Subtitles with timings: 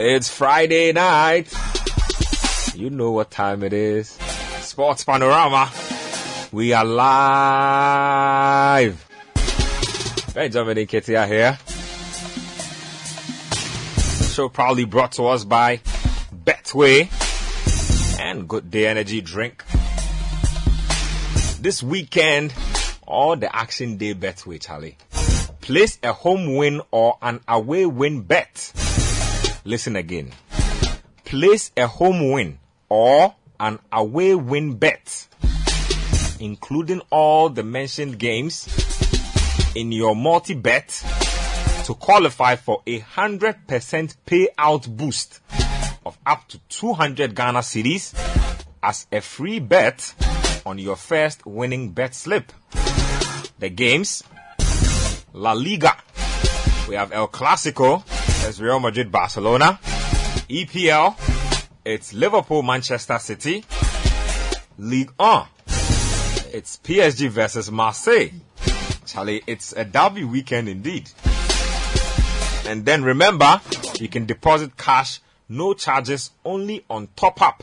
[0.00, 1.52] It's Friday night.
[2.72, 4.08] You know what time it is.
[4.60, 5.72] Sports Panorama.
[6.52, 8.14] We are live.
[10.32, 11.58] Benjamin Ketia here.
[14.32, 15.80] Show proudly brought to us by
[16.44, 17.10] Betway
[18.20, 19.64] and Good Day Energy Drink.
[21.60, 22.54] This weekend,
[23.04, 24.96] all the action day Betway, Charlie.
[25.60, 28.72] Place a home win or an away win bet.
[29.68, 30.32] Listen again.
[31.26, 35.28] Place a home win or an away win bet,
[36.40, 38.66] including all the mentioned games
[39.74, 40.88] in your multi bet
[41.84, 45.40] to qualify for a 100% payout boost
[46.06, 48.14] of up to 200 Ghana cedis
[48.82, 50.14] as a free bet
[50.64, 52.52] on your first winning bet slip.
[53.58, 54.24] The games
[55.34, 55.94] La Liga.
[56.88, 58.02] We have El Clasico.
[58.48, 59.78] That's Real Madrid Barcelona.
[60.48, 61.14] EPL.
[61.84, 63.62] It's Liverpool Manchester City.
[64.78, 65.46] League 1.
[66.54, 68.30] It's PSG versus Marseille.
[69.04, 71.10] Charlie, it's a derby weekend indeed.
[72.64, 73.60] And then remember,
[74.00, 77.62] you can deposit cash, no charges, only on top up.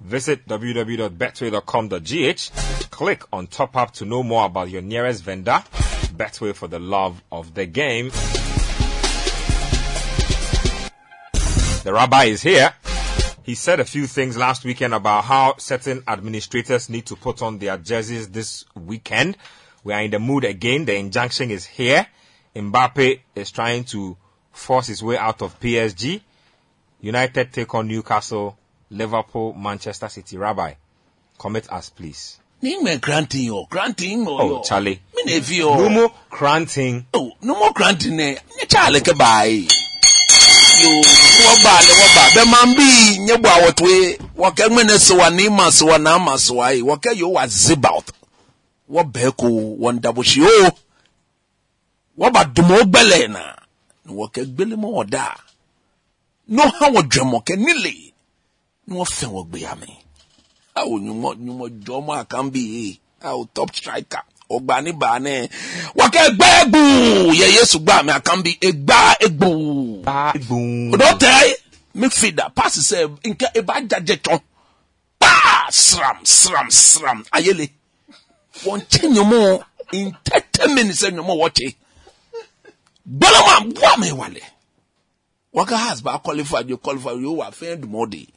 [0.00, 2.90] Visit www.betway.com.gh.
[2.90, 5.64] Click on top up to know more about your nearest vendor.
[6.14, 8.12] Betway for the love of the game.
[11.82, 12.74] The rabbi is here.
[13.42, 17.58] He said a few things last weekend about how certain administrators need to put on
[17.58, 19.38] their jerseys this weekend.
[19.82, 20.84] We are in the mood again.
[20.84, 22.06] The injunction is here.
[22.54, 24.18] Mbappe is trying to
[24.52, 26.20] force his way out of PSG.
[27.00, 28.58] United take on Newcastle,
[28.90, 30.36] Liverpool, Manchester City.
[30.36, 30.74] Rabbi,
[31.38, 32.38] commit us, please.
[32.60, 34.38] Nime granting yo, granting yo.
[34.38, 35.00] Oh, Charlie.
[35.16, 35.76] Mi ne fi yo.
[35.76, 37.06] Numu Cranting.
[37.14, 38.18] Oh, no more granting.
[38.18, 38.36] Nye
[38.68, 39.66] Charlie bai.
[40.82, 40.90] Yo,
[41.44, 42.22] wo ba le wo ba.
[42.34, 44.18] Be man bi nye bo awotwe.
[44.36, 46.82] Wo ke ngmene so wa ni ma so wa na ma so wa yi.
[46.82, 48.10] Wo ke yo wa zibout.
[48.88, 49.46] Wo be ko
[49.82, 50.70] won dabo shi o.
[52.16, 53.56] Wo ba dumo gbele na.
[54.06, 55.36] Wo ke gbele mo oda.
[56.48, 58.12] No ha wo dwemo ke nile.
[58.86, 59.96] No fe wo gbe ya mi.
[60.80, 64.22] awo nyumɔ nyumɔ jɔmɔ akambi yi awo top striker
[64.54, 65.48] ɔgbani baane
[65.98, 66.78] wakɛ gbɛ egbu
[67.40, 69.50] yɛ yesu gba mi akambi egba egbu
[70.48, 70.92] Boom.
[70.94, 71.54] o tɛ
[71.94, 72.98] midfielder paasi sɛ
[73.30, 74.40] nke eba jajɛ tɔn
[75.18, 77.24] paa sram sram sram.
[77.32, 77.70] Ayele
[78.64, 79.62] wɔn kyɛ nyɔmɔ
[79.92, 81.74] in thirty minutes nyɔmɔ wɔkye
[83.08, 84.40] gbɛlɛma bua mi wale
[85.52, 88.28] waka has ba qualify yo qualify yo wa fɛn dumɔ de.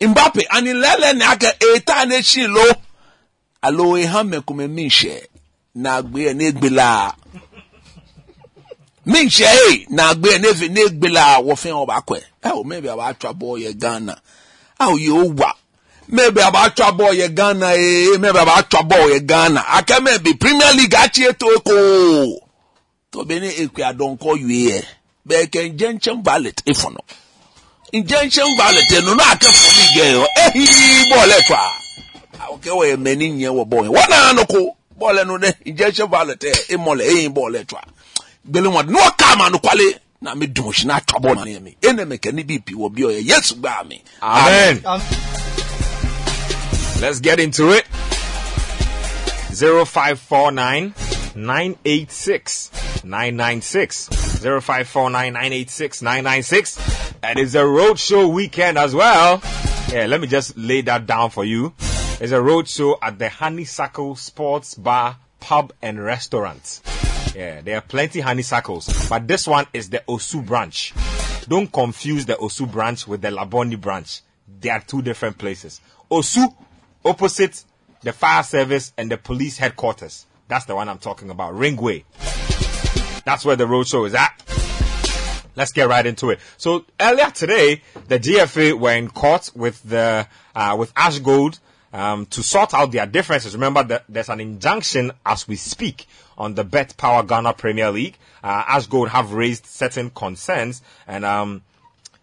[0.00, 2.46] Mbappe ani lele ne aka eta ne shi
[3.62, 5.28] lo alo e ha mekume minhye.
[5.74, 7.14] Na agbe ne gbela.
[9.06, 12.22] Minhye e na agbe ne ve ne gbela wo fen oba kwe.
[12.44, 14.20] E o maybe aba atwa ball ye Ghana.
[14.78, 15.54] A o ye owa.
[16.08, 19.64] Maybe aba atwa ball ye Ghana e maybe aba atwa ball ye Ghana.
[19.68, 22.40] Aka maybe Premier League achi eto ko.
[23.10, 24.84] To be ne ekwe adonko yue
[25.26, 27.00] be ken jenchen ballot ifono
[27.92, 31.79] injection ballot no na aka for me girl ehi ball eto
[32.66, 36.44] a okay we many nye wo ball one na ko ball no ne injection ballot
[36.68, 37.84] e mole ehi ball eto a
[38.48, 41.60] gbele wọn no ka ma no kwale na me dum shi na atwa ball na
[41.60, 44.82] me ene me kani bp wo bi o ye yes gba me Amen.
[47.00, 47.86] Let's get into it.
[49.56, 50.92] 0549
[51.34, 52.70] 986
[53.04, 54.08] 996.
[54.08, 56.78] 0549 986 996.
[57.22, 59.40] And it's a roadshow weekend as well.
[59.90, 61.72] Yeah, let me just lay that down for you.
[62.22, 66.82] It's a roadshow at the Honeysuckle Sports Bar, Pub and Restaurant.
[67.34, 70.92] Yeah, there are plenty honeysuckles, but this one is the Osu branch.
[71.48, 74.20] Don't confuse the Osu branch with the Labone branch.
[74.60, 75.80] They are two different places.
[76.10, 76.54] Osu,
[77.06, 77.64] opposite
[78.02, 80.26] the fire service and the police headquarters.
[80.46, 81.54] That's the one I'm talking about.
[81.54, 82.04] Ringway.
[83.24, 84.42] That's where the roadshow is at.
[85.56, 86.40] Let's get right into it.
[86.58, 91.60] So earlier today, the GFA were in court with the uh, with Ash Gold
[91.92, 93.54] um, to sort out their differences.
[93.54, 96.06] Remember that there's an injunction as we speak
[96.38, 98.16] on the betPawa Ghana Premier League.
[98.42, 101.62] Uh, Ash Gold have raised certain concerns, and um,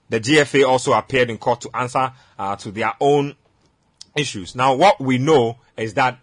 [0.10, 3.36] the GFA also appeared in court to answer uh, to their own
[4.16, 4.56] issues.
[4.56, 6.18] Now, what we know is that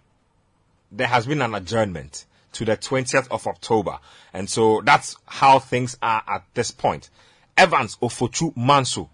[0.90, 3.98] there has been an adjournment to the 20th of October.
[4.32, 7.10] And so that's how things are at this point.
[7.56, 9.10] Evans Ofochu Manso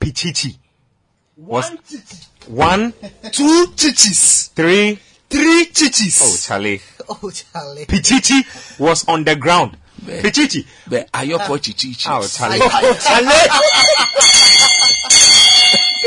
[0.00, 0.58] Pichichi
[1.46, 1.70] was
[2.46, 2.92] one,
[3.32, 4.50] Two chichis.
[4.52, 4.98] three,
[5.28, 6.20] Three chichis.
[6.22, 6.80] oh Charlie.
[7.08, 7.84] Oh, Charlie.
[7.86, 9.76] Pichichi was on the ground.
[10.04, 10.66] Pichichi.
[10.88, 12.58] bɛ ayɔfo chichichi Oh, Charlie.
[13.00, 13.32] Charlie!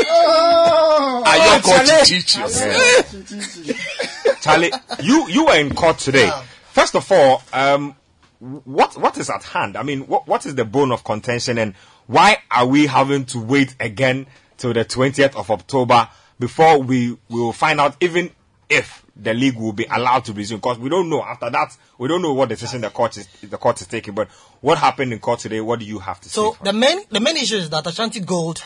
[0.08, 4.34] Are ayɔfo chichichi Yeah.
[4.40, 4.72] Charlie,
[5.02, 6.30] you you were in court today.
[6.72, 7.94] First of all, um,
[8.38, 9.76] what what is at hand?
[9.76, 11.74] I mean, what what is the bone of contention, and
[12.06, 16.08] why are we having to wait again till the twentieth of October
[16.38, 18.30] before we we will find out even
[18.68, 20.58] if the league will be allowed to resume?
[20.58, 21.22] Because we don't know.
[21.22, 24.14] After that, we don't know what decision the court is the court is taking.
[24.14, 24.28] But
[24.60, 25.60] what happened in court today?
[25.60, 26.58] What do you have to So say?
[26.58, 28.62] for the main the main issue is that Ashanti Gold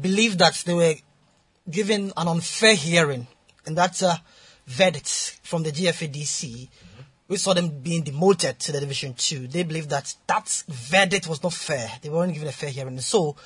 [0.00, 0.94] believed that they were
[1.68, 3.26] given an unfair hearing,
[3.64, 4.22] and that's a
[4.66, 6.44] verdict from the GFADC.
[6.44, 6.68] Mm-hmm.
[7.28, 9.48] We saw them being demoted to the Division Two.
[9.48, 11.90] They believe that that verdict was not fair.
[12.02, 13.36] They weren't given a fair hearing, so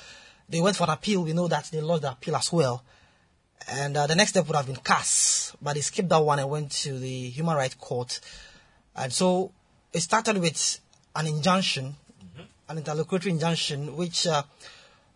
[0.51, 1.23] they went for an appeal.
[1.23, 2.83] We know that they lost the appeal as well.
[3.67, 6.49] And uh, the next step would have been CAS, but they skipped that one and
[6.49, 8.19] went to the Human Rights Court.
[8.95, 9.51] And so
[9.93, 10.79] it started with
[11.15, 11.95] an injunction,
[12.67, 14.43] an interlocutory injunction, which uh,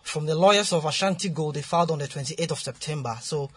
[0.01, 3.17] from the lawyers of Ashanti Gold they filed on the 28th of September.
[3.21, 3.49] So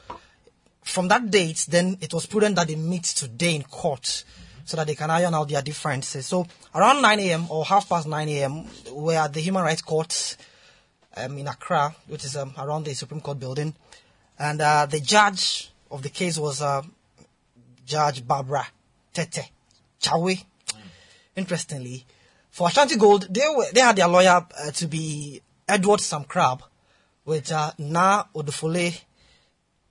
[0.83, 4.25] from that date, then it was prudent that they meet today in court
[4.65, 6.27] so that they can iron out their differences.
[6.27, 7.47] So around 9 a.m.
[7.51, 10.37] or half past 9 a.m., we're at the Human Rights Court
[11.19, 13.75] um, in Accra, which is um, around the Supreme Court building.
[14.39, 16.83] And uh, the judge of the case was uh,
[17.85, 18.67] Judge Barbara
[19.13, 19.51] Tete
[20.01, 20.45] Chawe.
[21.37, 22.05] Interestingly,
[22.51, 26.63] for Ashanti Gold, they were they had their lawyer uh, to be Edward Sam Crabbe,
[27.25, 29.01] with uh, Na Odofoley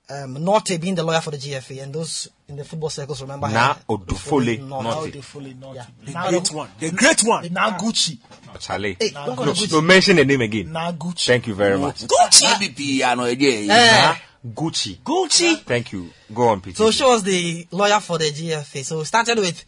[0.09, 3.49] um, Nortey being the lawyer for the GFA, and those in the football circles remember
[3.49, 3.79] Na her.
[3.89, 4.69] Odofoley Nortey.
[4.69, 5.11] Now Nortey.
[5.11, 5.75] they.
[5.75, 5.85] Yeah.
[6.05, 6.69] The Now- great one.
[6.79, 7.43] The great one.
[7.43, 8.17] The Naguchi.
[8.59, 9.71] Charlie, Hey, don't go no, to Gucci.
[9.73, 10.67] no, mention the name again.
[10.69, 11.25] Naguchi.
[11.25, 12.05] Thank you very much.
[12.07, 14.15] gucci bi ano ɛdeɛ Eh.
[14.47, 14.97] Gucci.
[15.03, 15.63] Gucci.
[15.65, 16.09] Thank you.
[16.33, 16.77] Go on, Peter.
[16.77, 18.83] So she was the lawyer for the GFA.
[18.85, 19.63] So we started with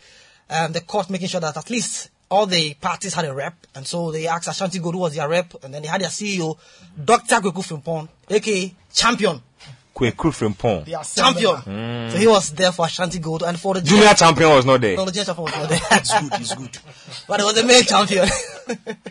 [0.50, 3.56] um, the court making sure that at least all the parties had a rep.
[3.76, 5.54] And so they asked Ashanti Gold who was their rep.
[5.64, 6.58] And then they had their CEO,
[7.04, 7.42] Dr.
[7.42, 9.42] Kweku Frimpong, aka Champion.
[10.00, 10.86] Kweku Frimpong.
[10.86, 11.62] They are Champion.
[11.62, 12.10] seminar.
[12.12, 13.44] So he was there for Ashanti Gold.
[13.44, 14.96] And for the Junior champion was not there.
[14.96, 15.80] No, the junior champion was not there.
[15.92, 16.34] It's good.
[16.42, 16.78] It's good.
[17.28, 18.28] but it was the main champion.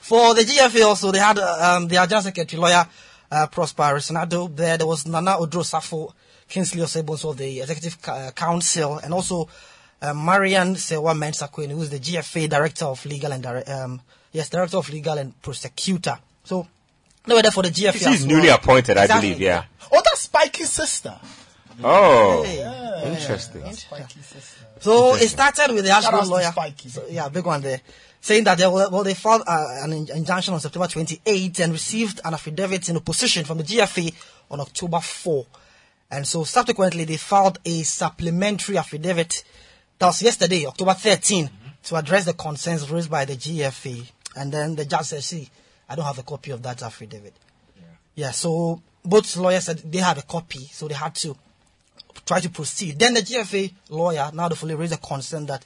[0.00, 2.86] For the GFA also, they had um, their general secretary, lawyer
[3.30, 4.78] uh, Prosper Harrison Addo there.
[4.78, 6.12] There was Nana Oduro Sarfo,
[6.48, 9.48] Kingsley Osei Bonsu of the Executive Ca- uh, Council, and also
[10.00, 14.00] uh, Marian Sewa Mensakwen, who is the GFA Director of Legal and Dire- um,
[14.32, 16.18] yes, Director of Legal and Prosecutor.
[16.44, 16.66] So
[17.26, 17.92] they were there for the GFA.
[17.92, 18.56] She's as newly well.
[18.56, 19.38] appointed, I believe.
[19.40, 19.64] Yeah.
[19.92, 20.00] Oh,
[20.38, 21.20] that's Spikey's sister.
[21.82, 23.12] Oh, Hey.
[23.12, 23.62] interesting.
[23.62, 24.64] Spikey's sister.
[24.80, 26.50] So it started with the Shout Ashgold lawyer.
[26.52, 26.88] Spikey.
[26.88, 27.80] So, yeah, big one there.
[28.20, 32.34] Saying that they well, they filed uh, an injunction on September 28 and received an
[32.34, 34.12] affidavit in opposition from the GFA
[34.50, 35.46] on October 4.
[36.10, 39.44] And so subsequently they filed a supplementary affidavit
[39.98, 41.50] that was yesterday, October 13,
[41.84, 44.10] to address the concerns raised by the GFA.
[44.36, 45.48] And then the judge said, see,
[45.88, 47.34] I don't have a copy of that affidavit.
[48.14, 51.36] Yeah, so both lawyers said they had a copy, so they had to
[52.26, 52.98] try to proceed.
[52.98, 55.64] Then the GFA lawyer now the fully raised a concern that,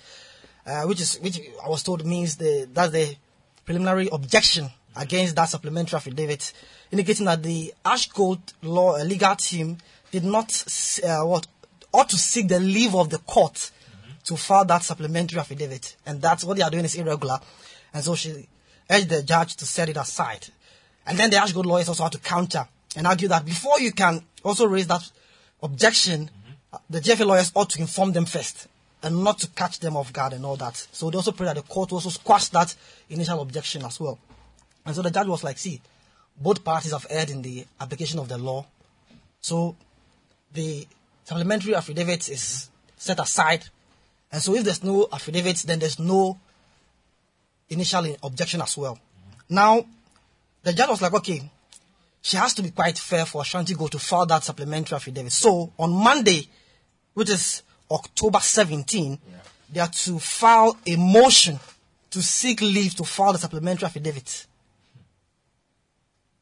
[0.67, 3.17] uh, which is which I was told means the that's the
[3.65, 6.53] preliminary objection against that supplementary affidavit,
[6.91, 9.79] indicating that the Ash Gold law uh, legal team
[10.11, 10.53] did not
[11.05, 11.47] uh, what
[11.93, 13.71] ought to seek the leave of the court
[14.25, 17.39] to file that supplementary affidavit, and that's what they are doing is irregular,
[17.93, 18.49] and so she
[18.91, 20.47] urged the judge to set it aside.
[21.05, 23.93] And then the Ash Gold lawyers also had to counter and argue that before you
[23.93, 25.03] can also raise that
[25.63, 26.31] objection,
[26.73, 28.69] uh, the GFA lawyers ought to inform them first
[29.03, 30.77] and not to catch them off guard and all that.
[30.93, 32.75] So they also pray that the court also squash that
[33.11, 34.19] initial objection as well.
[34.85, 35.81] And so the judge was like, see,
[36.41, 38.67] both parties have erred in the application of the law.
[39.41, 39.77] So
[40.53, 40.87] the
[41.25, 43.65] supplementary affidavit is set aside.
[44.31, 46.39] And so if there's no affidavit, then there's no
[47.69, 48.99] initial objection as well.
[49.49, 49.85] Now,
[50.63, 51.51] the judge was like, okay,
[52.23, 55.33] she has to be quite fair for Ashanti Go to file that supplementary affidavit.
[55.33, 56.49] So on Monday,
[57.15, 59.19] which is October 17,
[59.73, 61.59] they are to file a motion
[62.11, 64.47] to seek leave to file the supplementary affidavit.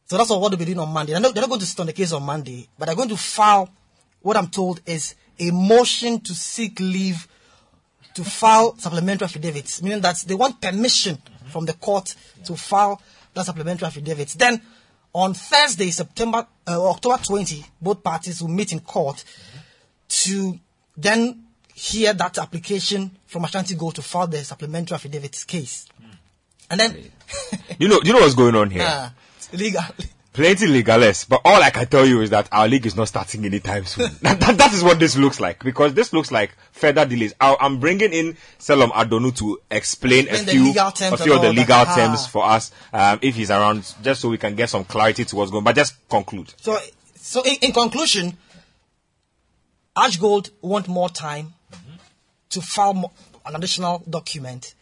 [0.07, 1.13] So that's what they'll be doing on Monday.
[1.13, 3.09] They're not, they're not going to sit on the case on Monday, but they're going
[3.09, 3.71] to file
[4.21, 7.27] what I'm told is a motion to seek leave
[8.15, 11.49] to file supplementary affidavits, meaning that they want permission mm-hmm.
[11.49, 13.01] from the court to file
[13.33, 14.35] that supplementary affidavits.
[14.35, 14.61] Then
[15.13, 19.25] on Thursday, September, uh, October 20, both parties will meet in court
[20.09, 20.59] to
[20.97, 25.87] then hear that application from Ashanti Go to file the supplementary affidavits case.
[26.71, 27.11] And then,
[27.79, 28.83] You know, you know what's going on here.
[28.87, 29.11] uh,
[29.53, 29.83] legal.
[30.33, 33.45] Plenty legales, but all I can tell you is that our league is not starting
[33.45, 34.11] anytime soon.
[34.23, 37.35] that, that, that is what this looks like because this looks like further delays.
[37.41, 41.33] I, I'm bringing in Selom Adonu to explain a Explain few, a few of the
[41.33, 41.53] all that.
[41.55, 41.95] legal Ah.
[41.97, 45.35] terms for us um, if he's around, just so we can get some clarity to
[45.35, 45.65] what's going.
[45.65, 46.55] But just conclude.
[46.61, 46.79] So,
[47.17, 48.37] so in, in conclusion,
[49.97, 51.55] Ash Gold want more time
[52.51, 53.13] to file
[53.45, 54.75] an additional document.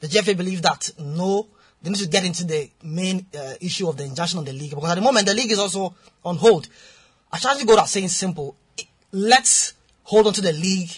[0.00, 1.46] The GFA believe that no,
[1.86, 4.70] they need to get into the main uh, issue of the injunction on the league
[4.70, 6.68] because at the moment the league is also on hold.
[7.32, 8.56] Ash Gold are saying simple:
[9.12, 10.90] let's hold on to the league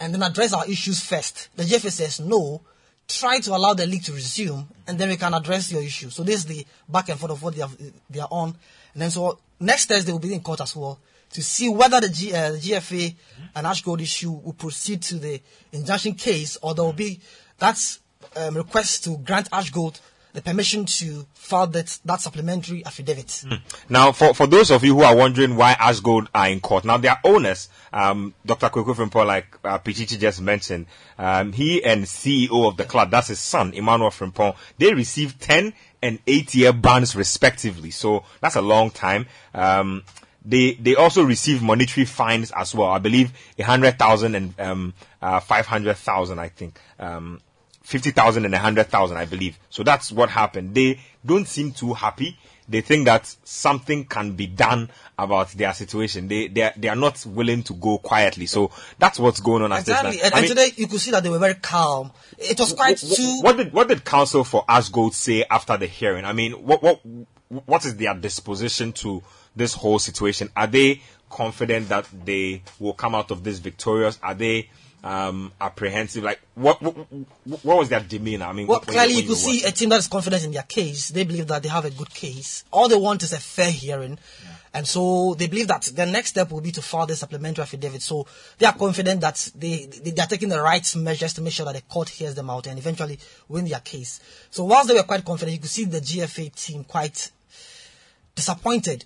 [0.00, 1.50] and then address our issues first.
[1.56, 2.62] The GFA says no.
[3.06, 6.08] Try to allow the league to resume, and then we can address your issue.
[6.08, 7.76] So this is the back and forth of what they, have,
[8.08, 8.56] they are on,
[8.94, 10.98] and then so next Thursday we'll be in court as well
[11.34, 13.14] to see whether the, G, uh, the GFA
[13.56, 17.20] and Ash Gold issue will proceed to the injunction case, or there will be
[17.58, 18.00] that's
[18.36, 20.00] um, request to grant Ash Gold
[20.34, 23.44] the permission to file that, that supplementary affidavit.
[23.88, 26.96] Now, for, for those of you who are wondering why Ashgold are in court, now
[26.96, 28.68] their owners, um, Dr.
[28.68, 30.86] Frimpong, like uh, Pichichi just mentioned,
[31.18, 35.72] um, he and CEO of the club, that's his son, Emmanuel Frimpong, they received 10
[36.02, 37.92] and 8 year bans respectively.
[37.92, 39.26] So that's a long time.
[39.54, 40.02] Um,
[40.44, 42.88] they they also received monetary fines as well.
[42.88, 46.38] I believe a hundred thousand and um, uh, five hundred thousand.
[46.38, 47.40] I think um,
[47.84, 49.18] fifty thousand and a hundred thousand.
[49.18, 49.56] I believe.
[49.70, 50.74] So that's what happened.
[50.74, 52.36] They don't seem too happy.
[52.66, 54.88] They think that something can be done
[55.18, 56.28] about their situation.
[56.28, 58.46] They they are, they are not willing to go quietly.
[58.46, 59.70] So that's what's going on.
[59.70, 60.16] at this Exactly.
[60.16, 60.24] time.
[60.24, 62.10] And, I and mean, today you could see that they were very calm.
[62.38, 63.40] It was quite wh- too.
[63.42, 66.24] What did what did counsel for Ashgold say after the hearing?
[66.24, 67.00] I mean, what what
[67.66, 69.22] what is their disposition to
[69.54, 70.48] this whole situation?
[70.56, 74.18] Are they confident that they will come out of this victorious?
[74.22, 74.70] Are they
[75.04, 76.24] um, apprehensive?
[76.24, 76.94] Like what, what
[77.62, 78.46] what was their demeanor?
[78.46, 80.44] I mean, Well, you- clearly when you could watch- see a team that is confident
[80.44, 81.10] in their case.
[81.10, 82.64] They believe that they have a good case.
[82.72, 84.18] All they want is a fair hearing.
[84.76, 88.02] And so they believe that the next step will be to file the supplementary affidavit.
[88.02, 88.26] So
[88.58, 91.64] they are confident that they, they, they are taking the right measures to make sure
[91.66, 94.18] that the court hears them out and eventually win their case.
[94.50, 97.30] So whilst they were quite confident, you could see the GFA team quite
[98.34, 99.04] disappointed.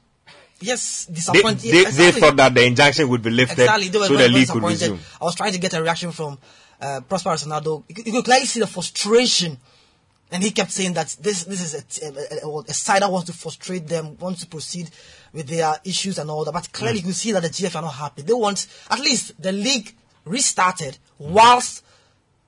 [0.60, 1.60] Yes, they, disappointed.
[1.60, 2.20] they, they Exactly.
[2.20, 4.98] thought that the injunction would be lifted Exactly, they were so the league could resume.
[5.20, 6.38] I was trying to get a reaction from
[6.80, 7.84] uh, Prosper Ronaldo.
[7.88, 9.56] You, could- you could clearly see the frustration,
[10.32, 11.74] and he kept saying that this this is
[12.68, 14.90] a side that wants to frustrate them, wants to proceed
[15.32, 16.52] with their issues and all that.
[16.52, 17.02] But clearly, mm.
[17.02, 18.22] you can see that the GF are not happy.
[18.22, 21.84] They want at least the league restarted whilst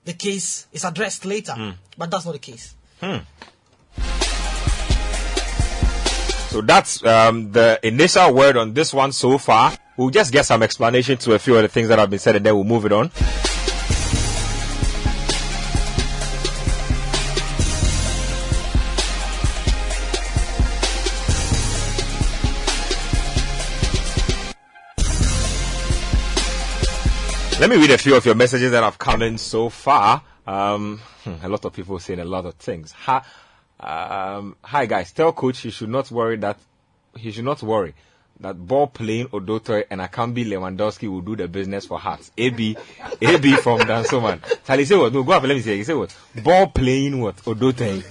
[0.05, 1.53] the case is addressed later.
[1.53, 1.75] Mm.
[1.97, 2.75] But that's not the case.
[3.01, 3.19] Hmm.
[6.51, 9.73] So that's um, the initial word on this one so far.
[9.97, 12.35] We'll just get some explanation to a few of the things that have been said,
[12.35, 13.13] and then we'll move it on.
[27.61, 30.23] Let me read a few of your messages that have come in so far.
[30.49, 32.91] Um, hmm, a lot of people saying a lot of things.
[32.91, 33.23] Hi,
[33.81, 36.59] um, hi guys, tell coach he should not worry that
[37.17, 37.95] he should not worry
[38.41, 42.31] that ball playing Odotoy and Akambi Lewandowski will do the business for Hearts.
[42.37, 42.77] AB,
[43.21, 44.41] AB from Dansoman.
[44.67, 45.13] Charlie, say what?
[45.13, 45.43] No, go up.
[45.43, 45.83] Let me say.
[45.83, 46.17] Say what?
[46.43, 47.37] Ball playing what?
[47.37, 48.03] Odotoy.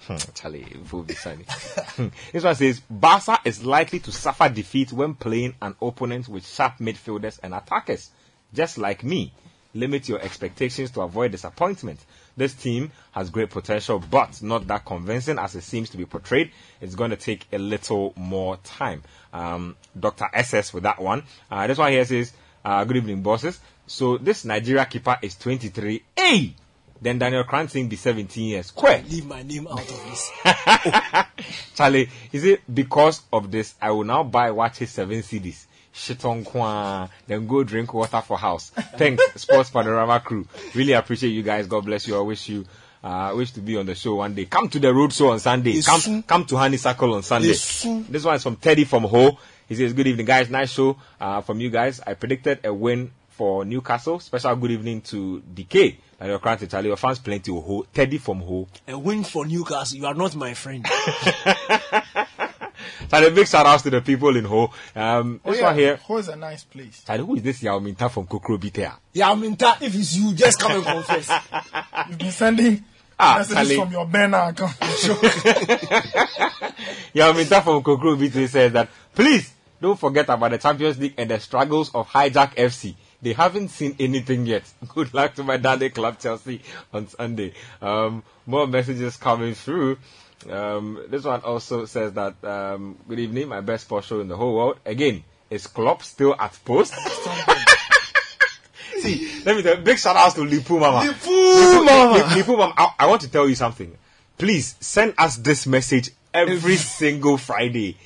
[0.00, 0.62] Hmm, Charlie.
[0.62, 2.06] Hmm.
[2.32, 6.78] this one says Barca is likely to suffer defeat when playing an opponent with sharp
[6.78, 8.10] midfielders and attackers,
[8.54, 9.32] just like me.
[9.74, 11.98] Limit your expectations to avoid disappointment.
[12.36, 16.50] This team has great potential, but not that convincing as it seems to be portrayed.
[16.80, 19.02] It's going to take a little more time.
[19.32, 20.26] Um, Dr.
[20.32, 21.22] SS with that one.
[21.50, 22.32] Uh, this one here says,
[22.64, 23.58] uh, good evening, bosses.
[23.86, 26.02] So this Nigeria keeper is 23.
[26.16, 26.54] Hey!
[27.00, 28.70] Then Daniel Cranston be 17 years.
[28.70, 29.02] Quay.
[29.08, 30.30] Leave my name out of this.
[31.74, 33.74] Charlie, is it because of this?
[33.80, 35.66] I will now buy watch his seven CDs.
[35.96, 38.68] Shit on kwa, then go drink water for house.
[38.98, 40.46] Thanks, Sports Panorama crew.
[40.74, 41.66] Really appreciate you guys.
[41.66, 42.18] God bless you.
[42.18, 42.66] I wish you,
[43.02, 44.44] uh, wish to be on the show one day.
[44.44, 45.80] Come to the road show on Sunday.
[45.80, 47.48] Come, come to Honeysuckle on Sunday.
[47.48, 48.06] Yesu.
[48.08, 49.38] This one is from Teddy from Ho.
[49.66, 50.50] He says, good evening guys.
[50.50, 51.98] Nice show, uh, from you guys.
[52.06, 54.20] I predicted a win for Newcastle.
[54.20, 55.96] Special good evening to DK.
[56.20, 57.52] And your current Charlie, your fans plenty.
[57.52, 57.86] Ho.
[57.92, 58.68] Teddy from Ho.
[58.88, 59.98] A win for Newcastle.
[59.98, 60.86] You are not my friend.
[63.10, 64.70] Charlie, big shout outs to the people in Ho.
[64.94, 65.96] Um, this one here.
[65.96, 67.02] Ho is a nice place.
[67.06, 68.94] Charlie, who is this Yao Minta from Kokro Bitea?
[69.12, 69.82] yeah, I'm in touch.
[69.82, 71.28] If it's you, just come and confess.
[72.08, 72.84] You've been sending
[73.18, 73.76] Ah, messages Charlie.
[73.76, 74.76] from your banner account.
[77.14, 81.30] Yao Minta from Kokro Bitea says that, please don't forget about the Champions League and
[81.30, 82.94] the struggles of Hijack FC.
[83.22, 84.64] They haven't seen anything yet.
[84.94, 86.60] Good luck to my daddy club Chelsea
[86.92, 87.54] on Sunday.
[87.80, 89.98] Um, more messages coming through.
[90.50, 94.36] Um, this one also says that, um, good evening, my best sports show in the
[94.36, 94.78] whole world.
[94.84, 96.94] Again, is Klopp still at post?
[99.00, 101.06] See, let me tell you, big shout outs to Lipu Mama.
[101.12, 102.18] Lipu Mama.
[102.34, 103.96] Lipu Mama, I, I want to tell you something.
[104.38, 107.96] Please send us this message every single Friday.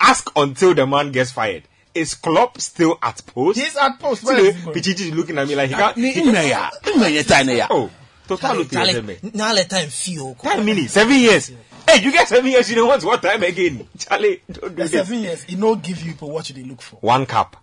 [0.00, 1.64] Ask until the man gets fired.
[1.94, 3.58] Is Klopp still at post?
[3.58, 4.20] He's at post.
[4.22, 4.54] See Where the is?
[4.56, 5.96] Pichichi is looking at me like he can't.
[5.96, 7.66] Ni He, ime ya, ime ya ta ne ya.
[7.70, 7.90] oh,
[8.28, 9.30] total Charlie, look at Charlie, me.
[9.34, 10.34] now let time feel.
[10.36, 11.50] Ten minutes, seven years.
[11.88, 13.88] Hey, you get seven years, you don't want what time again?
[13.98, 16.96] Charlie, don't do The seven years, he no give you people what they look for.
[16.96, 17.56] One cup.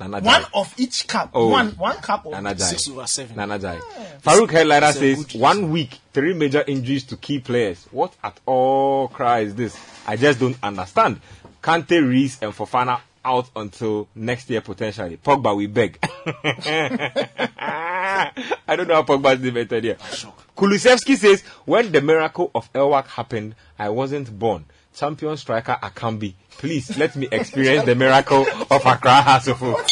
[0.00, 0.48] Nana One Jai.
[0.54, 1.30] of each cup.
[1.34, 1.48] Oh.
[1.48, 2.64] One one cap of Nana Jai.
[2.64, 3.36] Six over seven.
[3.36, 3.76] Nana Jai.
[4.24, 7.86] Farouk Headliner says, one week, three major injuries to key players.
[7.92, 9.78] What at all cry is this?
[10.06, 11.20] I just don't understand.
[11.62, 15.16] Kante, Reece, and Fofana out until next year potentially.
[15.16, 15.98] Pogba, we beg.
[18.66, 19.96] I don't know how Pogba is invented here.
[20.56, 24.66] Kulusevski says, when the miracle of Elwak happened, I wasn't born.
[24.94, 29.86] Champion striker Akambi, please let me experience the miracle of Accra Hasselhoff.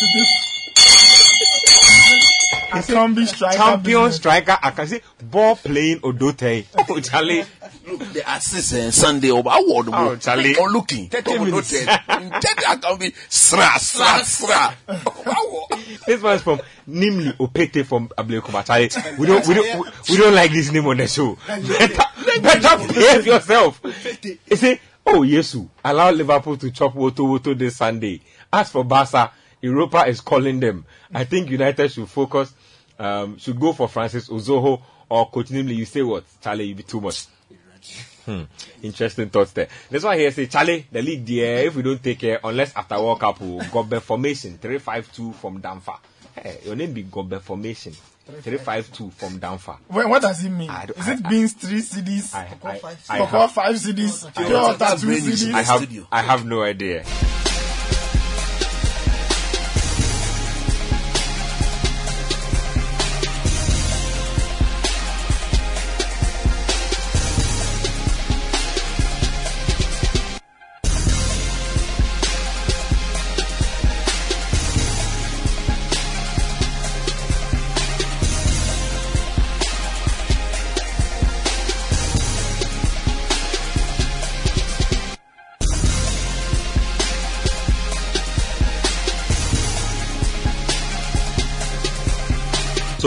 [2.72, 3.56] I can be striker.
[3.56, 6.66] champion striker Akambi, ball playing Odote.
[6.90, 7.44] Oh, Charlie.
[7.86, 9.88] Look, the assist eh, Sunday over award.
[9.92, 10.54] Oh, Charlie.
[10.58, 11.08] Oh, looking.
[11.08, 11.70] 30 Oh, no, minutes.
[11.72, 11.84] 30.
[11.86, 14.74] 30, I can be sra, sra, sra.
[16.06, 18.64] This one's from Nimli Opete from Ablekuma.
[18.64, 21.36] Charlie, we don't, we don't, we, we don't like this name on the show.
[21.46, 22.02] Better,
[22.42, 23.80] better behave yourself.
[24.22, 28.20] He say, oh, Yesu, allow Liverpool to chop Woto Woto this Sunday.
[28.52, 30.84] As for Barca, Europa is calling them.
[31.12, 32.52] I think United should focus,
[32.98, 35.76] um, should go for Francis Uzoho or Coach Nimli.
[35.76, 36.24] You say what?
[36.42, 37.26] Charlie, you be too much.
[38.26, 38.42] Hmm.
[38.82, 39.68] Interesting thoughts there.
[39.88, 42.96] This one here say, Charlie, the league there, if we don't take care, unless after
[43.00, 45.98] World Cup, we'll Gobbe formation, 352 from Danfa.
[46.34, 47.94] Hey, your name be Gobbe formation,
[48.26, 49.78] 352 from Danfa.
[49.90, 50.68] Wait, what does it mean?
[50.68, 52.34] I Is I- it beans three CDs?
[52.34, 54.26] I, I, five I, Cocoa have, five CDs?
[54.26, 55.52] I- Pure water That's two CDs?
[55.54, 56.06] I have.
[56.12, 57.04] I have no idea.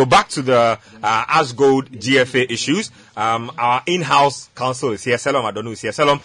[0.01, 2.89] So back to the uh, Asgold GFA issues.
[3.15, 5.17] Um, our in-house counsel is here.
[5.17, 5.91] Salom, I don't know who's here.
[5.91, 6.19] Salom,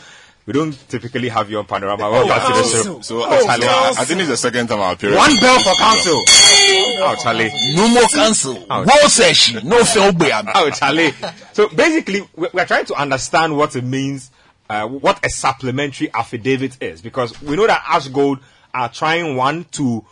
[0.46, 2.10] we don't typically have you on Panorama.
[2.10, 3.00] Welcome to the show.
[3.02, 5.14] So Oh, actually, I, I think it's the second time I'm appearing.
[5.18, 6.22] One bell for council.
[6.26, 7.50] Oh, Charlie.
[7.74, 8.54] No more cancel.
[8.66, 9.68] Go session.
[9.68, 10.30] No film beam.
[10.54, 11.12] Oh, Charlie.
[11.52, 14.30] So basically, we- we're trying to understand what it means,
[14.70, 18.38] uh, what a supplementary affidavit is, because we know that Ash Gold
[18.72, 20.02] are trying one to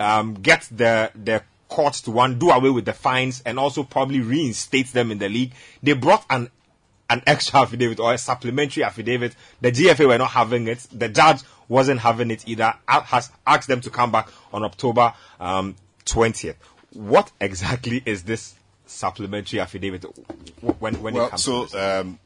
[0.00, 4.20] um, get the the court to one do away with the fines and also probably
[4.20, 5.52] reinstate them in the league.
[5.82, 6.50] They brought an
[7.08, 9.34] an extra affidavit or a supplementary affidavit.
[9.62, 10.86] The GFA were not having it.
[10.92, 12.74] The judge wasn't having it either.
[12.86, 16.56] Has asked them to come back on October um, 20th.
[16.92, 18.54] What exactly is this
[18.84, 20.04] supplementary affidavit?
[20.78, 21.74] When when it comes so to this?
[21.74, 22.18] um,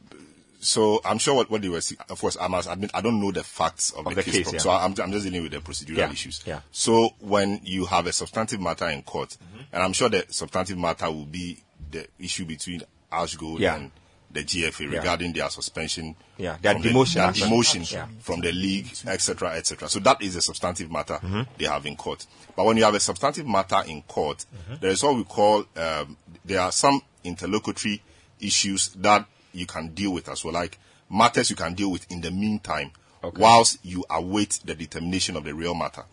[0.66, 1.80] so I'm sure what, what they were.
[1.80, 4.22] see- Of course, I must admit I don't know the facts of, Of the, the
[4.22, 4.58] case, case, yeah.
[4.58, 6.42] so I'm, I'm just dealing with the procedural Yeah, issues.
[6.46, 6.60] yeah.
[6.72, 9.62] So when you have a substantive matter in court, Mm-hmm.
[9.74, 13.76] and I'm sure the substantive matter will be the issue between Ashgold Yeah.
[13.76, 13.90] and
[14.32, 18.06] the GFA regarding their suspension, Yeah, their from the- demotion, their demotion Yeah.
[18.20, 19.88] from the league, etc., etc.
[19.88, 21.42] So that is a substantive matter Mm-hmm.
[21.58, 22.26] they have in court.
[22.56, 24.74] But when you have a substantive matter in court, Mm-hmm.
[24.80, 28.02] there is what we call um, there are some interlocutory
[28.40, 29.26] issues that
[29.56, 30.78] you can deal with as well, like
[31.10, 32.90] matters you can deal with in the meantime,
[33.24, 33.40] Okay.
[33.40, 36.04] whilst you await the determination of the real matter.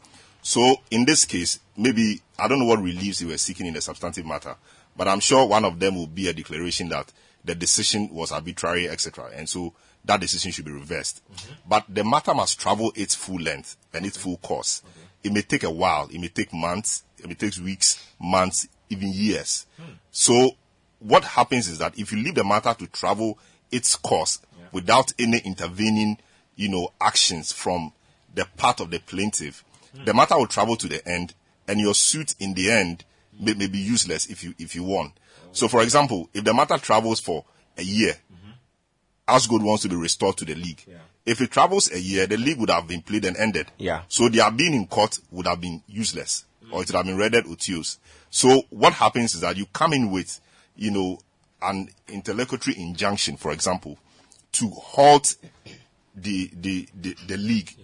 [0.42, 3.82] So in this case, maybe I don't know what reliefs you were seeking in the
[3.82, 4.56] substantive matter,
[4.98, 7.12] but I'm sure one of them will be a declaration that
[7.46, 9.30] the decision was arbitrary, etc.
[9.36, 9.74] And so
[10.06, 11.22] that decision should be reversed.
[11.32, 11.54] Mm-hmm.
[11.68, 14.82] But the matter must travel its full length and its full course.
[15.24, 16.10] It may take a while.
[16.12, 17.04] It may take months.
[17.18, 19.66] It may take weeks, months, even years.
[19.78, 19.94] Hmm.
[20.12, 20.52] So
[21.04, 23.38] what happens is that if you leave the matter to travel
[23.72, 24.40] its course
[24.72, 26.18] without any intervening,
[26.56, 27.92] you know, actions from
[28.34, 29.64] the part of the plaintiff,
[29.96, 30.06] hmm.
[30.06, 31.34] the matter will travel to the end,
[31.68, 33.04] and your suit in the end
[33.40, 35.12] may, may be useless if you if you won.
[35.16, 35.50] Oh.
[35.52, 37.46] So, for example, if the matter travels for
[37.78, 38.52] a year, mm-hmm.
[39.28, 40.84] Asgold wants to be restored to the league.
[41.26, 43.68] If it travels a year, the league would have been played and ended.
[43.78, 44.02] Yeah.
[44.10, 46.96] So their being in court would have been useless, or it would mm.
[46.96, 47.98] have been rendered odious.
[48.30, 50.42] So what happens is that you come in with,
[50.76, 51.20] you know,
[51.62, 53.98] an interlocutory injunction, for example,
[54.54, 55.36] to halt
[56.16, 57.76] the the the, the league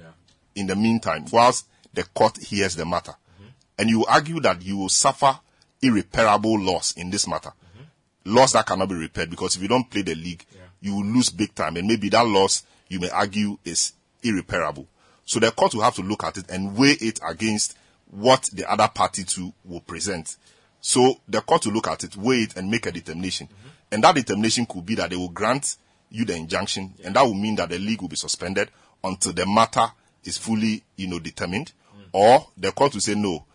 [0.56, 3.12] in the meantime whilst the court hears the matter.
[3.12, 3.50] Mm-hmm.
[3.80, 5.40] And you argue that you will suffer
[5.82, 7.50] irreparable loss in this matter.
[7.50, 8.36] Mm-hmm.
[8.36, 10.46] Loss that cannot be repaired because if you don't play the league
[10.82, 11.78] you will lose big time.
[11.78, 14.88] And maybe that loss you may argue is irreparable.
[15.26, 17.78] So the court will have to look at it and weigh it against
[18.10, 20.38] what the other party to will present
[20.82, 23.48] so the court will look at it weigh it and make a determination.
[23.48, 23.68] Mm-hmm.
[23.92, 25.78] And that determination could be that they will grant
[26.10, 26.94] you the injunction.
[27.04, 28.70] And that will mean that the league will be suspended
[29.04, 29.86] until the matter
[30.24, 31.72] is fully you know determined.
[31.96, 32.04] Mm.
[32.14, 33.46] Or the court will say no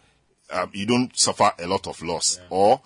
[0.51, 2.41] um, you don't suffer a lot of loss.
[2.51, 2.81] Or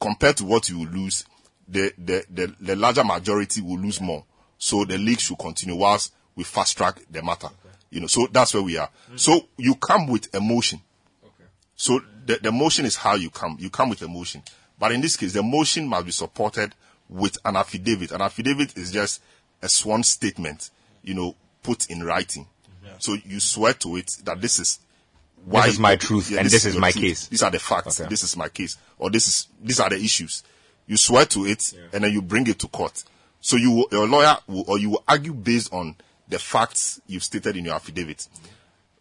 [0.00, 1.24] compared to what you will lose
[1.66, 4.24] the, the, the, the larger majority will lose more.
[4.56, 7.48] So the league should continue whilst we fast track the matter.
[7.90, 8.90] You know so that's where we are.
[9.10, 9.18] Mm.
[9.18, 10.80] So you come with a motion
[11.78, 12.04] so mm.
[12.28, 13.56] The, the motion is how you come.
[13.58, 14.42] You come with a motion.
[14.78, 16.74] But in this case, the motion must be supported
[17.08, 18.12] with an affidavit.
[18.12, 19.22] An affidavit is just
[19.62, 20.68] a sworn statement,
[21.02, 22.46] you know, put in writing.
[22.98, 24.80] So you swear to it that this is
[25.44, 27.28] why is my truth and this is your my case.
[27.28, 28.00] These are the facts.
[28.00, 28.08] Okay.
[28.10, 28.76] This is my case.
[28.98, 30.42] Or this is these are the issues.
[30.86, 33.04] You swear to it and then you bring it to court.
[33.40, 35.94] So you your lawyer will, or you will argue based on
[36.28, 38.46] the facts you've stated in your affidavit mm-hmm.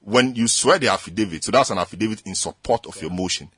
[0.08, 3.50] When you swear the affidavit, so that's an affidavit in support of your motion.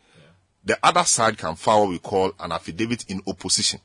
[0.65, 3.79] The other side can file what we call an affidavit in opposition.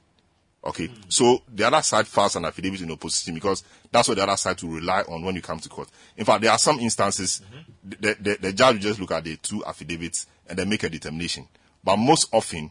[0.64, 0.94] Okay, hmm.
[1.09, 4.62] so the other side files an affidavit in opposition because that's what the other side
[4.62, 5.90] will rely on when you come to court.
[6.16, 7.90] In fact, there are some instances mm-hmm.
[8.00, 10.88] the, the, the judge will just look at the two affidavits and then make a
[10.88, 11.46] determination.
[11.85, 12.70] But most often,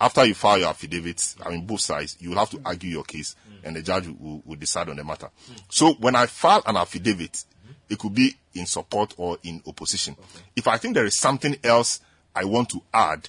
[0.00, 2.66] after you file your affidavits, I mean both sides, you will have to hmm.
[2.66, 3.66] argue your case hmm.
[3.66, 5.28] and the judge will, will decide on the matter.
[5.68, 7.44] So when I file an affidavit,
[7.88, 10.16] it could be in support or in opposition.
[10.56, 12.00] If I think there is something else
[12.34, 13.28] I want to add,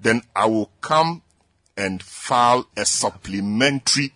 [0.00, 1.22] then I will come
[1.76, 4.12] and file a supplementary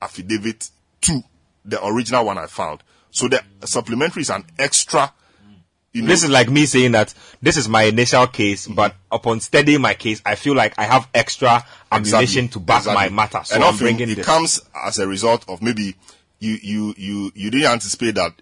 [0.00, 0.70] affidavit
[1.02, 1.22] to
[1.64, 2.82] the original one I filed.
[3.10, 5.12] So the supplementary is an extra.
[5.92, 9.14] You know, This is like me saying that this is my initial case, but mm-hmm.
[9.14, 13.10] upon studying my case, I feel like I have extra ammunition to back Exactly.
[13.10, 13.44] my matter.
[13.44, 14.24] So and I'm often it this.
[14.24, 15.94] comes as a result of maybe
[16.38, 18.32] you you you you didn't anticipate that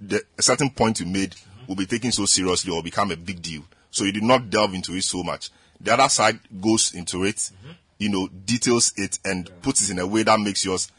[0.00, 1.34] the a certain point you made
[1.68, 3.62] will be taken so seriously or become a big deal.
[3.90, 5.50] So you did not delve into it so much.
[5.80, 7.50] The other side goes into it,
[7.98, 10.90] you know, details it and puts it in a way that makes yours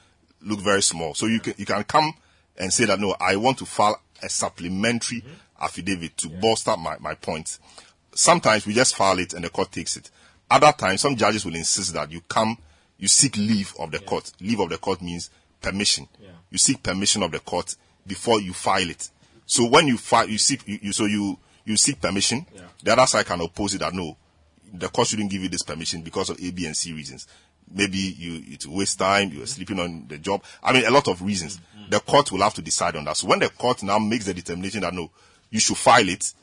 [0.41, 1.13] look very small.
[1.13, 2.13] So you can you can come
[2.57, 5.23] and say that no, I want to file a supplementary
[5.59, 7.57] affidavit to bolster my, my point.
[8.13, 10.11] Sometimes we just file it and the court takes it.
[10.51, 12.57] Other times, some judges will insist that you come,
[12.99, 14.31] you seek leave of the court.
[14.39, 15.29] Leave of the court means
[15.61, 16.07] permission.
[16.51, 19.09] You seek permission of the court before you file it.
[19.45, 22.45] So when you file, you seek, you, you so you you seek permission.
[22.83, 24.17] The other side can oppose it that no,
[24.73, 27.27] the court shouldn't give you this permission because of A, B, and C reasons.
[27.71, 29.45] Maybe you it waste time, you're mm-hmm.
[29.45, 30.43] sleeping on the job.
[30.61, 31.57] I mean, a lot of reasons.
[31.57, 31.89] Mm-hmm.
[31.89, 33.17] The court will have to decide on that.
[33.17, 35.11] So when the court now makes the determination that no,
[35.49, 36.33] you should file it,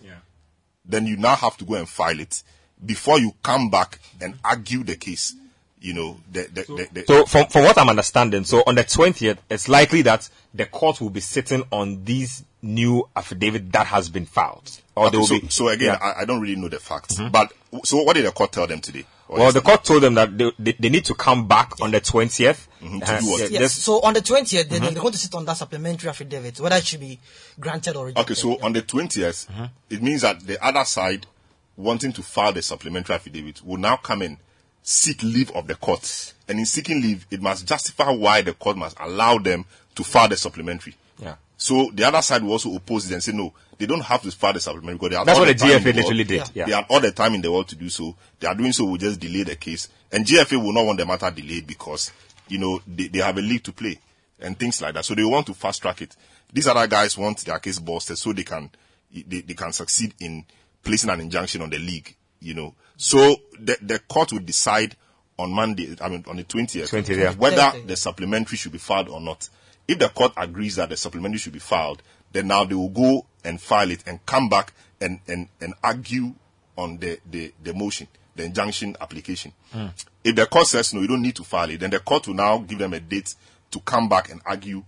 [0.84, 2.42] then you now have to go and file it
[2.84, 4.46] before you come back and mm-hmm.
[4.46, 5.34] argue the case.
[5.82, 8.84] You know, the, the, the, the, So from from what I'm understanding, so on the
[8.84, 14.10] twentieth, it's likely that the court will be sitting on these new affidavit that has
[14.10, 15.48] been filed, or Okay, they will so, be.
[15.48, 15.96] so again, Yeah.
[15.98, 16.18] Mm-hmm.
[16.18, 17.18] I, I don't really know the facts.
[17.32, 17.52] But
[17.84, 19.06] so what did the court tell them today?
[19.28, 21.92] Or well, the court told them that they, they, they need to come back on
[21.92, 22.66] the 20th.
[22.82, 23.50] Mhm, to do what?
[23.50, 23.72] Yes.
[23.72, 26.84] So on the 20th, they, they're going to sit on that supplementary affidavit, whether it
[26.84, 27.18] should be
[27.58, 28.22] granted or rejected.
[28.32, 29.64] Okay, so on the 20th, Mm-hmm.
[29.88, 31.26] it means that the other side
[31.76, 34.36] wanting to file the supplementary affidavit will now come and
[34.82, 36.34] seek leave of the court.
[36.48, 39.64] And in seeking leave, it must justify why the court must allow them
[39.94, 40.96] to file the supplementary.
[41.18, 41.36] Yeah.
[41.56, 44.30] So the other side will also oppose it and say, no, they don't have to
[44.30, 46.50] file the supplementary because they have That's all what the time in GFA literally did.
[46.54, 46.66] Yeah.
[46.66, 48.16] They have all the time in the world to do so.
[48.38, 49.88] They are doing so will just delay the case.
[50.10, 52.12] And GFA will not want the matter delayed because,
[52.48, 53.98] you know, they, they have a league to play
[54.40, 55.04] and things like that.
[55.04, 56.16] So they want to fast track it.
[56.52, 58.70] These other guys want their case busted so they can,
[59.12, 60.44] they, they can succeed in
[60.82, 62.74] placing an injunction on the league, you know.
[63.00, 64.94] So the, the court will decide
[65.38, 67.32] on Monday, I mean, on the 20th, 20th, yeah.
[67.32, 67.86] whether Thursday.
[67.86, 69.48] the supplementary should be filed or not.
[69.88, 73.24] If the court agrees that the supplementary should be filed, then now they will go
[73.42, 76.34] and file it and come back and, and, and argue
[76.76, 79.54] on the, the, the motion, the injunction application.
[79.72, 79.86] Hmm.
[80.22, 82.34] If the court says no, you don't need to file it, then the court will
[82.34, 83.34] now give them a date
[83.70, 84.84] to come back and argue on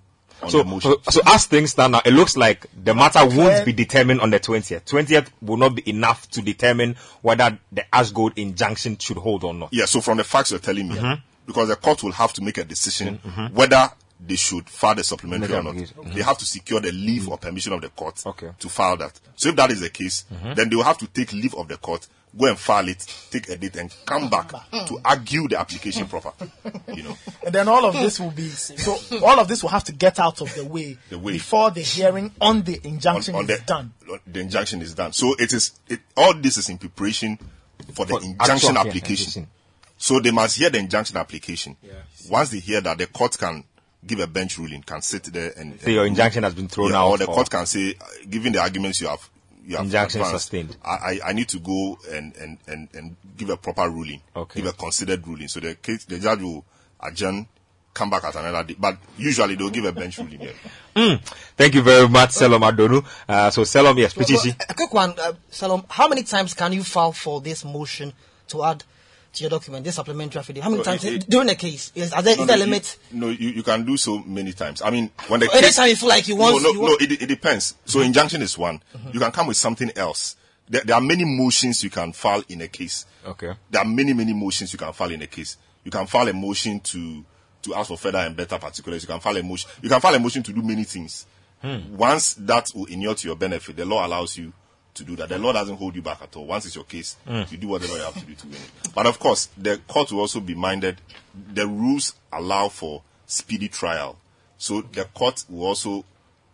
[0.48, 0.94] So, the motion.
[1.04, 4.30] so, so as things stand now, it looks like the matter won't be determined on
[4.30, 4.84] the 20th.
[4.84, 9.68] 20th will not be enough to determine whether the Ashgold injunction should hold or not.
[9.72, 11.20] Yeah, so from the facts you're telling me, Mm-hmm.
[11.46, 13.40] because the court will have to make a decision mm-hmm.
[13.40, 13.54] Mm-hmm.
[13.54, 13.88] whether
[14.24, 15.70] they should file the supplementary Make or a not.
[15.70, 15.96] application.
[16.04, 16.20] They mm-hmm.
[16.20, 18.46] have to secure the leave or permission of the court Okay.
[18.46, 18.58] Mm-hmm.
[18.58, 19.18] to file that.
[19.36, 20.24] So if that is the case,
[20.54, 23.48] then they will have to take leave of the court go and file it, take
[23.48, 26.32] a date, and come back to argue the application proper.
[26.88, 29.84] You know, And then all of this will be so all of this will have
[29.84, 31.32] to get out of the way, The way.
[31.32, 33.92] before the hearing on the injunction on is the, done.
[34.26, 35.12] The injunction is done.
[35.12, 35.72] So it is.
[35.88, 37.38] It, all this is in preparation
[37.92, 39.42] for the For injunction actual, application.
[39.42, 39.46] injunction.
[39.98, 41.76] So they must hear the injunction application.
[42.28, 43.64] Once they hear that, the court can
[44.04, 45.80] give a bench ruling, can sit there and.
[45.80, 47.08] So your injunction has been thrown yeah, out.
[47.10, 49.28] or the court can say, uh, given the arguments you have
[49.66, 50.76] Injunction advanced, sustained.
[50.84, 54.60] I, I, I need to go and, and, and, and give a proper ruling, Okay.
[54.60, 55.48] give a considered ruling.
[55.48, 56.64] So the case, the judge will
[57.00, 57.46] adjourn,
[57.94, 58.76] come back at another day.
[58.78, 60.40] But usually they'll give a bench ruling.
[60.94, 61.16] Yeah.
[61.56, 63.04] Thank you very much, Selom Adonu.
[63.28, 64.54] Uh, so Selom, yes, Well, Pichichi.
[64.68, 65.84] a quick one, uh, Salom.
[65.88, 68.12] How many times can you file for this motion
[68.48, 68.82] to add
[69.32, 70.62] to your document, this supplementary affidavit?
[70.64, 71.90] How many No, times it- it- during the case?
[71.94, 72.98] Is, are there, No, is there a no, you- limit?
[73.12, 74.82] no, you, you can do so many times.
[74.82, 76.80] I mean, when the Anytime case, you feel like you want- no, no, you no
[76.82, 77.74] want- it, it depends.
[77.84, 78.06] So mm-hmm.
[78.06, 78.82] injunction is one.
[78.96, 79.10] Mm-hmm.
[79.14, 80.36] You can come with something else.
[80.68, 83.04] There, there are many motions you can file in a case.
[83.26, 83.52] Okay.
[83.70, 85.56] There are many, many motions you can file in a case.
[85.84, 87.24] You can file a motion to
[87.62, 89.02] to ask for further and better particulars.
[89.02, 89.70] You can file a motion.
[89.82, 91.26] You can file a motion to do many things.
[91.60, 91.96] Hmm.
[91.96, 94.52] Once that will inure to your benefit, the law allows you
[94.94, 95.28] to do that.
[95.28, 96.46] The law doesn't hold you back at all.
[96.46, 97.50] Once it's your case, mm.
[97.50, 98.70] you do whatever you have to do to win it.
[98.94, 101.00] But of course, the court will also be minded.
[101.54, 104.18] The rules allow for speedy trial,
[104.58, 106.04] so the court will also,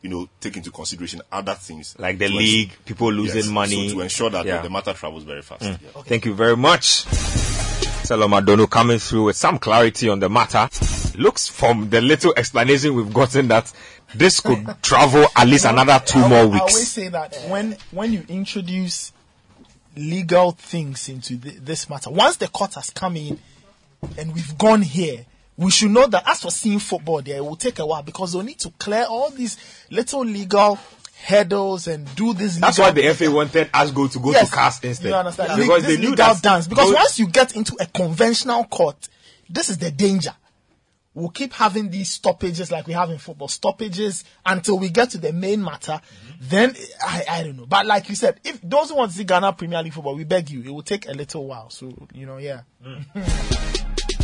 [0.02, 3.88] you know, take into consideration other things Like the league, people losing Yes, money.
[3.88, 4.62] so to ensure that Yeah.
[4.62, 5.62] the matter travels very fast.
[5.62, 5.78] Mm.
[5.82, 6.02] Yeah.
[6.02, 7.04] Thank you very much.
[8.04, 10.68] Selom Adonu coming through with some clarity on the matter.
[11.18, 13.70] Looks from the little explanation we've gotten that
[14.14, 16.56] this could travel at least another two I, more weeks.
[16.56, 19.12] I always say that when when you introduce
[19.96, 23.38] legal things into th- this matter, once the court has come in
[24.16, 27.56] and we've gone here, we should know that as for seeing football there, it will
[27.56, 29.58] take a while because they'll need to clear all these
[29.90, 30.78] little legal
[31.26, 32.56] hurdles and do this.
[32.56, 35.08] That's why the FA wanted us go to go Yes, to CAS instead.
[35.08, 35.60] You understand?
[35.60, 36.68] Because this they knew legal that dance.
[36.68, 39.08] Because once you get into a conventional court,
[39.50, 40.34] this is the danger.
[41.18, 45.18] We'll keep having these stoppages like we have in football, stoppages until we get to
[45.18, 46.00] the main matter.
[46.40, 47.66] Then I, I don't know.
[47.66, 50.22] But like you said, if those who want to see Ghana Premier League football, we
[50.22, 51.70] beg you, it will take a little while.
[51.70, 52.60] So you know, yeah.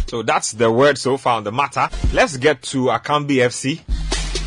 [0.07, 1.88] So that's the word so far on the matter.
[2.12, 3.80] Let's get to Akambi FC.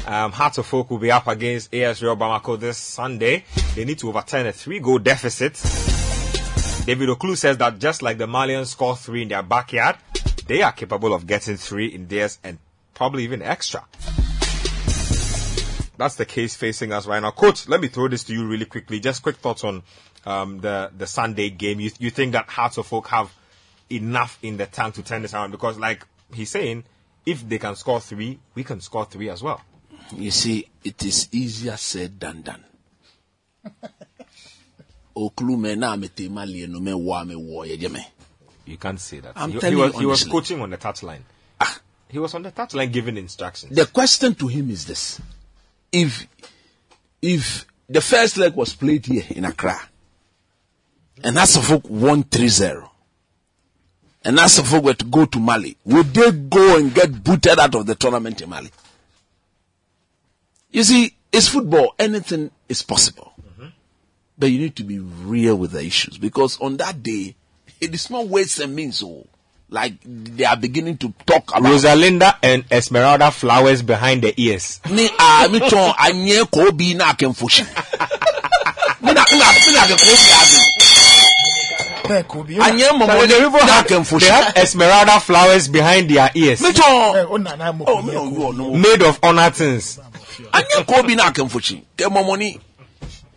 [0.08, 3.44] Um, Heart of Oak will be up against AS Real Bamako this Sunday.
[3.76, 5.56] They need to overturn a three-goal deficit.
[6.86, 9.98] David Ocloo says that just like the Malians score three in their backyard,
[10.48, 12.58] they are capable of getting three in theirs and
[12.94, 13.86] probably even extra.
[15.98, 17.32] That's the case facing us right now.
[17.32, 19.00] Coach, let me throw this to you really quickly.
[19.00, 19.84] Just quick thoughts on
[20.26, 21.80] um, the the Sunday game.
[21.80, 23.34] You you think that Hearts of Oak have
[23.90, 25.52] enough in the tank to turn this around?
[25.52, 26.84] Because like he's saying,
[27.26, 29.62] if they can score three, we can score three as well.
[30.16, 32.64] You see, it is easier said than done.
[35.18, 38.06] Ocloo me na me te mali no me wa me wo ye je me.
[38.68, 39.34] You can't say that.
[39.36, 41.22] I'm he, telling he was, you he was coaching on the touchline.
[41.62, 43.74] Ah, He was on the touchline giving instructions.
[43.76, 45.22] the question to him is this:
[45.92, 46.28] If
[47.22, 49.80] if the first leg was played here in Accra,
[51.24, 52.90] and Asafok won 3-0,
[54.26, 57.86] and Asafok were to go to Mali, would they go and get booted out of
[57.86, 58.70] the tournament in Mali?
[60.72, 61.96] You see, it's football.
[61.98, 63.34] Anything is possible.
[64.38, 67.36] But you need to be real with the issues because on that day,
[67.82, 69.02] it is not ways and means.
[69.04, 69.26] Oh,
[69.70, 71.64] like they are beginning to talk about.
[71.64, 74.80] Rosalinda and Esmeralda flowers behind the ears.
[74.90, 77.66] me a me tɔn anyɛ koobi na akɛnfosi
[79.02, 80.74] me na me na me na akɛ koobi adi
[82.08, 85.68] Hey, Kobe, you anyɛ So the mɔmɔni people na had, akɛnfosi they had Esmeralda flowers
[85.68, 86.62] behind their ears.
[86.62, 88.38] me Hey, tɔn oh, nah, nah, oh me na Kobe.
[88.38, 90.00] oyi ɔno Made of honor things.
[90.54, 92.58] anyɛ koobi na akɛnfosi kɛ mɔmɔni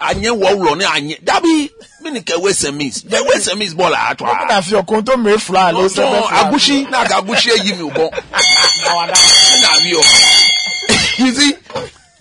[0.00, 1.70] anyɛ wɔwulɔ ne anyɛ dabi
[2.02, 5.16] me ni kɛ wɛsɛ mis kɛ wɛsɛ mis bɔɔla ato Open a up your conto
[5.16, 6.42] me fly, lo se be tɔn fly.
[6.42, 8.20] agusi na ka agusi eyi mi o bɔ me
[9.60, 11.54] na wi ɔ you see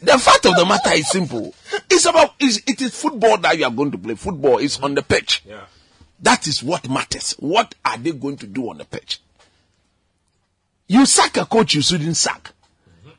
[0.02, 1.54] the fact of the matter is simple
[1.90, 4.96] it's about it's, it is football that you are going to play football is on
[4.96, 5.44] the pitch.
[5.46, 5.62] Yeah.
[6.22, 7.36] That is what matters.
[7.40, 9.20] What are they going to do on the pitch?
[10.88, 12.52] You sack a coach you shouldn't sack.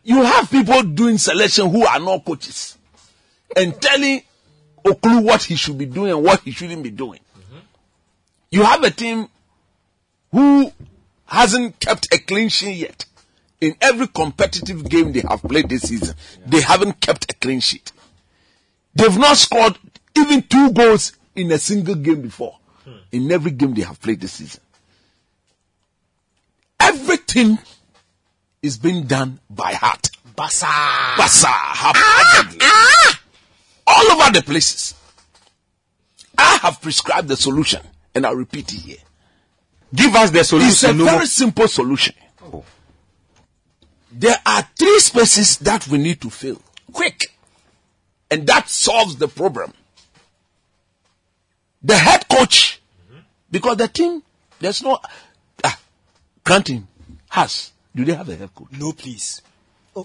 [0.02, 2.76] You have people doing selection who are not coaches
[3.56, 4.22] and telling
[4.84, 7.20] Ocloo what he should be doing and what he shouldn't be doing.
[7.38, 7.58] Mm-hmm.
[8.50, 9.28] You have a team
[10.32, 10.72] who
[11.26, 13.04] hasn't kept a clean sheet yet.
[13.60, 16.16] In every competitive game they have played this season,
[16.46, 17.92] they haven't kept a clean sheet.
[18.94, 19.78] They've not scored
[20.16, 22.56] even two goals in a single game before.
[22.84, 22.92] Hmm.
[23.12, 24.62] In every game they have played this season.
[26.78, 27.58] Everything
[28.62, 30.08] is being done by heart.
[30.36, 30.66] Basa.
[31.16, 32.66] Basa, half-heartedly.
[33.92, 34.94] All over the places.
[36.38, 37.82] I have prescribed the solution
[38.14, 38.96] and I'll repeat it here.
[39.94, 40.70] Give us the solution.
[40.70, 42.14] It's a no very more- simple solution.
[42.42, 42.64] Oh.
[44.12, 46.60] There are three spaces that we need to fill.
[46.92, 47.26] Quick.
[48.30, 49.72] And that solves the problem.
[51.82, 52.80] The head coach,
[53.50, 54.22] because the team,
[54.60, 54.98] there's no,
[55.64, 55.78] ah,
[56.44, 56.86] Granting
[57.30, 58.68] has, do they have a head coach?
[58.72, 59.42] No, please.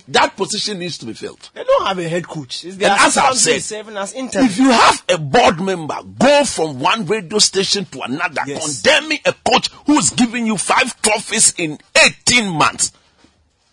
[0.07, 1.49] That position needs to be filled.
[1.53, 2.63] They don't have a head coach.
[2.65, 4.45] It's And as I've assistant who is said.
[4.45, 8.81] If you have a board member go from one radio station to another, Yes.
[8.81, 12.91] condemning a coach who's giving you five trophies in 18 months,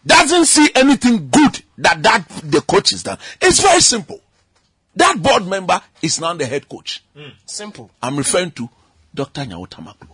[0.04, 3.18] doesn't see anything good that that the coach is done.
[3.40, 4.20] It's very simple.
[4.96, 7.02] That board member is now the head coach.
[7.16, 7.30] Hmm.
[7.46, 7.90] Simple.
[8.02, 8.68] I'm referring to
[9.14, 9.42] Dr.
[9.42, 10.08] Nyaho-Tamakloe.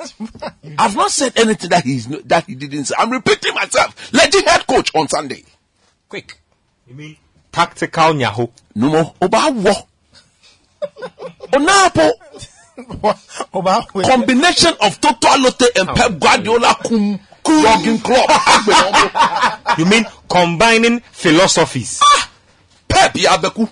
[0.78, 2.94] I've not said anything that he's no- that he didn't say.
[2.98, 4.12] I'm repeating myself.
[4.12, 5.44] Let the head coach on Sunday.
[6.08, 6.38] Quick.
[6.86, 7.16] You mean
[7.52, 8.50] tactical nyaho?
[8.74, 9.14] No more.
[9.20, 9.74] Oba wo.
[11.52, 12.10] Onapo.
[14.06, 18.30] Combination of Toto Lotte and Pep Guardiola kum jogging club.
[19.78, 22.00] You mean combining philosophies?
[22.88, 23.68] Pep yɛ abɛku.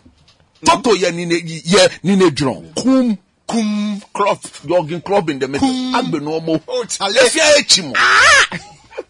[0.64, 2.72] Toto yɛ nine yɛ nine drum.
[2.74, 5.68] Kum kum club jogging club in the middle.
[5.68, 6.61] Agbe na ọmọ.
[6.68, 7.14] Oh, chale.
[7.14, 7.94] Efia echi mo.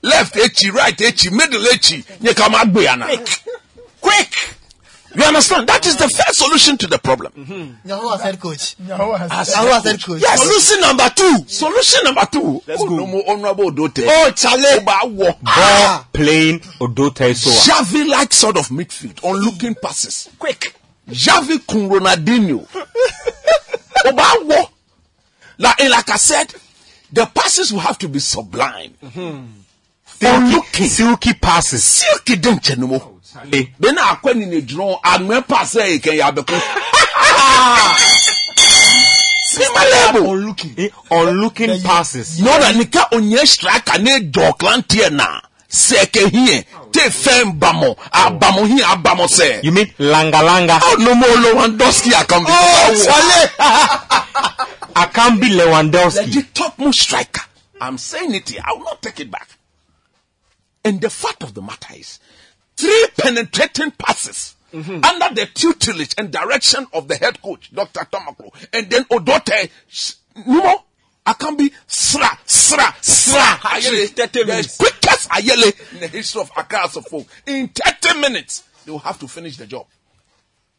[0.03, 2.05] Left echi, right echi, middle echi.
[2.21, 3.07] Nye ka ma agbe yana.
[4.01, 4.55] Quick.
[5.17, 5.67] You understand?
[5.69, 7.79] That is the first solution to the problem.
[7.85, 8.77] Yahoo as head coach.
[8.87, 9.31] Yahoo head
[10.03, 10.21] coach.
[10.21, 10.43] Yes.
[10.43, 11.49] Solution number two.
[11.49, 12.63] Solution number two.
[12.67, 12.95] Let's go.
[12.95, 14.05] No more honorable Odote.
[14.07, 14.81] Oh, chale.
[14.85, 15.35] Ball
[16.13, 17.53] playing Odote Soa.
[17.83, 20.29] Xavi like sort of midfield on looking passes.
[20.39, 20.75] Quick.
[21.09, 22.69] Xavi kun Ronaldinho.
[25.69, 25.77] Oba wo.
[25.77, 26.55] Like, and like I said,
[27.13, 28.95] the passes will have to be sublime.
[30.25, 30.87] On looking.
[30.87, 31.85] Silky passes.
[31.85, 33.21] Silky denche no mo.
[33.23, 33.69] Chale.
[33.79, 36.55] Bena akwa ni ne drone agme pass e ken ya beku.
[39.45, 40.29] Simalebo.
[40.29, 40.75] On looking.
[40.79, 42.41] Eh, On looking passes.
[42.41, 45.41] No na nika onye striker ne do clantier na.
[45.69, 46.65] Seke hie.
[46.93, 47.97] Te fem bamo.
[48.13, 49.61] Abamo hie abamo se.
[49.63, 50.79] You mean langa langa?
[50.83, 52.51] Oh, no more Lewandowski akambi.
[53.05, 53.51] Chale.
[54.95, 56.33] Akambi oh, Lewandowski.
[56.35, 57.43] The topmost striker.
[57.81, 58.63] I'm saying it here.
[58.65, 59.49] I will not take it back.
[60.85, 62.19] And the fact of the matter is,
[62.77, 65.05] three penetrating passes mm-hmm.
[65.05, 68.01] under the tutelage and direction of the head coach, Dr.
[68.01, 70.17] Tamakloe, and then Odotei, s-
[71.37, 71.57] no more.
[71.59, 73.39] Akambi, sra, sra, sra.
[73.69, 74.77] Ayele, 30 the minutes.
[74.77, 77.27] quickest Ayele in the history of Accra as a folk.
[77.47, 79.87] In 30 minutes, they will have to finish the job.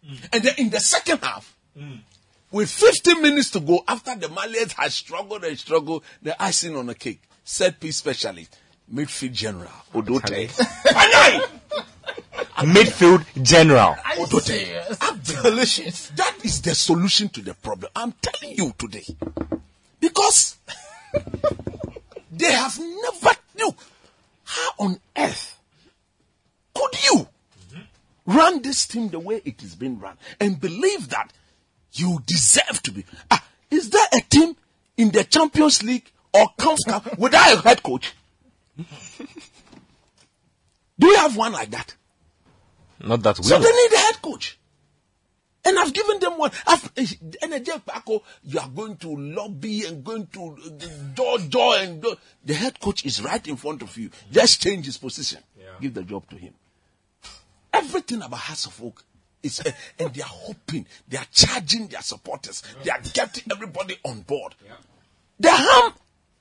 [0.05, 0.29] Mm.
[0.33, 1.99] And then in the second half, mm.
[2.51, 6.87] with 15 minutes to go, after the Malians had struggled and struggled, the icing on
[6.87, 8.57] the cake, set piece specialist,
[8.93, 10.49] midfield general, Odotei.
[12.59, 13.95] Midfield general.
[14.17, 15.23] Odotei.
[15.23, 16.09] Solutions.
[16.15, 17.91] That is the solution to the problem.
[17.95, 19.05] I'm telling you today.
[19.99, 20.57] Because
[22.31, 23.73] they have never knew
[24.43, 25.57] how on earth
[26.73, 27.27] could you
[28.25, 31.31] run this team the way it is being run and believe that
[31.93, 33.03] you deserve to be.
[33.31, 34.55] Ah, is there a team
[34.97, 38.13] in the Champions League or CONCACAF without a head coach?
[40.99, 41.95] Do you have one like that?
[43.01, 43.63] Not that we So know.
[43.63, 44.58] they need a head coach.
[45.65, 46.51] And I've given them one.
[46.65, 46.89] I've,
[47.41, 52.01] and again, Paco, you are going to lobby and going to uh, door, door, and
[52.01, 52.15] door.
[52.45, 54.09] The head coach is right in front of you.
[54.31, 55.41] Just change his position.
[55.81, 56.53] Give the job to him.
[57.71, 59.03] Everything about Hearts of Oak
[59.43, 63.97] is, uh, and they are hoping, they are charging their supporters, they are getting everybody
[64.03, 64.55] on board.
[65.39, 65.93] The harm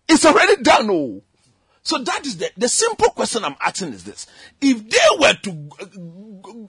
[0.09, 0.89] is already done.
[0.91, 1.23] Oh.
[1.83, 4.27] So that is the, the simple question I'm asking is this.
[4.61, 5.69] If they were to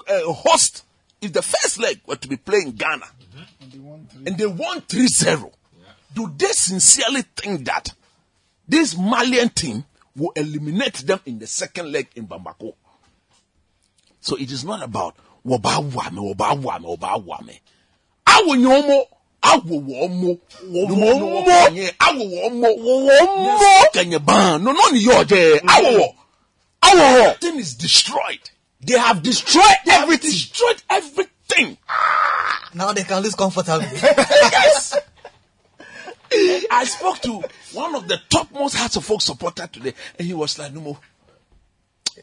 [0.08, 0.84] uh, host,
[1.22, 3.06] if the first leg were to be playing Ghana,
[4.26, 5.52] and they won 3-0,
[6.14, 7.94] do they sincerely think that
[8.68, 12.74] this Malian team will eliminate them in the second leg in Bamako?
[14.22, 15.16] So it is not about
[15.46, 17.60] woba wame, woba wame, woba wame.
[18.26, 19.06] Awo nyomo,
[19.42, 23.84] awo womo, womo, awo womo, womo.
[23.94, 26.16] Kanye ban, no no ni yoje, awo wo,
[26.82, 27.34] awo wo.
[27.40, 28.50] Thing is destroyed.
[28.82, 30.32] They have destroyed They have everything.
[30.32, 31.78] destroyed everything.
[32.74, 33.88] Now they can lose comfortably.
[33.94, 34.96] yes.
[36.72, 40.60] I spoke to one of the topmost Hearts of Oak supporter today, and he was
[40.60, 40.98] like, "No more."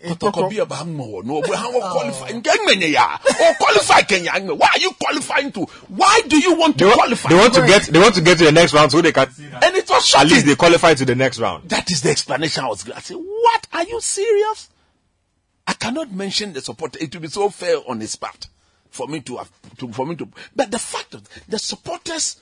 [0.01, 1.93] Eh, Kotokobi aba mo no but how ah.
[1.93, 6.77] qualify ngenge ya or qualify Kenya why are you qualifying to why do you want
[6.77, 8.75] to They, want, qualify they want to get they want to get to the next
[8.75, 9.27] round so they can
[9.63, 11.67] and it was at least they qualify to the next round.
[11.71, 12.99] that is the explanation I was giving.
[12.99, 13.67] I said, What?
[13.73, 14.69] Are you serious?
[15.67, 16.99] I cannot mention the supporter.
[17.01, 18.49] It will be so fair on his part
[18.91, 22.41] for me to have to for me to but the fact of the supporters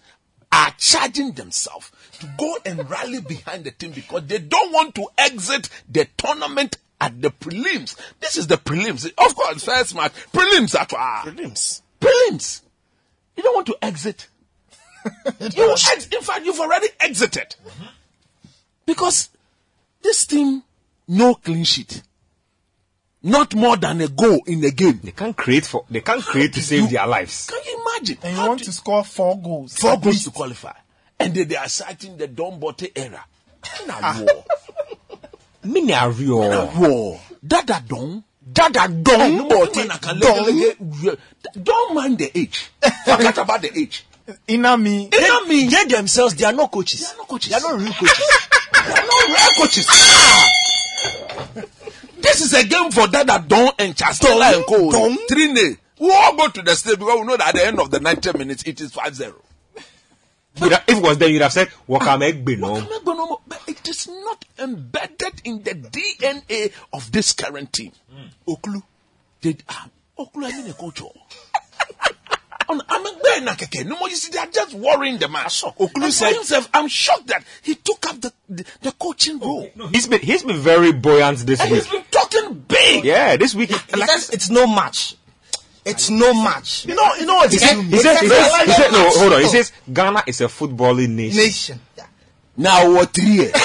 [0.52, 5.06] are charging themselves to go and rally behind the team because they don't want to
[5.18, 7.96] exit the tournament at the prelims.
[8.20, 9.04] This is the prelims.
[9.18, 11.24] Of course, first match, prelims at all.
[11.24, 11.82] Prelims.
[12.00, 12.62] Prelims.
[13.36, 14.28] You don't want to exit.
[15.40, 17.56] you ex- in fact, you've already exited.
[17.66, 17.86] Mm-hmm.
[18.86, 19.28] Because
[20.02, 20.62] this team,
[21.08, 22.02] no clean sheet.
[23.26, 25.00] Not more than a goal in a game.
[25.02, 25.86] They can't create for.
[25.90, 27.46] They can't create to save their lives.
[27.46, 28.18] Can you imagine?
[28.22, 29.74] And you want do- to score four goals.
[29.76, 30.24] four goals least.
[30.26, 30.74] to qualify.
[31.18, 33.24] And then they are citing the Don Bote era.
[33.86, 34.44] Na war.
[35.64, 36.78] Mini Na Ario.
[36.78, 37.18] war.
[37.46, 38.22] Dada Don.
[38.52, 41.16] Dada Don lege-
[41.62, 42.70] Don't mind the age.
[43.06, 44.04] Forget about the age.
[44.46, 45.08] You know me.
[45.08, 47.00] They themselves, they are not coaches.
[47.00, 47.50] They are not coaches.
[47.50, 48.48] They are not real coaches.
[48.84, 49.88] They are not real coaches.
[52.24, 54.90] This is a game for Dada Don and Chastela and Co.
[54.90, 55.16] Don.
[55.28, 55.76] Trine.
[56.00, 58.00] We all go to the stage because we know that at the end of the
[58.00, 59.34] 90 minutes it is 5-0.
[60.56, 62.80] You'd have- If it was there, you'd have said, Wakame Gbino.
[62.80, 67.92] Megbonomo, But it is not embedded in the DNA of this current team.
[68.48, 68.82] Oklu.
[69.42, 69.86] They, ah,
[70.18, 71.02] Oklu, I mean a coach.
[72.68, 75.44] No more, you see, they are just worrying the man.
[75.46, 79.68] Ocloo said- himself, I'm shocked that he took up the, the, the coaching role.
[79.92, 81.82] He's been he's been very buoyant this And week.
[81.82, 83.04] he's been talking big.
[83.04, 83.70] Yeah, this week.
[83.70, 85.16] He Like, says it's no match.
[85.84, 86.86] It's no match.
[86.86, 89.10] You know, you know what he is said, he said, he said, he said, no,
[89.10, 89.40] hold on.
[89.42, 91.36] He says Ghana is a footballing nation.
[91.36, 91.80] Nation.
[91.98, 92.06] Yeah.
[92.56, 93.50] Now what three?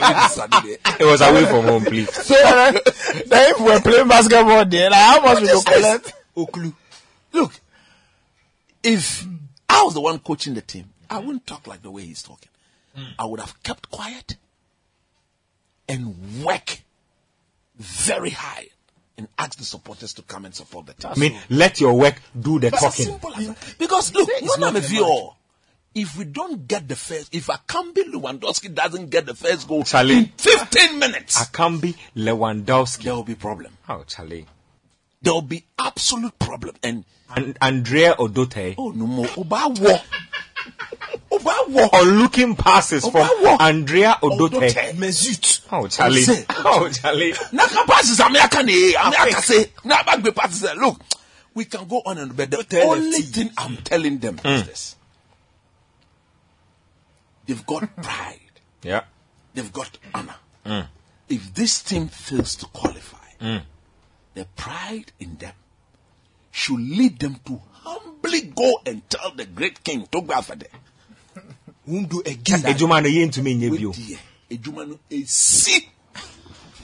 [0.00, 2.12] It was away from home, please.
[2.12, 6.12] So, uh, if we're playing basketball there, like how much we go collect?
[6.36, 6.72] Ocloo.
[7.32, 7.52] Look,
[8.82, 9.26] if
[9.68, 12.48] I was the one coaching the team, I wouldn't talk like the way he's talking.
[12.94, 13.04] Hmm.
[13.18, 14.36] I would have kept quiet
[15.88, 16.80] and work
[17.76, 18.66] very high
[19.16, 21.10] and ask the supporters to come and support the team.
[21.14, 23.06] I mean, let your work do the That's as talking.
[23.06, 23.74] simple as that.
[23.78, 25.34] Because look, it's not a VO.
[25.94, 30.18] If we don't get the first, if Akambi Lewandowski doesn't get the first goal Charlie.
[30.18, 33.04] in 15 minutes, Akambi Lewandowski.
[33.04, 33.72] there will be problem.
[33.88, 34.46] Oh, Charlie.
[35.22, 36.74] There will be absolute problem.
[36.82, 37.04] And
[37.34, 38.74] And Andrea Odotei.
[38.78, 40.00] oh no more, Oba war,
[41.30, 41.90] Oba war.
[41.92, 43.60] Or looking passes from Obawo.
[43.60, 44.70] Andrea Odotei.
[44.70, 44.92] Odotei.
[44.94, 45.60] Mesut.
[45.70, 46.22] Oh, Charlie.
[46.22, 46.46] Ose.
[46.64, 47.34] Oh, Charlie.
[47.52, 50.74] Naka passes America ne, America say, na bagbe passes.
[50.76, 51.00] Look,
[51.54, 53.34] we can go on and but the tell only FT.
[53.34, 54.48] thing I'm telling them hmm.
[54.48, 54.96] is this:
[57.46, 58.40] they've got pride.
[58.82, 59.02] Yeah.
[59.54, 60.36] they've got honor.
[60.64, 60.80] Hmm.
[61.28, 63.56] If this team fails to qualify, hmm.
[64.38, 65.52] The pride in them
[66.52, 70.70] should lead them to humbly go and tell the great king to go after them.
[71.84, 72.60] Won't do again.
[72.60, 73.90] Ejuma no yen to me nye bio.
[74.48, 75.88] Ejuma no esi,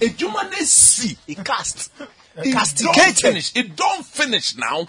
[0.00, 1.16] Ejuma no esi.
[1.28, 1.92] He cast.
[2.36, 3.18] It don't Castigated.
[3.18, 3.52] finish.
[3.54, 4.88] It don't finish now.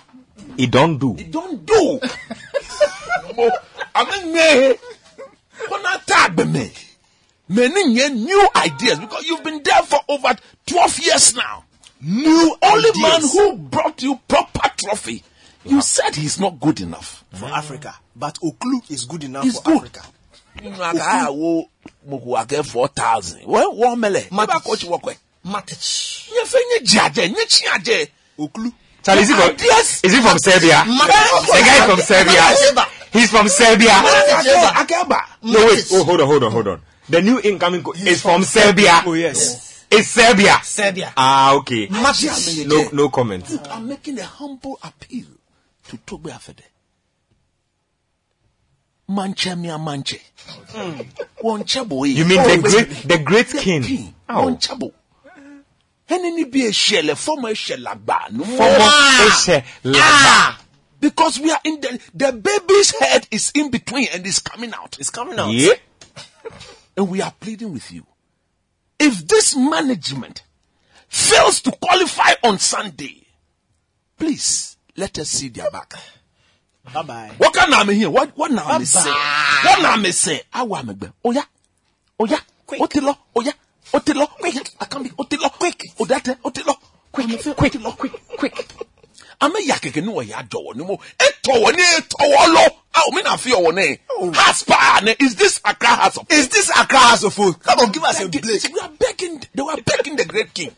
[0.58, 1.16] It don't do.
[1.16, 2.00] It don't do.
[3.38, 3.52] Mo,
[3.94, 4.78] I mean, me,
[5.70, 6.72] I tag me,
[7.48, 10.36] many new ideas because you've been there for over
[10.66, 11.65] 12 years now.
[12.06, 13.02] New only ideas.
[13.02, 15.24] man who brought you proper trophy.
[15.66, 17.24] You said he's not good enough.
[17.34, 17.96] for Africa.
[18.16, 19.98] But Oklu is good enough He's for good.
[19.98, 21.32] Africa.
[21.32, 21.68] Wo
[22.08, 23.46] moku ake 4,000.
[23.48, 24.22] Well, one mele.
[24.32, 24.86] Maba coach.
[25.44, 26.30] Matic.
[26.34, 28.08] Nye fe nye jaje, nye chiaje.
[28.40, 28.72] Oklu.
[29.04, 30.84] Charlie, is he from, is he from Serbia?
[30.86, 31.46] Matic.
[31.46, 32.86] The guy from Serbia.
[33.12, 33.90] He's from Serbia.
[33.90, 35.22] Akeba.
[35.44, 35.88] No, wait.
[35.92, 36.82] Oh, hold on, hold on, hold on.
[37.10, 39.02] The new incoming coach is from Serbia.
[39.06, 39.75] Oh, yes.
[39.92, 40.58] It's Serbia.
[40.64, 41.14] Serbia.
[41.16, 41.88] Ah, okay.
[41.88, 42.68] Matic.
[42.68, 43.46] No, no comment.
[43.72, 45.28] I'm making a humble appeal
[45.88, 46.64] to Togbe Afede.
[49.08, 50.20] Manche mia manche.
[50.70, 51.02] Hmm.
[51.44, 53.84] Wonchabo You mean the oh, great, the great king?
[53.84, 54.16] king.
[54.28, 54.92] Oh, Wonchabo.
[56.10, 58.32] Ẹni ni bi ehyele fọmọ ehyele agba.
[58.32, 58.58] no more.
[58.58, 59.28] former ah.
[59.32, 60.00] Eshe Laba.
[60.00, 60.62] Ah.
[61.00, 64.98] Because we are in the the baby's head is in between and is coming out.
[65.00, 65.52] It's coming out.
[65.54, 65.74] Yeah.
[66.98, 68.06] And we are pleading with you.
[69.00, 70.44] If this management
[71.08, 73.26] fails to qualify on Sunday,
[74.18, 75.94] please let us see their back.
[76.94, 77.32] Bye bye.
[77.38, 78.10] What can I mean here?
[78.10, 79.10] What what now me say?
[79.10, 80.42] What now me say?
[80.54, 81.12] Awa me gbe.
[81.26, 81.44] Oya.
[82.22, 82.38] Oya.
[82.66, 82.82] Quick.
[82.82, 83.18] Otilo.
[83.38, 83.54] Oya.
[83.94, 84.28] Otilo.
[84.28, 84.70] Quick.
[84.80, 85.50] I can be Otilo.
[85.52, 85.84] Quick.
[85.98, 86.36] Odate.
[86.44, 86.76] Otilo.
[87.12, 87.56] Quick.
[87.56, 87.82] Quick.
[87.98, 88.12] Quick.
[88.38, 88.68] Quick.
[89.42, 91.00] Ame ya keke ni wo ya jowo ni mo.
[91.20, 92.66] Eto wo ni eto wo lo.
[92.96, 94.00] Ah, o me na fi wo ne.
[94.34, 97.62] Haspa ne is this Accra House of Is this Accra Hearts of Oak?
[97.64, 98.74] Come on, give us a begging- break.
[98.74, 99.44] We are begging.
[99.54, 100.72] They were begging the great king.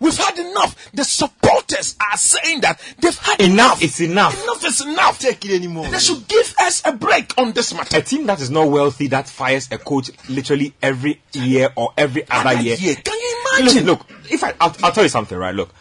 [0.00, 0.90] We've had enough.
[0.92, 4.42] The supporters are saying that they've had Enough it's enough.
[4.42, 5.18] Enough is enough.
[5.20, 5.86] Take it anymore.
[5.88, 7.98] They should give us a break on this matter.
[7.98, 12.28] A team that is not wealthy that fires a coach literally every year or every
[12.28, 12.76] other Other year.
[12.76, 12.96] year.
[12.96, 13.86] Can you Listen, imagine?
[13.86, 15.54] look, if I, I'll, I'll tell you something, right?
[15.54, 15.72] Look,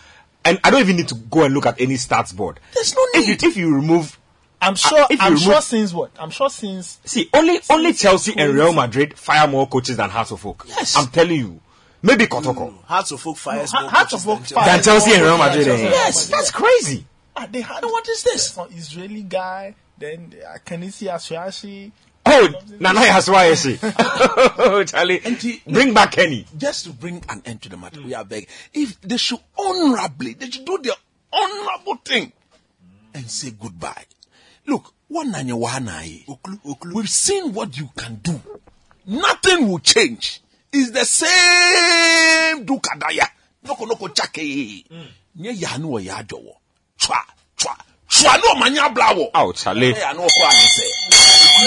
[0.46, 2.60] and I don't even need to go and look at any stats board.
[2.74, 3.42] There's no If need.
[3.44, 4.20] you, if you remove
[4.62, 5.06] I'm sure.
[5.10, 6.12] if I'm sure remove- since what?
[6.20, 10.32] I'm sure since See, only only Chelsea and Real Madrid fire more coaches than Hearts
[10.32, 10.66] of Oak.
[10.68, 10.96] Yes.
[10.96, 11.60] I'm telling you.
[12.02, 12.74] Maybe Kotoko.
[12.84, 15.06] Hearts of Oak fires Ha- more Hearts of coaches Oak than Than Chelsea.
[15.10, 15.66] Chelsea and Real Madrid.
[15.66, 15.90] Chelsea eh?
[15.90, 17.06] Yes, that's crazy.
[17.36, 18.52] ah, they had what is this?
[18.52, 19.76] some Israeli guy.
[19.98, 21.92] Then uh, Kenichi Yatsuhashi.
[22.26, 22.48] Oh,
[22.80, 23.80] Nana Yaswayeshi.
[24.58, 25.20] Oh, Charlie.
[25.26, 26.46] And he- Bring back Kenny.
[26.58, 28.48] Just to bring an end to the matter, we are begging.
[28.74, 30.94] If they should honorably, they should do their
[31.32, 32.32] honorable thing
[33.14, 34.06] and say goodbye.
[34.66, 34.94] Look.
[36.94, 38.42] We've seen what you can do.
[39.06, 40.42] Nothing will change.
[40.72, 43.28] It's the same dukadaya.
[43.64, 44.86] Noko noko chake.
[45.36, 46.56] Nye yanu wa ya jowo.
[46.98, 47.18] Chwa,
[48.22, 49.54] chwa, chwa no manya blawo.
[49.56, 49.94] Charlie.
[49.94, 50.84] Nye yanu wa kwa ane se.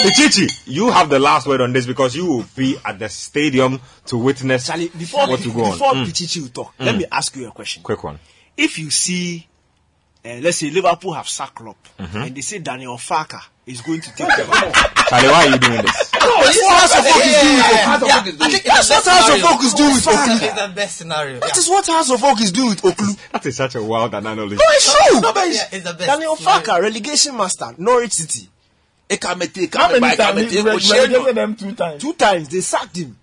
[0.03, 3.79] Pichichi, you have the last word on this because you will be at the stadium
[4.05, 5.71] to witness Charlie, before, what to go on.
[5.71, 6.05] before Mm.
[6.05, 7.83] Pichichi will talk, let me ask you a question.
[7.83, 8.19] Quick one.
[8.55, 9.47] If you see,
[10.27, 12.17] uh, let's say Liverpool have sacked Klopp, Mm-hmm.
[12.17, 14.47] and they say Daniel Farker is going to take them.
[15.09, 16.11] Charlie, why are you doing this?
[16.11, 19.05] That's what House of Folk is doing with Yeah, yeah, I think That's it's what
[19.07, 20.05] House of Folk is doing with.
[20.05, 20.43] Oklu.
[20.43, 21.39] It's the best scenario.
[21.39, 21.59] That Yeah.
[21.59, 23.17] is what House of Folk is doing with Oklu.
[23.31, 24.55] That is such a wild analogy.
[24.55, 25.21] No, it's true.
[25.21, 26.59] No, but yeah, it's the best Daniel scenario.
[26.65, 28.47] Farker, relegation master, Norwich City.
[29.09, 32.01] Ekamete, How many ekamete, ekamete, relegated them two times?
[32.01, 33.17] Two times they sacked him.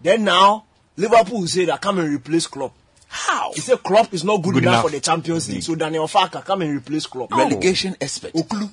[0.00, 0.64] Then now
[0.96, 2.72] Liverpool say that come and replace Klopp.
[3.08, 3.52] How?
[3.54, 4.84] He said Klopp is not good, Good enough, enough.
[4.84, 5.62] for the Champions League.
[5.62, 7.30] So Daniel Farker come and replace Klopp.
[7.32, 8.32] Relegation expert.
[8.34, 8.68] Oklu.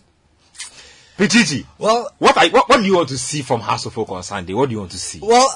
[1.18, 4.10] Pichichi, Well, what, are, what, what do you want to see from House of Folk
[4.10, 4.54] on Sunday?
[4.54, 5.20] What do you want to see?
[5.22, 5.48] well,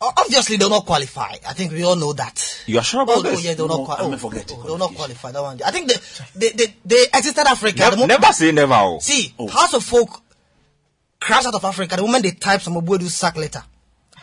[0.00, 1.32] obviously they'll not qualify.
[1.48, 2.62] I think we all know that.
[2.66, 3.40] You are sure about oh, this?
[3.40, 4.04] Oh, yeah, they'll No, not qualify.
[4.04, 5.32] I Oh, forget oh, the they'll not qualify.
[5.32, 5.60] That one.
[5.64, 5.96] I think they
[6.36, 7.76] they they, they exited Africa.
[7.78, 8.74] Never, the mo- never say never.
[8.74, 8.98] oh.
[9.00, 10.22] See, House of Folk
[11.18, 13.64] crashed out of Africa the moment they typed some Obuedu sack letter.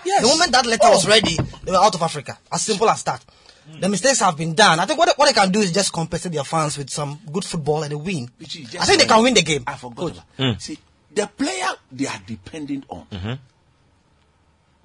[0.05, 0.21] Yes.
[0.21, 0.91] The moment that letter oh.
[0.91, 2.37] was ready, they were out of Africa.
[2.51, 3.23] As simple as that.
[3.71, 3.79] Mm.
[3.81, 4.79] The mistakes have been done.
[4.79, 7.19] I think what, they- what they can do is just compensate their fans with some
[7.31, 8.29] good football and a win.
[8.41, 9.63] I think they can win the game.
[9.65, 9.95] I forgot.
[10.05, 10.11] Good.
[10.13, 10.61] about- mm.
[10.61, 10.77] See,
[11.13, 13.05] the player they are dependent on.
[13.11, 13.33] Mm-hmm.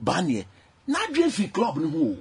[0.05, 0.45] Banye,
[0.87, 2.17] not dream fi club no.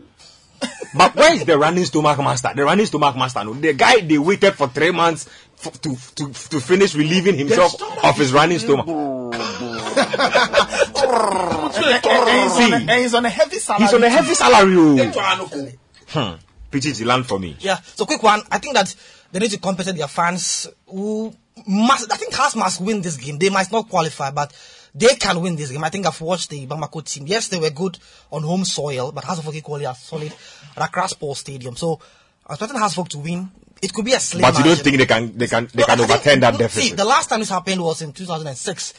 [0.96, 2.52] But where is the running stomach master?
[2.56, 5.30] The running stomach master, no, the guy they waited for three months
[5.64, 8.88] f- to, to to finish relieving himself of his running stomach.
[11.10, 13.84] And he's, on a, and he's on a heavy salary.
[13.86, 14.76] He's on a heavy salary.
[14.76, 14.96] oh.
[14.98, 15.78] Eto anoko.
[16.10, 17.06] Hmm.
[17.08, 17.56] Land for me.
[17.60, 17.78] Yeah.
[17.96, 18.42] So quick one.
[18.52, 18.94] I think that
[19.32, 21.34] they need to compensate their fans who
[21.66, 22.12] must.
[22.12, 23.38] I think Hearts must win this game.
[23.38, 24.54] They might not qualify, but
[24.94, 25.84] they can win this game.
[25.84, 27.26] I think I've watched the Bamako team.
[27.28, 27.98] Yes, they were good
[28.32, 30.32] on home soil, but Hearts of Oak equally are solid
[30.76, 31.76] at Accra Sports Stadium.
[31.76, 32.00] So
[32.46, 33.50] I'm expecting Hearts of to win.
[33.82, 34.84] It could be a slim But you don't margin.
[34.84, 37.30] think they can they can they No, can I think- overturn that See, the last
[37.30, 38.94] time this happened was in 2006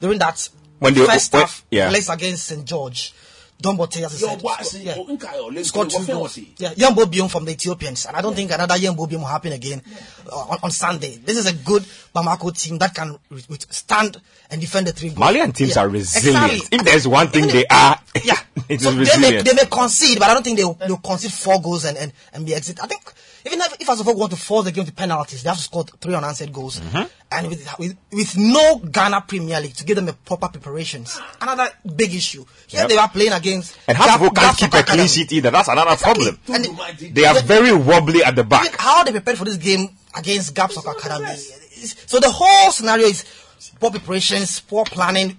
[0.00, 0.48] during that
[0.78, 1.88] When they- first when- half yeah.
[1.88, 3.12] place against St George.
[3.58, 4.96] Don Bote, as I said, boy, scored- yeah.
[4.96, 6.36] nka yo, let's scored two goals.
[6.58, 9.52] Yeah, Yambo Biom from the Ethiopians, and I don't think another Yambo Biom will happen
[9.52, 9.80] again
[10.30, 11.16] uh, on, on Sunday.
[11.24, 11.82] This is a good
[12.14, 14.20] Bamako team that can re- withstand
[14.50, 15.20] and defend the three goals.
[15.20, 16.52] Malian teams Yeah, are resilient.
[16.52, 16.78] exactly.
[16.78, 18.34] If there's one thing Even they are, yeah,
[18.68, 21.32] it so is they may, they may concede, but I don't think they'll, they'll concede
[21.32, 22.78] four goals and, and, and be exit.
[22.82, 23.10] I think
[23.46, 25.84] even if, if Asofo want to force the game to penalties, they have to score
[25.84, 26.80] three unanswered goals.
[26.80, 27.02] Mm-hmm.
[27.32, 31.68] And with, with with no Ghana Premier League to give them a proper preparations, another
[31.94, 32.44] big issue.
[32.66, 32.88] Here Yep.
[32.88, 33.76] they are playing against.
[33.88, 35.08] and half of Gap- can't keep a clean Academy.
[35.08, 35.50] sheet either.
[35.50, 36.38] That's another problem.
[36.48, 36.64] And
[36.98, 38.76] they- They are very wobbly at the back.
[38.78, 41.36] how they prepared for this game against Gap Soccer Academy.
[42.06, 43.24] So the whole scenario is
[43.80, 45.38] poor preparations, poor planning.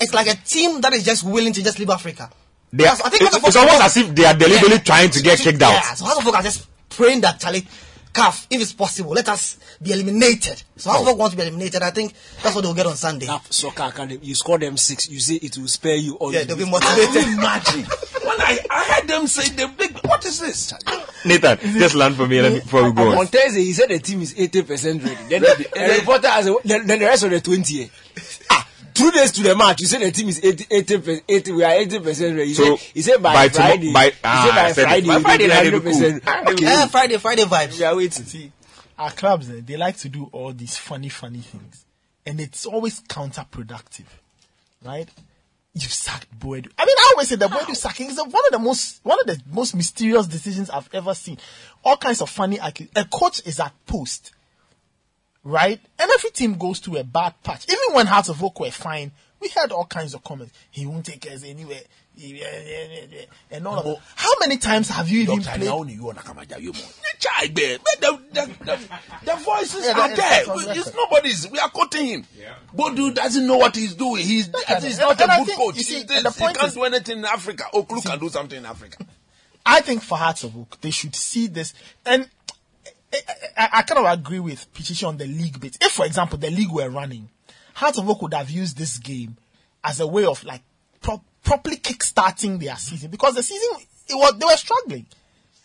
[0.00, 2.30] It's like a team that is just willing to just leave Africa.
[2.72, 5.10] They are, I think it's, House of it's almost as if they are deliberately trying
[5.10, 5.72] to get kicked out.
[5.72, 6.66] Yeah, so Hearts of Oak are just
[6.96, 7.66] praying that Charlie,
[8.12, 10.62] CAF, if it's possible, let us be eliminated.
[10.76, 11.82] So House of Folk want to be eliminated.
[11.82, 13.26] I think that's what they'll get on Sunday.
[13.26, 16.32] That soccer academy, you score them six, you say it will spare you all.
[16.32, 17.28] Yeah, the they'll be motivated.
[17.34, 17.82] Imagine.
[17.82, 20.72] when I, I heard them say the big, what is this?
[21.26, 23.26] Nathan, just land for me me, before we go On.
[23.26, 25.28] Thursday, he said the team is 80% ready.
[25.28, 27.90] Then the, the reporter has a, then, then the rest of the 20.
[28.96, 31.64] Ah, two days to the match, you said the team is 80, 80, 80 we
[31.64, 32.46] are 80% ready.
[32.48, 34.82] He, So, said, he said by, by tomo- Friday, by- he ah, said by said.
[34.84, 36.24] Friday, By we'll Friday be night, they'll be 100%.
[36.24, 36.52] cool.
[36.54, 36.64] Okay.
[36.64, 37.78] Yeah, Friday, Friday vibes.
[37.78, 38.24] We are waiting.
[38.24, 38.52] See,
[38.98, 41.84] our clubs, eh, they like to do all these funny, funny things.
[42.24, 44.06] And it's always counterproductive.
[44.84, 45.08] Right?
[45.74, 46.70] You've sacked Boadu.
[46.78, 49.26] I mean, I always say that Boadu sacking is one of the most, one of
[49.26, 51.36] the most mysterious decisions I've ever seen.
[51.84, 54.32] All kinds of funny, a coach is at post.
[55.48, 55.80] Right?
[56.00, 57.66] And every team goes through a bad patch.
[57.68, 60.52] Even when Hearts of Oak were fine, we heard all kinds of comments.
[60.72, 61.82] He won't take us anywhere.
[62.16, 62.42] He-
[63.52, 63.98] And all of that.
[64.16, 65.58] How many times have you even Dr.
[65.58, 65.70] played?
[65.70, 66.82] Naoni, you want to come at you more.
[67.20, 67.80] Chai, babe.
[68.00, 68.78] The, the, the,
[69.24, 70.16] the voices Yeah, are there.
[70.46, 71.48] that's It's nobody's.
[71.48, 72.26] We are quoting him.
[72.74, 74.24] Boadu doesn't know what he's doing.
[74.24, 75.76] He's, at he's not And a I good think- coach.
[75.76, 76.36] you see, He's and this.
[76.38, 77.66] he can't is- do anything in Africa.
[77.72, 78.98] Oh, Ocloo can do something in Africa.
[79.64, 81.74] I think for Hearts of Oak, they should see this.
[82.04, 82.28] And
[83.56, 85.76] I, I, kind of agree with Pichichi on the league bit.
[85.80, 87.28] If, for example, the league were running,
[87.74, 89.36] Hearts of Oak would have used this game
[89.84, 90.62] as a way of like
[91.00, 95.06] pro- properly kickstarting their season because the season it was they were struggling,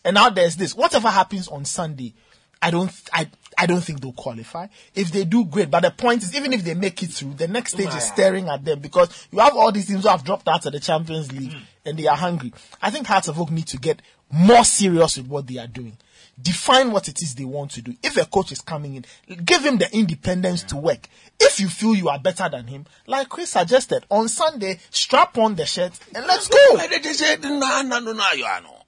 [0.03, 0.75] and now there's this.
[0.75, 2.13] Whatever happens on Sunday,
[2.61, 4.67] I don't I I don't think they'll qualify.
[4.95, 5.69] If they do, great.
[5.71, 8.49] But the point is, even if they make it through, the next stage is staring
[8.49, 11.31] at them because you have all these teams who have dropped out of the Champions
[11.31, 11.61] League mm.
[11.85, 12.53] and they are hungry.
[12.81, 15.97] I think Hearts of Oak need to get more serious with what they are doing.
[16.41, 17.93] Define what it is they want to do.
[18.03, 19.05] If a coach is coming in,
[19.45, 21.07] give him the independence to work.
[21.39, 25.55] If you feel you are better than him, like Chris suggested, on Sunday, strap on
[25.55, 26.77] the shirt and let's go.
[26.77, 28.85] Ɛde te sɛ na na no na ayɔ ano.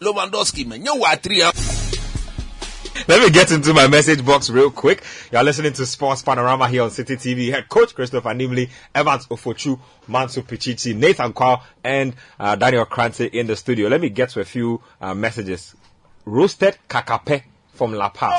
[0.00, 1.52] Lewandowski man, nyɛ wa tiri ya.
[3.08, 5.04] Let me get into my message box real quick.
[5.30, 7.52] You're listening to Sports Panorama here on Citi TV.
[7.52, 9.78] Head coach Christopher Nimley, Evans Ofochu,
[10.08, 13.88] Mansu Pichichi, Nathan Quao, and uh, Daniel Krante in the studio.
[13.88, 15.76] Let me get to a few uh, messages.
[16.26, 18.34] Roasted Kakape from La Paz.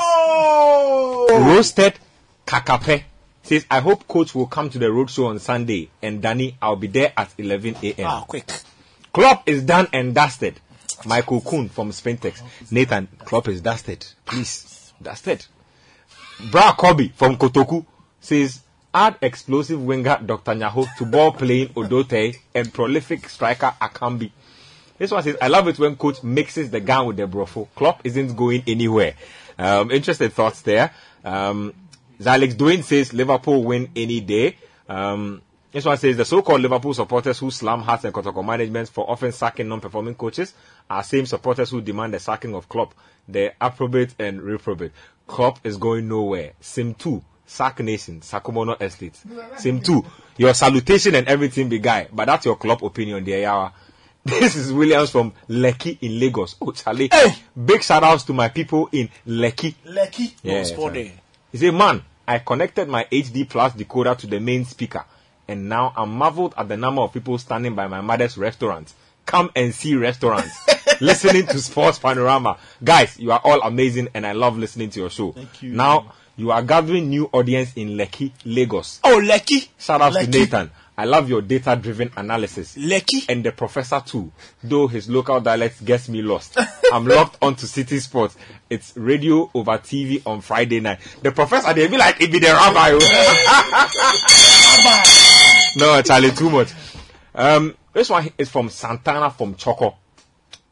[1.30, 1.98] Roasted
[2.46, 3.04] Kakape
[3.42, 5.88] says, I hope coach will come to the road show on Sunday.
[6.02, 8.06] And Danny, I'll be there at 11 a.m.
[8.06, 8.50] Ah, quick.
[9.12, 10.60] Klopp is done and dusted.
[11.06, 12.42] Michael Kuhn from Spintex.
[12.70, 14.06] Nathan, Klopp is dusted.
[14.26, 15.46] Please, dusted.
[16.50, 17.86] Bra Kobe from Kotoku
[18.20, 18.60] says,
[18.92, 20.52] add explosive winger Dr.
[20.52, 24.30] Nyaho to ball playing Odotei and prolific striker Akambi.
[24.98, 27.68] This one says, I love it when coach mixes the gun with the brofo.
[27.74, 29.14] Klopp isn't going anywhere.
[29.58, 30.92] Um, interesting thoughts there.
[31.24, 31.72] Um,
[32.20, 34.56] Zalex Dwayne says Liverpool win any day.
[34.88, 39.08] Um, this one says the so-called Liverpool supporters who slam Hearts and Kotoko management for
[39.08, 40.54] often sacking non-performing coaches
[40.88, 42.94] are same supporters who demand the sacking of Klopp.
[43.28, 44.92] The appropriate and reprobate.
[45.26, 46.52] Klopp is going nowhere.
[46.60, 49.20] Sim 2, Sack Nation, Sakumono Estate.
[49.58, 50.04] Sim 2,
[50.38, 53.72] your salutation and everything be guy, but that's your Klopp opinion there, yawa.
[54.40, 56.56] This is Williams from Lekki in Lagos.
[56.60, 57.10] Oh, Charlie.
[57.64, 59.74] Big shout outs to my people in Lekki.
[60.42, 61.08] Yeah, sport Charlie.
[61.08, 61.14] day.
[61.52, 65.04] He said, Man, I connected my HD Plus decoder to the main speaker,
[65.46, 68.92] and now I'm marveled at the number of people standing by my mother's restaurant.
[69.24, 70.66] Come and see restaurants.
[71.00, 72.58] listening to Sports Panorama.
[72.82, 75.32] Guys, you are all amazing, and I love listening to your show.
[75.32, 75.72] Thank you.
[75.72, 79.00] Now, you are gathering new audience in Lekki, Lagos.
[79.04, 79.68] Oh, Lekki.
[79.78, 80.70] Shout out to Nathan.
[80.98, 82.76] I love your data driven analysis.
[82.76, 83.26] Lekki.
[83.28, 84.32] And the professor too,
[84.64, 86.58] though his local dialect gets me lost.
[86.92, 88.36] I'm locked onto Citi Sports.
[88.68, 90.98] It's radio over TV on Friday night.
[91.22, 92.98] The professor, they be like, it be the rabbi.
[95.78, 96.72] no, Charlie, too much.
[97.32, 99.96] Um, this one is from Santana from Choco.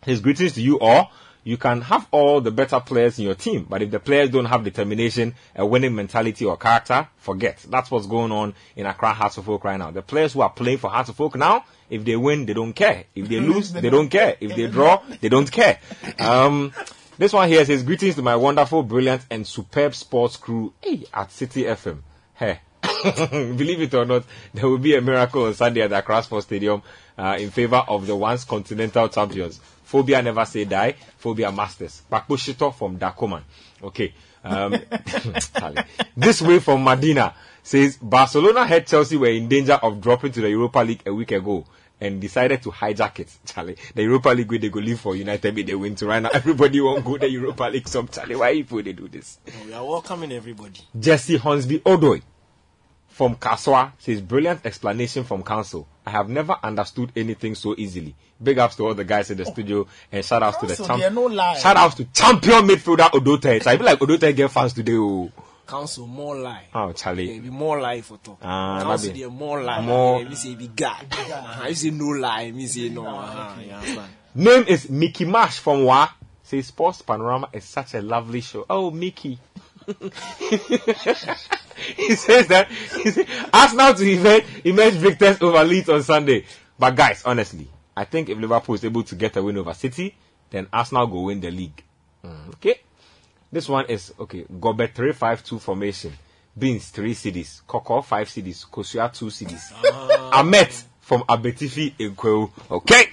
[0.05, 1.12] His greetings to you all.
[1.47, 4.47] You can have all the better players in your team, but if the players don't
[4.47, 7.64] have determination, a winning mentality or character, forget.
[7.70, 9.92] That's what's going on in Accra Hearts of Oak right now.
[9.92, 12.72] The players who are playing for Hearts of Oak now, if they win, they don't
[12.72, 13.05] care.
[13.14, 14.36] If they lose, they don't care.
[14.40, 15.78] If they draw, they don't care.
[16.18, 16.72] Um,
[17.16, 21.28] this one here says, greetings to my wonderful, brilliant, and superb sports crew hey, at
[21.28, 22.01] Citi FM.
[22.34, 22.59] Hey.
[23.30, 26.47] Believe it or not, there will be a miracle on Sunday at the Accra Sports
[26.47, 26.82] Stadium
[27.16, 29.61] uh, in favor of the once continental champions.
[29.87, 30.97] Phobia never say die.
[31.16, 32.03] Phobia masters.
[32.11, 33.43] Bakushito from Dakoman.
[33.80, 34.12] Okay.
[34.43, 34.72] Um,
[36.16, 37.32] this way from Medina
[37.62, 41.30] says Barcelona had Chelsea were in danger of dropping to the Europa League a week
[41.30, 41.64] ago
[42.01, 43.32] and decided to hijack it.
[43.47, 46.30] Charlie, the Europa League way they go live for United, they win to right now.
[46.32, 47.87] Everybody won't go the Europa League.
[47.87, 49.39] Some Charlie, why people they do this?
[49.64, 50.80] We are welcoming everybody.
[50.99, 52.22] Jesse Hornsby Odoy
[53.17, 55.89] from Kaswa says, brilliant explanation from council.
[56.05, 58.14] I have never understood anything so easily.
[58.43, 60.99] Big ups to all the guys in the studio and shout outs to the Council,
[60.99, 61.57] there no lie.
[61.59, 63.62] shout outs to champion midfielder Odotei.
[63.62, 64.97] So I feel like Odotei get fans today.
[64.97, 65.33] Oh,
[65.67, 66.64] Council more lie.
[66.75, 67.25] oh Charlie.
[67.25, 67.41] Yeah, Charlie.
[67.41, 68.39] be more lie for talk.
[68.43, 69.21] Ah, Council maybe.
[69.21, 69.81] there more lie.
[69.81, 71.07] More- Yeah, me say be God.
[71.11, 71.69] Uh-huh.
[71.69, 72.51] You say no lie.
[72.51, 73.07] Me say no.
[73.07, 73.61] Uh-huh.
[73.62, 74.11] You understand?
[74.35, 76.11] Name is Mickey Mash from Wa.
[76.43, 78.67] Says Sports Panorama is such a lovely show.
[78.69, 79.39] Oh, Mickey.
[81.97, 86.45] he says that he says, Arsenal to event emerge victors over Leeds on Sunday.
[86.79, 90.14] But guys, honestly, I think if Liverpool is able to get a win over City,
[90.51, 91.83] then Arsenal go win the league.
[92.24, 92.81] Mm, okay.
[93.51, 94.45] This one is okay.
[94.61, 96.12] Gobert three five two formation.
[96.59, 97.62] Beans three cities.
[97.66, 98.66] Koko five cities.
[98.70, 99.72] Kosua two cities.
[100.33, 102.51] Ahmed from Abetifi Ekweu.
[102.70, 103.11] Okay.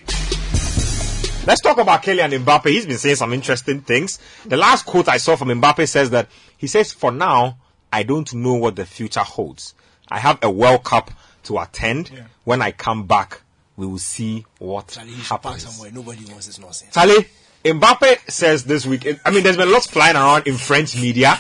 [1.46, 2.68] Let's talk about Kylian Mbappe.
[2.68, 4.18] He's been saying some interesting things.
[4.46, 7.58] The last quote I saw from Mbappe says that he says, "For now,
[7.94, 9.76] I don't know what the future holds.
[10.10, 11.12] I have a World Cup
[11.44, 12.12] to attend.
[12.44, 13.42] When I come back,
[13.78, 15.92] we will see what Charlie, you should park happens." somewhere.
[15.92, 16.94] Nobody wants this nonsense.
[16.94, 17.28] Charlie,
[17.64, 21.36] Mbappe says this week, I mean, there's been lots flying around in French media.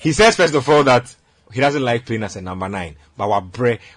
[0.00, 1.14] He says, first of all, that
[1.52, 2.96] he doesn't like playing as a number nine.
[3.16, 3.28] But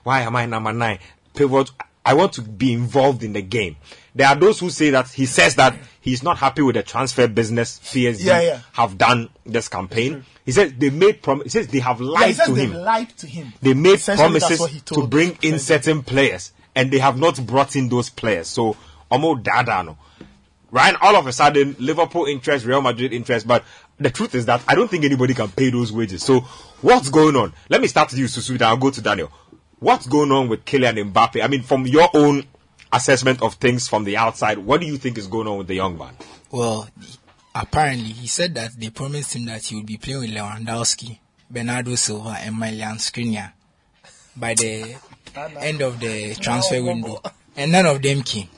[0.04, 1.00] why am I number nine?
[1.34, 1.72] Pivot,
[2.06, 3.78] I want to be involved in the game.
[4.14, 7.28] There are those who say that he says that he's not happy with the transfer
[7.28, 8.60] business PSG Yeah, yeah.
[8.74, 10.24] have done this campaign.
[10.46, 12.72] He says they made prom- he says they have Yeah, he lied says to they've
[12.72, 12.82] him.
[12.82, 13.54] lied to him.
[13.62, 15.62] They made promises to bring in President.
[15.62, 18.48] certain players, and they have not brought in those players.
[18.48, 18.78] So,
[19.12, 19.98] Omo Dada no.
[20.72, 23.64] Right, all of a sudden, Liverpool interest, Real Madrid interest, but
[23.98, 26.22] the truth is that I don't think anybody can pay those wages.
[26.22, 26.42] So,
[26.82, 27.54] what's going on?
[27.70, 29.32] Let me start with you, Susu, then I'll go to Daniel.
[29.80, 31.44] What's going on with Kylian Mbappe?
[31.44, 32.44] I mean, from your own
[32.92, 35.76] assessment of things from the outside, what do you think is going on with the
[35.76, 36.16] young man?
[36.52, 36.88] Well,
[37.56, 41.18] apparently he said that they promised him that he would be playing with Lewandowski,
[41.50, 43.54] Bernardo Silva, and Milan Skriniar
[44.36, 44.96] by the
[45.60, 47.22] end of the transfer window,
[47.56, 48.50] and none of them came.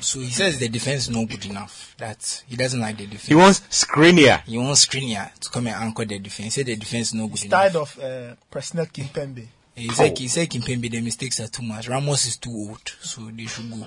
[0.00, 1.94] So he says the defense is not good enough.
[1.98, 3.26] That he doesn't like the defense.
[3.26, 4.42] He wants Skriniar.
[4.44, 6.54] He wants Skriniar to come and anchor the defense.
[6.54, 7.96] He said the defense is not good Tired enough.
[7.98, 9.46] of uh, Presnel Kimpembe.
[9.78, 11.88] He said, he said Kimpembe, the mistakes are too much.
[11.88, 13.86] Ramos is too old, so they should go.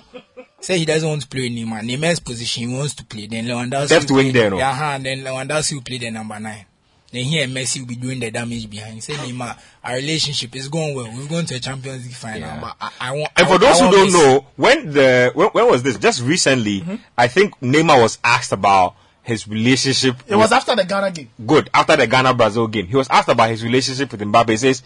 [0.60, 1.82] Say he doesn't want to play with Neymar.
[1.82, 3.28] Neymar's position, he wants to play.
[3.28, 3.92] Then Lewandowski.
[3.92, 4.58] Left wing there, no?
[4.58, 6.66] Yeah, uh-huh, then Lewandowski will play the number nine.
[7.12, 8.94] Then he and Messi will be doing the damage behind.
[8.96, 11.12] He said, Neymar, our relationship is going well.
[11.14, 12.40] We're going to a Champions League final.
[12.42, 12.60] Yeah.
[12.62, 13.32] But I, I want.
[13.36, 14.14] And for want- those I who don't Messi.
[14.14, 15.98] know, when the when, when was this?
[15.98, 16.86] Just recently,
[17.18, 20.16] I think Neymar was asked about his relationship.
[20.28, 21.30] It was after the Ghana game.
[21.46, 22.88] good after the Ghana Brazil game.
[22.88, 24.50] He was asked about his relationship with Mbappe.
[24.50, 24.82] He says,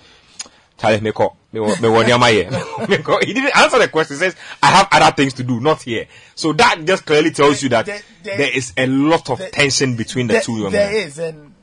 [0.77, 2.49] "Charlie, me call, me wa- me wa nyama here."
[2.87, 3.19] Me call.
[3.19, 4.15] He didn't answer the question.
[4.15, 7.61] He says, "I have other things to do, not here." So that just clearly tells
[7.63, 10.57] you that There- there- there is a lot of there- tension between the There, two
[10.57, 11.07] young there men.
[11.07, 11.53] is, and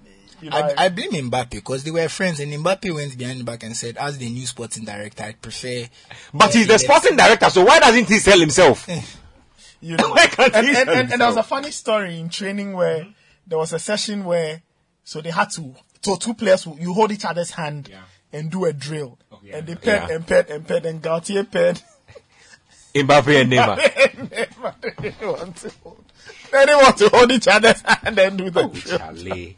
[0.40, 3.44] you know, I, I blame Mbappe because they were friends, and Mbappe went behind the
[3.44, 5.86] back and said, "As the new sporting director, I prefer."
[6.34, 8.88] But he's the sporting director, so why doesn't he sell himself?
[9.80, 10.10] you know.
[10.10, 12.72] Why can't and, he and, sell and, and there was a funny story in training
[12.72, 13.10] where mm-hmm.
[13.46, 14.62] there was a session where
[15.04, 17.88] so they had to so two players you hold each other's hand
[18.32, 19.18] and do a drill.
[19.30, 19.58] Oh, yeah.
[19.58, 20.14] And they pet Yeah.
[20.16, 21.82] and pet and pet and Galtier pet.
[22.94, 23.76] Mbappe and Neymar.
[24.98, 26.04] they didn't want to hold.
[26.52, 29.48] They didn't want to hold each other's hand and do the Oh, drill.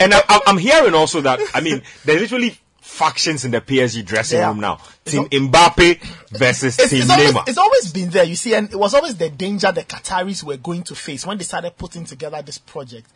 [0.00, 4.04] And I, I- I'm hearing also that I mean there's literally factions in the PSG
[4.04, 4.48] dressing Yeah.
[4.48, 4.80] room now.
[5.04, 7.48] Team al- Mbappe versus It's, Team it's, always, Neymar.
[7.48, 10.56] it's always been there, you see, and it was always the danger the Qataris were
[10.56, 13.08] going to face when they started putting together this project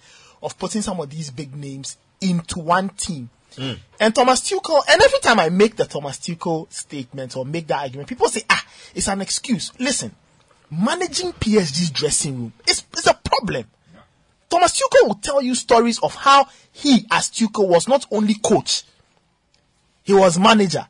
[0.42, 3.28] of putting some of these big names into one team.
[4.00, 7.82] And Thomas Tuchel, and every time I make the Thomas Tuchel statement or make that
[7.82, 9.72] argument, people say, ah, it's an excuse.
[9.78, 10.14] Listen,
[10.70, 13.64] managing PSG's dressing room is, is a problem.
[14.48, 18.82] Thomas Tuchel will tell you stories of how he, as Tuchel, was not only coach,
[20.02, 20.86] he was manager,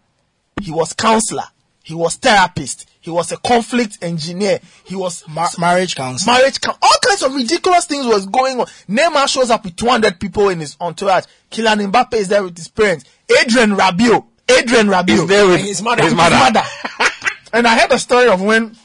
[0.60, 1.44] he was counselor,
[1.82, 6.32] he was therapist, he was a conflict engineer, he was Mar- marriage council.
[6.32, 8.66] marriage, coun- all kinds of ridiculous things was going on.
[8.88, 11.24] Neymar shows up with 200 people in his entourage.
[11.50, 13.04] Kylian Mbappe is there with his parents.
[13.42, 16.02] Adrien Rabiot, Adrien Rabiot He's there with and his mother.
[16.04, 16.62] his mother.
[17.52, 18.76] and I heard a story of when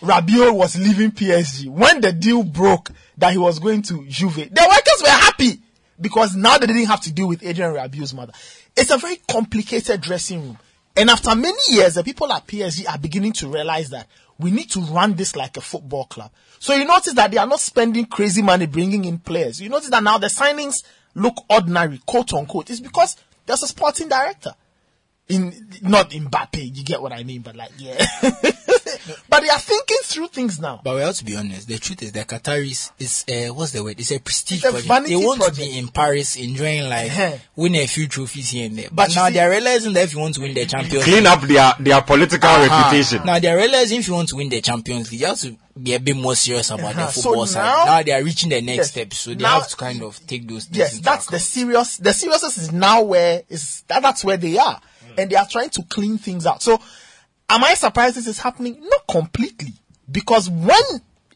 [0.00, 1.66] Rabiot was leaving PSG.
[1.68, 5.60] When the deal broke that he was going to Juve, the workers were happy
[6.00, 8.32] because now they didn't have to deal with Adrien Rabiot's mother.
[8.76, 10.58] It's a very complicated dressing room.
[10.96, 14.06] And after many years, the people at PSG are beginning to realize that
[14.38, 16.30] we need to run this like a football club.
[16.58, 19.60] So you notice that they are not spending crazy money bringing in players.
[19.60, 20.84] You notice that now the signings
[21.14, 22.70] look ordinary, quote unquote.
[22.70, 23.16] It's because
[23.46, 24.54] there's a sporting director
[25.28, 28.04] in not Mbappe, you get what I mean, but like yeah.
[29.28, 30.80] but they are thinking through things now.
[30.84, 31.66] But we have to be honest.
[31.68, 33.98] The truth is that Qataris is uh, what's the word?
[33.98, 35.08] It's a prestige It's a project.
[35.08, 35.56] They want project.
[35.60, 37.36] to be in Paris enjoying like Uh-huh.
[37.56, 38.88] winning a few trophies here and there.
[38.90, 41.04] But But, now see- they are realizing that if you want to win the Champions
[41.04, 42.82] Clean up their their political Uh-huh.
[42.90, 43.24] reputation.
[43.26, 45.56] Now they are realizing if you want to win the Champions League, you have to
[45.82, 47.06] be a bit more serious about Uh-huh.
[47.06, 47.62] the So football side.
[47.64, 48.90] now- Now they are reaching the next Yes.
[48.90, 50.76] step, so they Now- have to kind of take those things.
[50.78, 51.96] Yes, into that's the serious.
[51.96, 54.80] The seriousness is now where is that, that's where they are,
[55.14, 55.22] Mm.
[55.22, 56.62] and they are trying to clean things out.
[56.62, 56.80] So,
[57.48, 58.78] am I surprised this is happening?
[58.80, 59.72] Not completely,
[60.10, 60.82] because when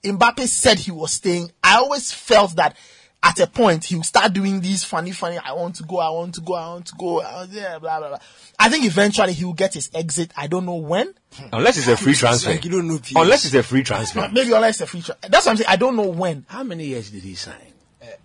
[0.02, 2.76] Mbappe said he was staying, I always felt that
[3.22, 5.38] at a point he would start doing these funny, funny.
[5.38, 5.98] I want to go.
[5.98, 6.54] I want to go.
[6.54, 7.20] I want to go.
[7.20, 8.18] I yeah, blah blah blah.
[8.58, 10.32] I think eventually he will get his exit.
[10.36, 11.12] I don't know when.
[11.34, 11.46] Hmm.
[11.52, 12.50] Unless it's a free transfer.
[12.50, 14.28] like you don't know Unless it's a free transfer.
[14.32, 15.14] Maybe unless it's a future.
[15.22, 15.68] That's what I'm saying.
[15.68, 16.46] I don't know when.
[16.48, 17.56] How many years did he sign?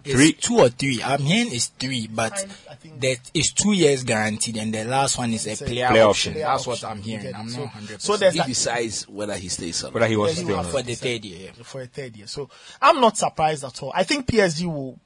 [0.04, 0.34] It's Three.
[0.34, 1.02] two or three.
[1.04, 5.18] I'm hearing it's three, but Fine, I that is two years guaranteed, and the last
[5.18, 6.32] one is a player, player option.
[6.34, 6.42] option.
[6.44, 7.34] That's what I'm hearing.
[7.34, 7.52] I'm it.
[7.52, 8.02] not So- 100.
[8.02, 10.54] so there's He that- decides whether he stays or Whether he wants to he stay
[10.54, 10.72] or will not.
[10.72, 11.52] for the third year.
[11.64, 12.28] for a third year.
[12.28, 12.50] So
[12.82, 13.92] I'm not surprised at all.
[13.96, 15.00] I think PSG will.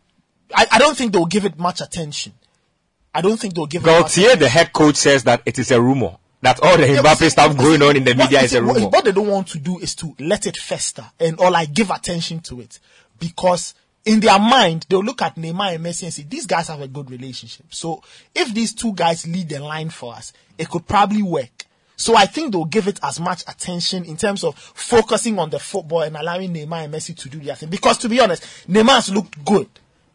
[0.56, 2.34] I, I don't think they'll give it much attention.
[3.14, 3.90] I don't think they'll give it.
[3.90, 6.18] Galtier, the head coach, says that it is a rumor.
[6.42, 8.54] That all the Yeah, but Mbappe see, stuff going see, on in the media is
[8.54, 8.90] a rumor.
[8.90, 11.90] What they don't want to do is to let it fester and or like give
[11.90, 12.80] attention to it
[13.20, 13.74] because
[14.08, 16.88] in their mind they'll look at Neymar and Messi and say these guys have a
[16.88, 17.66] good relationship.
[17.70, 18.02] So
[18.34, 21.66] if these two guys lead the line for us, it could probably work.
[21.98, 25.60] So I think they'll give it as much attention in terms of focusing on the
[25.60, 27.70] football and allowing Neymar and Messi to do their thing.
[27.70, 29.68] Because to be honest, Neymar has looked good.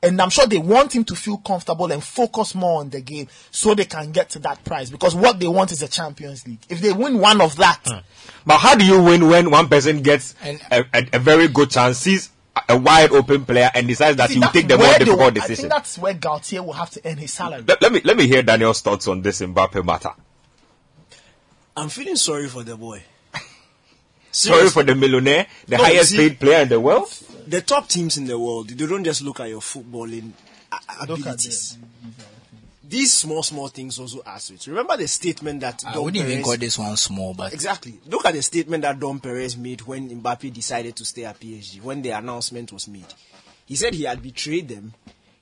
[0.04, 3.28] And I'm sure they want him to feel comfortable and focus more on the game
[3.52, 4.90] so they can get to that prize.
[4.90, 6.58] Because what they want is a Champions League.
[6.68, 7.98] If they win one of that, hmm.
[8.44, 11.70] But how do you win when one person gets And- a, a, a very good
[11.70, 14.76] chance, sees a- a wide open player, and decides that See, he will take the
[14.76, 15.56] more where they difficult will- I decision?
[15.56, 17.64] think that's where Galtier will have to earn his salary.
[17.66, 20.10] Let, let me let me hear Daniel's thoughts on this Mbappe matter.
[21.76, 23.02] I'm feeling sorry for the boy.
[24.30, 27.08] Sorry for the millionaire, the No, highest see- paid player in the world.
[27.46, 30.32] the top teams in the world, they don't just look at your footballing
[30.70, 30.76] a-
[31.06, 31.76] Look at abilities.
[32.92, 34.66] These small, small things also add to it.
[34.66, 37.98] Remember the statement that I Don wouldn't even Perez- call this one small, but Exactly.
[38.04, 41.80] Look at the statement that Don Perez made when Mbappe decided to stay at PSG,
[41.80, 43.06] when the announcement was made.
[43.64, 44.92] He said he had betrayed them.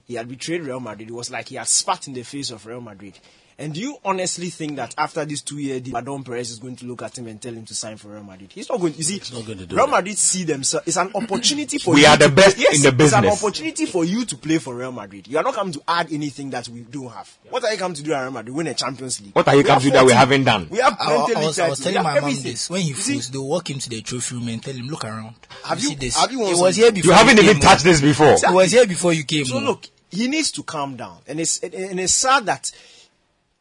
[0.07, 1.09] He had betrayed Real Madrid.
[1.09, 3.19] It was like he had spat in the face of Real Madrid.
[3.61, 6.87] And do you honestly think that after this two-year deal, Don Perez is going to
[6.87, 8.51] look at him and tell him to sign for Real Madrid?
[8.55, 8.95] He's not going.
[8.95, 9.93] You see, not going to do Real that.
[9.93, 10.89] Madrid see themselves.
[10.89, 13.23] It's an opportunity for We you are the to- best yes, in the business.
[13.23, 15.29] It's an opportunity for you to play for Real Madrid.
[15.29, 17.31] You are not coming to add anything that we don't have.
[17.51, 18.57] What are you coming to do at Real Madrid?
[18.57, 19.35] Win a Champions League.
[19.35, 20.67] What are you coming to do that we haven't done?
[20.71, 22.81] We have I, plenty I of was, I was telling have my mom this when
[22.81, 25.05] he You see, falls, they walk him to the trophy room and tell him, "Look
[25.05, 25.35] around.
[25.65, 26.17] Have you- see this?
[26.17, 28.29] have you won it was here before You haven't you even touched this before.
[28.43, 29.45] It was here before you came.
[29.45, 32.73] So look, he needs to calm down, and it's and- and it's sad that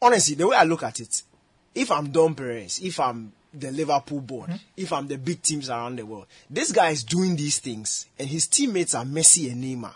[0.02, 1.24] honestly, the way I look at it,
[1.76, 4.56] if I'm Don Perez, if I'm the Liverpool board, hmm?
[4.78, 8.28] if I'm the big teams around the world, this guy is doing these things, and
[8.28, 9.94] his teammates are Messi and Neymar.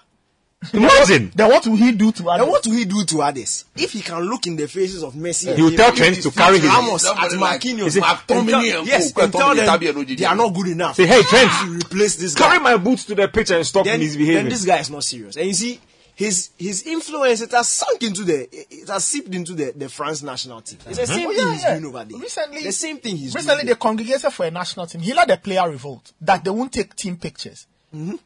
[0.73, 1.29] Imagine.
[1.35, 2.47] Then what will he do to And others?
[2.47, 3.65] what will he do to others?
[3.75, 6.31] If he can look in the faces of Messi, He will Neymar, tell Trent to
[6.31, 9.33] carry his- Ramos at Somebody like- Marquinhos, Is it and McTominay tell- and yes, and
[9.33, 10.95] tell them they are not good enough.
[10.95, 14.35] Say, hey, Trent, replace this carry my boots to the pitch and stop then, misbehaving.
[14.35, 15.35] then this guy is not serious.
[15.35, 15.81] And you see,
[16.15, 20.21] his his influence it has sunk into the it has seeped into the, the France
[20.23, 20.79] national team.
[20.87, 21.13] It's the uh-huh.
[21.13, 21.79] same Oh, thing he's yeah.
[21.79, 22.19] doing over there.
[22.19, 23.41] Recently, the same thing he's doing.
[23.43, 23.73] recently doing.
[23.73, 25.01] they congregated for a national team.
[25.01, 27.67] He led a player revolt that they won't take team pictures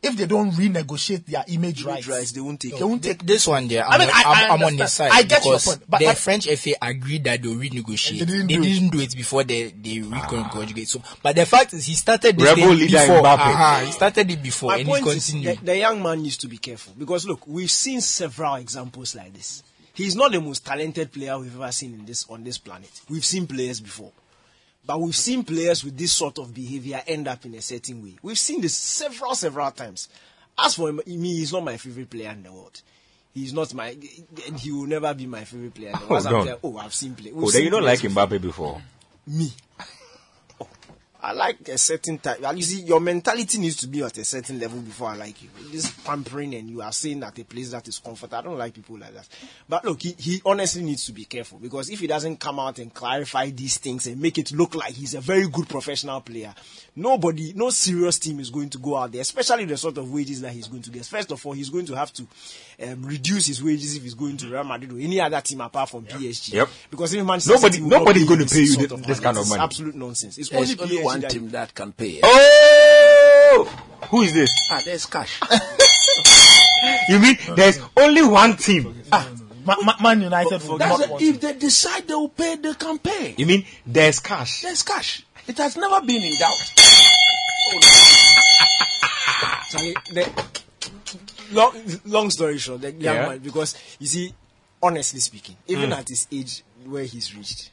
[0.01, 2.07] if they don't renegotiate their image, Image rights.
[2.07, 3.25] rights, they won't take They won't take.
[3.25, 4.79] This one there, I I'm, mean, on- I- I I'm, I'm on understand.
[4.81, 5.11] his side.
[5.11, 8.19] I get your point, but- the but- French FA agreed that they'll renegotiate.
[8.19, 8.63] They didn't they do it.
[8.63, 10.87] didn't do it before they they reconjugate.
[10.87, 13.21] So, but the fact is, he started this Rebel thing leader before.
[13.21, 13.39] Mbappe.
[13.39, 16.37] Uh-huh, he started it before, My and he's point is, the, the young man needs
[16.37, 19.63] to be careful because look, we've seen several examples like this.
[19.93, 22.89] He's not the most talented player we've ever seen in this on this planet.
[23.09, 24.11] We've seen players before,
[24.87, 28.15] but we've seen players with this sort of behavior end up in a certain way.
[28.21, 30.07] We've seen this several, several times.
[30.57, 32.81] As for him, me, he's not my favorite player in the world.
[33.33, 35.89] He's not my, and he will never be my favorite player.
[35.89, 36.11] In the oh, world.
[36.11, 36.45] Oh, As I'm don't.
[36.45, 37.31] telling- oh, I've seen play.
[37.31, 37.99] we've oh, then you don't like.
[37.99, 38.81] Mbappe before.
[39.27, 39.51] me.
[41.27, 42.39] I like a certain type.
[42.55, 45.49] You see, your mentality needs to be at a certain level before I like you.
[45.73, 48.33] This pampering and you are saying that a place that is comfort.
[48.33, 49.27] I don't like people like that.
[49.67, 52.79] But look, he, he honestly needs to be careful because if he doesn't come out
[52.79, 56.55] and clarify these things and make it look like he's a very good professional player,
[56.97, 60.41] nobody, no serious team is going to go out there, especially the sort of wages
[60.41, 61.05] that he's going to get.
[61.05, 62.27] First of all, he's going to have to
[62.83, 65.89] um, reduce his wages if he's going to Real Madrid or any other team apart
[65.89, 66.53] from PSG.
[66.53, 66.69] Yep.
[66.91, 69.03] Because if Manchester Nobody- City will not nobody's going to pay you sort thi- of
[69.05, 69.61] this kind of money.
[69.61, 70.37] absolute nonsense.
[70.37, 72.19] It's There's only, only PSG one that- team that can pay.
[72.23, 74.49] Oh, who is this?
[74.71, 75.39] Ah, there's cash.
[77.09, 79.01] You mean there's only one team?
[79.11, 79.27] Ah,
[79.65, 82.73] Ma- Ma- Man United will That's not a, if they decide they will pay, they
[82.73, 83.33] can pay.
[83.37, 84.61] You mean there's cash?
[84.61, 85.25] There's cash.
[85.47, 86.73] It has never been in doubt.
[89.69, 90.29] Charlie, the,
[91.51, 91.73] long,
[92.05, 93.27] long story short, the young Yeah.
[93.29, 94.33] man, because you see,
[94.81, 95.97] honestly speaking, even Mm.
[95.97, 97.71] at his age where he's reached,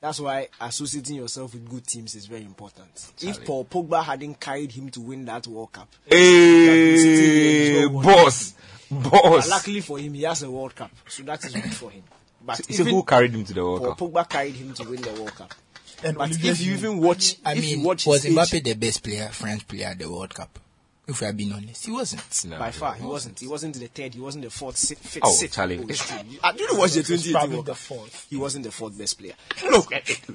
[0.00, 3.12] that's why associating yourself with good teams is very important.
[3.20, 8.54] If Paul Pogba hadn't carried him to win that World Cup, Hey, boss,
[8.90, 9.48] but boss.
[9.48, 12.02] luckily for him, he has a World Cup, so that is good for him.
[12.46, 13.98] But So even who carried him to the World Paul Cup?
[13.98, 15.54] Pogba carried him to win the World Cup.
[16.02, 18.64] And But Olivier if you even watch, I if mean, watch was his age- Mbappe
[18.64, 20.58] the best player, French player at the World Cup?
[21.06, 22.44] If we are being honest, he wasn't.
[22.46, 22.58] No.
[22.58, 23.38] By far, he wasn't.
[23.38, 24.14] He wasn't the third.
[24.14, 24.78] He wasn't the fourth.
[24.78, 25.54] Si- fifth, Oh, sixth.
[25.56, 25.78] Charlie.
[25.78, 26.16] Oh, it's true.
[26.42, 28.26] I didn't watch the 2018 probably World the fourth.
[28.30, 29.34] He wasn't the fourth best player.
[29.70, 30.34] Look, eh, eh, eh,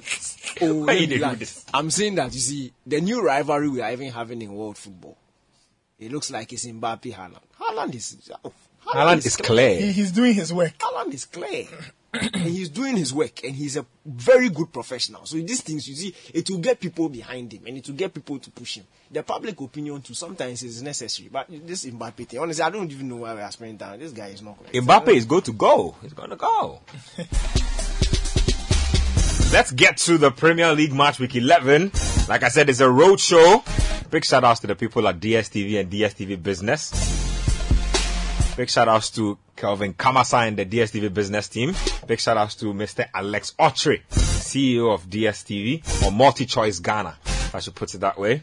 [0.62, 1.64] oh, Why you let do this?
[1.74, 5.16] I'm saying that you see the new rivalry we are even having in world football.
[5.98, 7.40] It looks like it's Mbappe Haaland.
[7.60, 8.52] Haaland is oh,
[8.86, 9.80] Haaland is clear.
[9.80, 10.76] He- he's doing his work.
[10.78, 11.66] Haaland is clear.
[12.12, 15.24] and he's doing his work and he's a very good professional.
[15.26, 18.12] So these things you see, it will get people behind him and it will get
[18.12, 18.84] people to push him.
[19.12, 21.28] The public opinion too sometimes is necessary.
[21.30, 24.00] But this Mbappe thing, honestly, I don't even know why we are spending time.
[24.00, 24.74] This guy is not correct.
[24.74, 25.94] Mbappe is going to go.
[26.02, 26.80] He's going to go.
[29.52, 31.90] Let's get to the Premier League match week 11.
[32.28, 33.62] Like I said, it's a road show.
[34.10, 37.19] Big shout outs to the people at DSTV and DSTV Business.
[38.60, 41.74] Big shout outs to Kelvin Kamasa and the DSTV Business team.
[42.06, 43.08] Big shout outs to Mr.
[43.14, 47.16] Alex Autry, CEO of DSTV or Multi Choice Ghana.
[47.24, 48.42] if I should put it that way.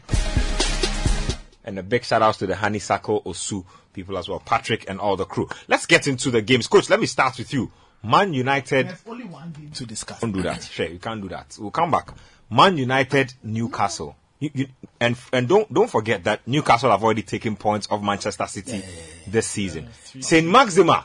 [1.62, 5.14] And a big shout out to the Honeysuckle Osu people as well, Patrick and all
[5.14, 5.48] the crew.
[5.68, 6.66] Let's get into the games.
[6.66, 7.70] Coach, let me start with you.
[8.02, 8.88] Man United.
[8.88, 10.18] There's only one game to discuss.
[10.18, 10.64] Don't do that.
[10.64, 11.56] Sure, you can't do that.
[11.60, 12.10] We'll come back.
[12.50, 14.16] Man United, Newcastle.
[14.40, 14.66] You, you,
[15.00, 18.82] and and don't don't forget that Newcastle have already taken points of Manchester City
[19.26, 19.88] this season.
[20.20, 21.00] Saint-Maximin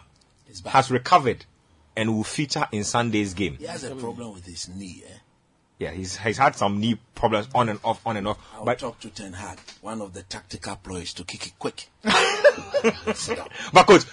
[0.66, 1.46] has recovered
[1.96, 3.56] and will feature in Sunday's game.
[3.58, 5.04] He has a problem with his knee.
[5.08, 5.14] Eh?
[5.80, 8.38] Yeah, he's he's had some knee problems on and off, on and off.
[8.54, 9.60] I'll But talk to Ten Hag.
[9.82, 11.90] One of the tactical ploys to kick it quick.
[13.74, 14.04] But coach,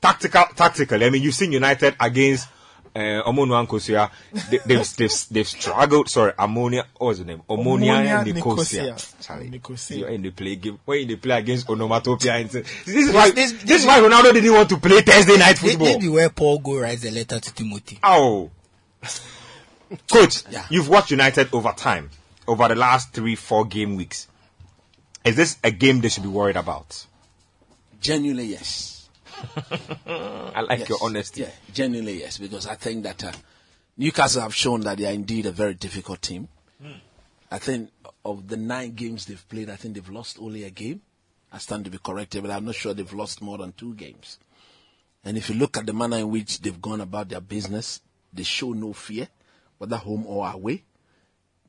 [0.00, 2.48] tactical tactically, I mean you've seen United against
[2.94, 4.10] uh, Omonia Nicosia.
[4.50, 6.08] They, they've, they've they've struggled.
[6.08, 6.84] Sorry, Ammonia.
[6.96, 7.42] What was the name?
[7.48, 8.82] Ammonia, Omonia Nicosia.
[8.82, 9.16] Nicosia.
[9.22, 9.98] Charlie, Nicosia.
[9.98, 12.40] you're in the play game when they play against Onomatopia.
[12.40, 15.36] And this is why this- this, this- is why Ronaldo didn't want to play Thursday
[15.36, 15.86] night This, football.
[15.88, 17.98] this be where Paul go writes the letter to Timothy.
[18.02, 18.50] Oh,
[20.10, 20.64] coach, Yeah.
[20.70, 22.10] you've watched United over time,
[22.46, 24.26] over the last three, four game weeks.
[25.24, 27.06] Is this a game they should be worried about?
[28.00, 28.97] Genuinely, yes.
[30.06, 30.88] I like yes.
[30.88, 31.42] your honesty.
[31.42, 32.38] Yeah, genuinely, yes.
[32.38, 33.32] Because I think that uh,
[33.96, 36.48] Newcastle have shown that they are indeed a very difficult team.
[37.50, 37.90] I think
[38.24, 41.00] of the nine games they've played, I think they've lost only a game.
[41.50, 44.38] I stand to be corrected, but I'm not sure they've lost more than two games.
[45.24, 48.00] And if you look at the manner in which they've gone about their business,
[48.32, 49.28] they show no fear,
[49.78, 50.84] whether home or away.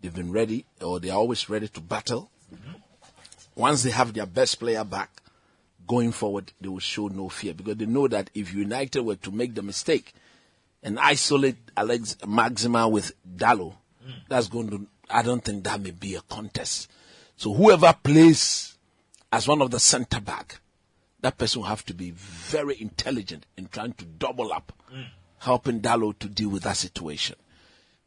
[0.02, 2.30] They've been ready, or they are always ready to battle.
[3.56, 5.10] Once they have their best player back,
[5.90, 9.32] going forward, they will show no fear because they know that if United were to
[9.32, 10.14] make the mistake
[10.84, 13.74] and isolate Alex Maximin with Dalot,
[14.30, 16.92] that's going to, I don't think that may be a contest.
[17.38, 18.78] So whoever plays
[19.34, 20.62] as one of the centre back,
[21.22, 25.06] that person will have to be very intelligent in trying to double up, mm.
[25.40, 27.36] helping Dalot to deal with that situation.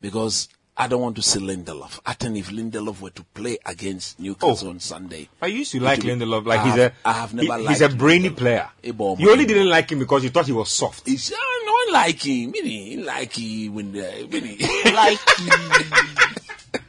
[0.01, 2.01] Because I don't want to see Lindelof.
[2.07, 6.01] I think if Lindelof were to play against Newcastle on Sunday, I used to like
[6.01, 6.47] Lindelof.
[6.47, 8.37] Like I he's have- a I have never he- liked he's a brainy Lindelof.
[8.37, 8.71] player.
[8.83, 11.07] Ebo You only didn't like him because you thought he was soft.
[11.07, 12.53] It's uh, no one like him.
[12.53, 14.57] Really, like him when the when he,
[14.93, 15.19] Like,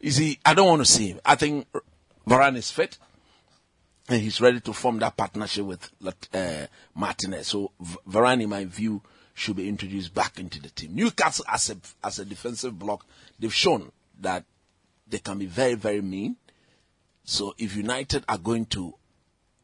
[0.00, 1.20] you see, I don't want to see him.
[1.24, 1.66] I think
[2.28, 2.98] Varane is fit,
[4.08, 5.90] and he's ready to form that partnership with
[6.34, 7.48] uh, Martinez.
[7.48, 9.00] So V- Varane, in my view,
[9.36, 10.94] should be introduced back into the team.
[10.94, 13.06] Newcastle, as a as a defensive block,
[13.38, 14.44] they've shown that
[15.06, 16.36] they can be very very mean.
[17.24, 18.94] So if United are going to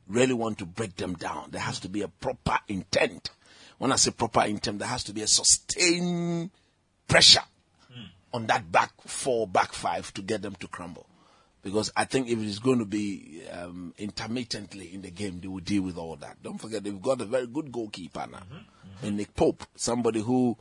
[0.07, 3.31] really want to break them down, there has to be a proper intent.
[3.79, 6.51] When I say proper intent, there has to be a sustained
[7.09, 7.43] pressure
[7.91, 8.05] hmm.
[8.35, 11.07] on that back four, back five to get them to crumble.
[11.63, 15.49] Because I think if it is going to be um, intermittently in the game, they
[15.49, 16.43] will deal with all that.
[16.43, 18.39] Don't forget, they've got a very good goalkeeper now.
[18.39, 18.55] Mm-hmm.
[18.55, 19.07] Mm-hmm.
[19.07, 20.57] And Nick Pope, somebody who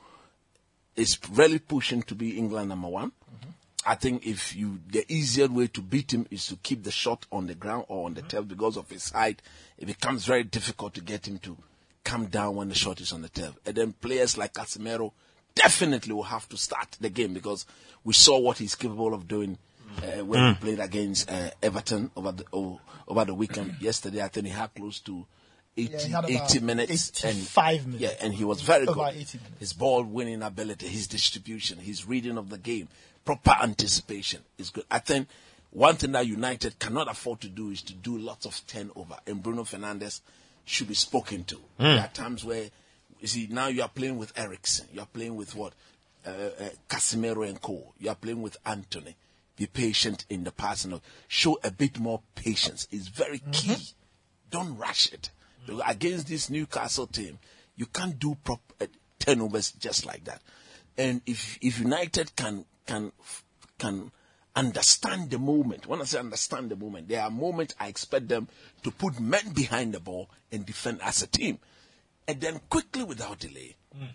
[0.96, 3.10] is really pushing to be England number one.
[3.10, 3.50] Mm-hmm.
[3.84, 7.26] I think if you the easier way to beat him is to keep the shot
[7.32, 9.42] on the ground or on the tail because of his height.
[9.80, 11.58] It becomes very difficult to get him to
[12.04, 13.56] come down when the shot is on the tail.
[13.66, 15.14] And then players like Casemiro
[15.56, 17.66] definitely will have to start the game because
[18.04, 19.58] we saw what he's capable of doing
[19.98, 23.76] uh, when he played against uh, Everton over the oh, over the weekend.
[23.82, 25.26] Yesterday, I think he had close to
[25.78, 27.24] 80, Yeah, he had 80 minutes.
[27.26, 28.02] 85 and, minutes.
[28.02, 29.16] Yeah, and he was very Over good.
[29.16, 29.60] 80 minutes.
[29.60, 32.88] His ball winning ability, his distribution, his reading of the game,
[33.26, 34.86] proper anticipation is good.
[34.92, 35.28] I think
[35.72, 39.42] one thing that United cannot afford to do is to do lots of turnover, and
[39.42, 40.22] Bruno Fernandes
[40.66, 41.58] should be spoken to.
[41.78, 42.70] There are times where
[43.20, 45.74] you see now you are playing with Eriksen, you are playing with what
[46.26, 47.94] uh, uh, Casemiro and Co.
[48.00, 49.16] You are playing with Antony.
[49.56, 51.02] Be patient in the passing of.
[51.28, 52.88] Show a bit more patience.
[52.92, 53.52] It's very mm-hmm.
[53.52, 53.78] key.
[54.50, 55.30] Don't rush it.
[55.66, 57.40] Because against this Newcastle team,
[57.76, 58.88] you can't do prop uh,
[59.20, 60.42] turnovers just like that.
[60.98, 63.12] And if if United can can
[63.78, 64.12] can
[64.56, 68.48] understand the moment, when I say understand the moment, there are moments I expect them
[68.84, 71.60] to put men behind the ball and defend as a team,
[72.28, 74.08] and then quickly without delay, mm.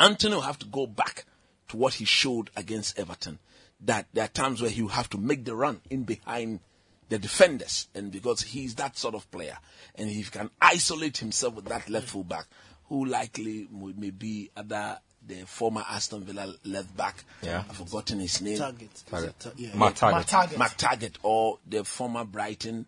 [0.00, 1.24] Antony will have to go back
[1.68, 3.38] to what he showed against Everton.
[3.82, 6.60] That there are times where he will have to make the run in behind
[7.08, 9.56] the defenders, and because he's that sort of player,
[9.94, 12.46] and he can isolate himself with that left full back,
[12.88, 17.24] who likely would- may be other the former Aston Villa left back.
[17.42, 17.64] Yeah.
[17.68, 18.58] I've forgotten his name.
[18.58, 18.94] Targett.
[18.94, 19.46] Is Targett.
[19.46, 19.76] it yeah.
[19.76, 20.26] Matt Targett.
[20.26, 20.58] Targett.
[20.58, 22.86] Mark Targett or the former Brighton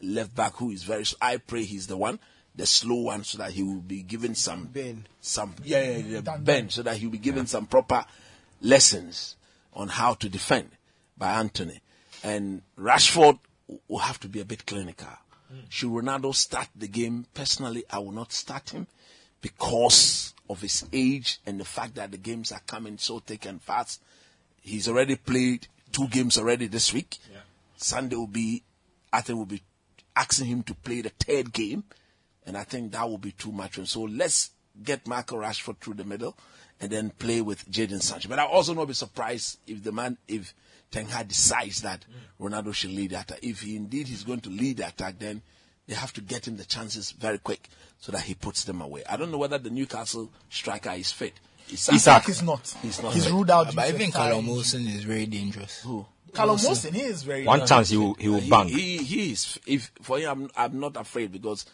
[0.00, 1.04] left back who is very.
[1.20, 2.18] I pray he's the one,
[2.56, 5.06] the slow one, so that he will be given some Ben.
[5.20, 8.04] some yeah, yeah, yeah Dan Burn, so that he'll be given some proper
[8.60, 9.35] lessons
[9.76, 10.70] on how to defend
[11.16, 11.80] by Antony.
[12.24, 13.38] And Rashford
[13.86, 15.06] will have to be a bit clinical.
[15.48, 15.60] Hmm.
[15.68, 17.26] Should Ronaldo start the game?
[17.34, 18.86] Personally, I will not start him
[19.40, 23.62] because of his age and the fact that the games are coming so thick and
[23.62, 24.02] fast.
[24.62, 27.18] He's already played two games already this week.
[27.76, 28.62] Sunday will be,
[29.12, 29.62] I think, will be
[30.16, 31.84] asking him to play the third game,
[32.46, 33.76] and I think that will be too much.
[33.76, 34.50] And so let's
[34.82, 36.36] get Michael Rashford through the middle,
[36.80, 38.28] and then play with Jadon Sancho.
[38.28, 40.54] But I also not be surprised if the man, if
[40.90, 42.04] Ten Hag decides that
[42.40, 43.38] Ronaldo should lead the attack.
[43.42, 45.42] If he indeed he's going to lead the attack, then
[45.86, 47.68] they have to get him the chances very quick
[47.98, 49.02] so that he puts them away.
[49.08, 51.34] I don't know whether the Newcastle striker is fit.
[51.68, 52.74] Isak, Isaac is not.
[52.82, 53.32] He's not He's fit.
[53.32, 53.74] ruled out.
[53.74, 54.46] But due to even thigh Callum.
[54.46, 55.82] Wilson is very dangerous.
[55.82, 56.06] Who?
[56.32, 57.44] Callum Wilson, he is very.
[57.44, 58.68] One chance he will he will He, bang.
[58.68, 59.58] he, he is.
[59.66, 61.66] If for him, I'm, I'm not afraid because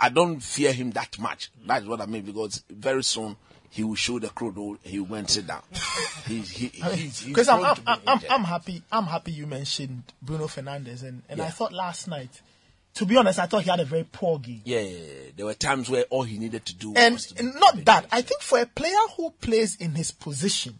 [0.00, 1.50] I don't fear him that much.
[1.64, 2.22] That's what I mean.
[2.22, 3.36] Because very soon
[3.76, 5.60] he will show the crowd though, He went sit down.
[6.26, 8.20] He's, he, he's, he's Because I'm, I'm, I'm, I'm.
[8.30, 8.82] I'm happy.
[8.90, 12.40] I'm happy you mentioned Bruno Fernandes, and, and I thought last night,
[12.94, 14.62] to be honest, I thought he had a very poor game.
[14.64, 15.30] yeah, yeah, yeah.
[15.36, 18.06] there were times where all he needed to do And was to and not that.
[18.10, 20.78] I think for a player who plays in his position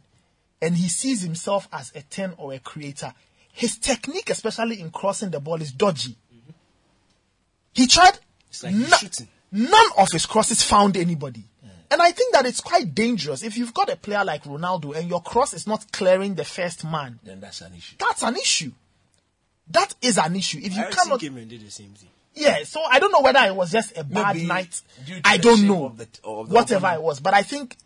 [0.62, 3.12] and he sees himself as a 10 or a creator,
[3.52, 6.16] his technique, especially in crossing the ball, is dodgy.
[6.34, 6.52] Mm-hmm.
[7.74, 8.18] He tried.
[8.48, 9.28] It's like no- shooting.
[9.52, 11.44] none of his crosses found anybody.
[11.90, 15.08] And I think that it's quite dangerous if you've got a player like Ronaldo and
[15.08, 17.18] your cross is not clearing the first man.
[17.22, 17.96] then that's an issue.
[17.98, 18.72] That's an issue.
[19.70, 20.58] That is an issue.
[20.58, 22.08] If you Harrison cannot, came and did the same thing.
[22.34, 22.62] yeah.
[22.64, 24.80] So I don't know whether it was just a bad Maybe night.
[25.24, 25.86] I don't know.
[25.86, 27.00] of the- of the Whatever opponent.
[27.02, 27.76] it was, but I think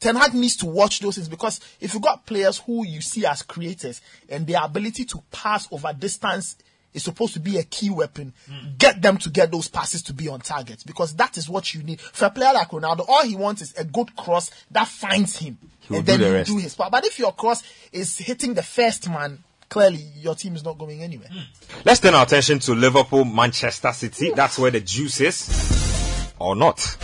[0.00, 3.24] Ten Hag needs to watch those things because if you got players who you see
[3.26, 6.56] as creators and their ability to pass over distance
[6.94, 8.32] is supposed to be a key weapon,
[8.78, 11.82] get them to get those passes to be on target because that is what you
[11.82, 12.00] need.
[12.00, 15.58] For a player like Ronaldo, all he wants is a good cross that finds him.
[15.90, 16.50] will and do then the rest.
[16.50, 16.90] do his part.
[16.92, 21.02] But if your cross is hitting the first man, clearly your team is not going
[21.02, 21.28] anywhere.
[21.28, 21.80] Hmm.
[21.84, 24.32] Let's turn our attention to Liverpool, Manchester City.
[24.34, 26.96] That's where the juice is, or not.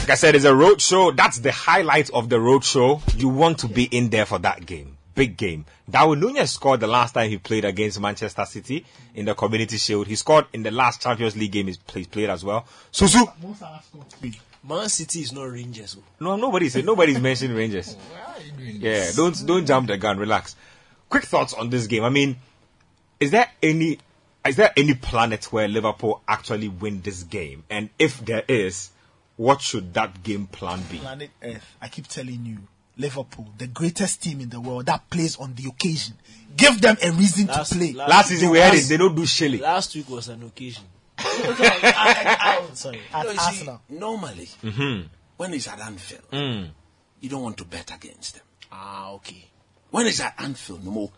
[0.00, 1.10] Like I said, it's a road show.
[1.12, 3.02] That's the highlight of the road show.
[3.14, 4.97] You want to be in there for that game.
[5.18, 5.64] Big game.
[5.90, 10.06] Darwin Nunez scored the last time he played against Manchester City in the Community Shield.
[10.06, 12.66] He scored in the last Champions League game he played, played as well.
[12.92, 13.26] Susu.
[14.62, 15.96] Man City is not Rangers.
[15.98, 16.04] oh.
[16.20, 17.96] No, nobody said nobody's mentioned Rangers.
[18.60, 20.18] Yeah, don't don't jump the gun.
[20.18, 20.54] Relax.
[21.08, 22.04] Quick thoughts on this game.
[22.04, 22.36] I mean,
[23.18, 23.98] is there any
[24.46, 27.64] is there any planet where Liverpool actually win this game?
[27.68, 28.90] And if there is,
[29.36, 30.98] what should that game plan be?
[30.98, 32.58] planet Earth, I keep telling you,
[32.98, 36.14] Liverpool, the greatest team in the world that plays on the occasion.
[36.56, 37.92] Give them a reason Last- to play.
[37.92, 38.82] last- Last season we had it.
[38.88, 39.58] They don't do shilly.
[39.58, 40.84] Last week was an occasion.
[42.74, 43.80] Sorry, at No, you see, Arsenal.
[43.88, 45.06] normally, Mm-hmm.
[45.36, 46.70] when it's at Anfield, Mm.
[47.20, 48.44] you don't want to bet against them.
[48.72, 49.44] Ah, okay.
[49.90, 51.10] When it's at Anfield, no more.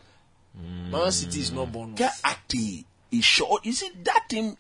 [0.55, 1.95] Man City is not born.
[1.95, 3.59] Get at the is sure.
[3.63, 4.57] You see that team?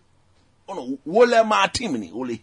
[0.68, 2.38] Oh no, Wole ma team ni Ole.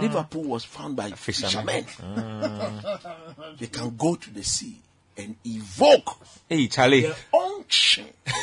[0.00, 1.84] Liverpool was found by Fishermen.
[1.84, 2.78] fishermen.
[3.58, 4.76] they can go to the sea
[5.16, 6.18] and evoke
[6.48, 7.02] Hey, Charlie.
[7.02, 8.06] the unction.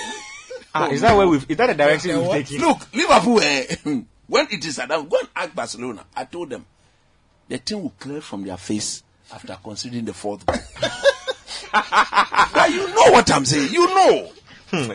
[0.74, 1.46] Ah, is that where we've?
[1.52, 2.46] Is that the direction we've what?
[2.46, 2.66] taken?
[2.66, 3.42] Look, Liverpool.
[3.42, 3.76] Eh,
[4.28, 6.06] when it is at go and ask Barcelona.
[6.16, 6.66] I told them
[7.50, 9.04] the team will clear from their face
[9.34, 10.56] after considering the fourth goal.
[11.74, 13.74] Now you know what I'm saying.
[13.74, 14.32] You know.
[14.72, 14.94] Hmm.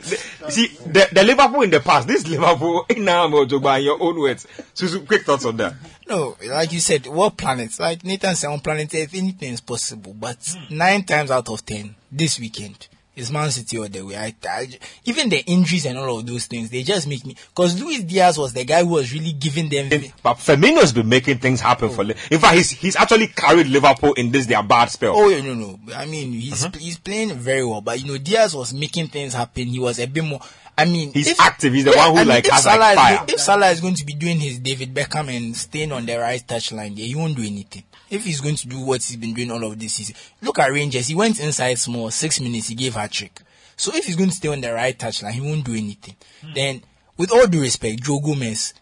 [0.49, 4.19] See, the, the Liverpool in the past, this Liverpool in now, Mojogba, in your own
[4.19, 4.47] words.
[4.73, 5.75] So, quick thoughts on that.
[6.09, 7.79] No, like you said, what planets?
[7.79, 10.15] Like Nathan said, on planet Earth, anything is possible.
[10.15, 10.39] But
[10.71, 14.17] nine times out of ten, this weekend, is Man City or the way.
[14.17, 14.69] I, I,
[15.07, 17.35] even the injuries and all of those things, they just make me.
[17.49, 19.89] Because Luis Diaz was the guy who was really giving them.
[20.23, 22.03] But Firmino's been making things happen for.
[22.03, 22.05] Oh.
[22.05, 25.15] Li- In fact, he's he's actually carried Liverpool in this their bad spell.
[25.17, 25.79] Oh yeah, no, no.
[25.95, 26.79] I mean, he's uh-huh.
[26.79, 29.67] he's playing very well, but you know, Diaz was making things happen.
[29.67, 30.41] He was a bit more.
[30.79, 31.73] I mean, He's active.
[31.73, 33.17] He's the one who, I mean, like, if has, like, Salah is fire.
[33.27, 36.19] go- if Salah is going to be doing his David Beckham and staying on the
[36.19, 37.83] right touchline, yeah, he won't do anything.
[38.09, 40.71] If he's going to do what he's been doing all of this season, look at
[40.71, 41.09] Rangers.
[41.09, 43.41] He went inside small, six minutes, he gave her trick.
[43.77, 46.17] So if he's going to stay on the right touchline, he won't do anything.
[46.41, 46.53] Hmm.
[46.55, 46.83] Then,
[47.17, 48.75] with all due respect, Joe Gomez,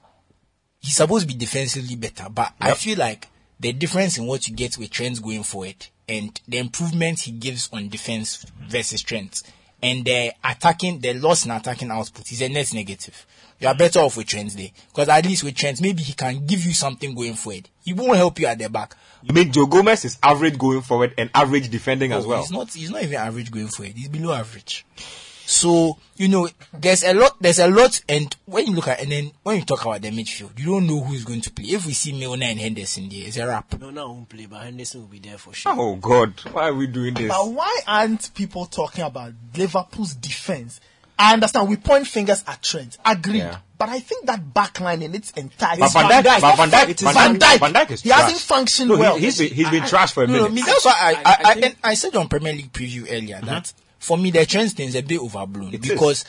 [0.80, 3.28] he's supposed to be defensively better, but I feel like
[3.58, 7.68] the difference in what you get with Trent going forward and the improvement he gives
[7.72, 9.42] on defense versus Trent
[9.84, 13.26] and the attacking, the loss in attacking output is a net negative.
[13.60, 14.70] You are better off with Trent there.
[14.88, 17.68] Because at least with Trent, maybe he can give you something going forward.
[17.84, 18.96] He won't help you at the back.
[19.22, 22.40] You mean Joe Gomez is average going forward and average defending as well?
[22.40, 22.72] He's not.
[22.72, 23.94] He's not even average going forward.
[23.94, 24.86] He's below average.
[25.46, 27.36] So you know, there's a lot.
[27.40, 30.10] There's a lot, and when you look at and then when you talk about the
[30.10, 31.66] midfield, you don't know who's going to play.
[31.66, 33.78] If we see Milner and Henderson there, it's a wrap.
[33.80, 35.74] No, now won't play, but Henderson will be there for sure.
[35.76, 37.28] Oh God, why are we doing this?
[37.28, 40.80] But why aren't people talking about Liverpool's defense
[41.18, 42.98] I understand we point fingers at Trent.
[43.04, 43.38] Agreed.
[43.38, 43.58] Yeah.
[43.78, 45.80] But I think that back line in its entirety.
[45.80, 47.58] But Van Dijk, but Van Dijk, It is Van Van Dijk, Dijk.
[47.58, 49.16] Van Dijk is He hasn't functioned No, well.
[49.16, 50.48] he's been, he's been trash for a No, minute.
[50.48, 53.02] no, me, that's why I, I, I I, think- I, said on Premier League preview
[53.10, 53.46] earlier mm-hmm.
[53.46, 53.72] that
[54.04, 56.24] for me the trend thing is a bit overblown It because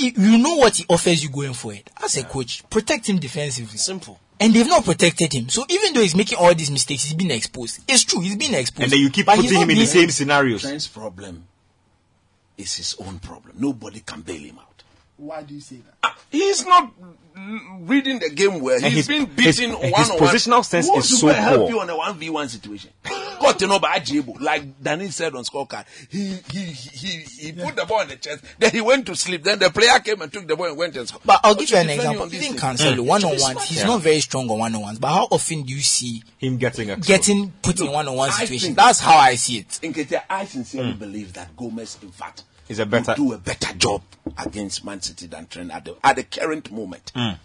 [0.00, 1.90] i- you know what he offers you going for it.
[2.02, 3.78] As a coach, protect him defensively.
[3.78, 4.18] Simple.
[4.38, 5.48] And they've not protected him.
[5.50, 7.80] So even though he's making all these mistakes, he's been exposed.
[7.86, 8.84] It's true, he's been exposed.
[8.84, 10.62] and then you keep But putting him in the same scenarios.
[10.62, 11.44] Trent's problem
[12.56, 13.56] is his own problem.
[13.58, 14.82] Nobody can bail him out.
[15.18, 15.94] Why do you say that?
[16.02, 16.90] Ah, He's not
[17.80, 18.76] reading the game well.
[18.76, 20.28] And He's his- been beaten and one his on one.
[20.34, 21.68] positional sense Who is to so and help poor.
[21.70, 22.90] you on a one v one situation.
[23.40, 25.86] Got to know by Ajibu, like Danny said on scorecard.
[26.10, 28.44] He he he he put the ball in the chest.
[28.58, 29.42] Then he went to sleep.
[29.44, 31.22] Then the player came and took the ball and went and scored.
[31.24, 32.22] But I'll give you an example.
[32.24, 32.76] on this Even thing.
[32.76, 33.86] Cancelo, one on It's ones, he's Yeah.
[33.86, 34.98] not very strong on one on ones.
[34.98, 37.08] But how often do you see Him getting exposed.
[37.08, 38.74] getting put in Look, one on one I situation?
[38.74, 39.68] That's how I see it.
[39.82, 40.98] Nketiah, I sincerely mm.
[40.98, 44.02] believe that Gomez, in fact, Is a better- do a better job
[44.38, 47.10] against Man City than Trent at the, at the current moment.
[47.16, 47.36] Mm.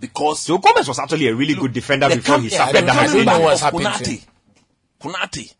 [0.00, 2.92] Because So Gomez was actually a really good defender before he yeah, started the the
[2.92, 3.42] coming high back back.
[3.42, 3.86] was of happening.
[3.86, 4.24] Konate,
[5.00, 5.54] Konate,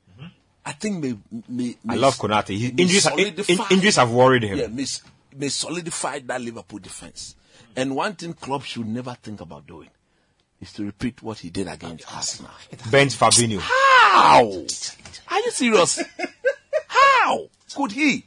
[0.66, 1.16] I think may,
[1.48, 2.48] may, I love Konate.
[2.59, 3.06] His may injuries,
[3.48, 4.59] in, injuries have worried him.
[4.59, 4.86] Yeah, may,
[5.36, 7.36] may solidify that Liverpool defense.
[7.76, 9.90] And one thing Klopp should never think about doing
[10.60, 12.51] is to repeat what he did against Arsenal.
[12.90, 13.59] Bench Fabinho.
[13.60, 14.44] How?
[15.28, 16.02] Are you serious?
[16.89, 18.24] How could he?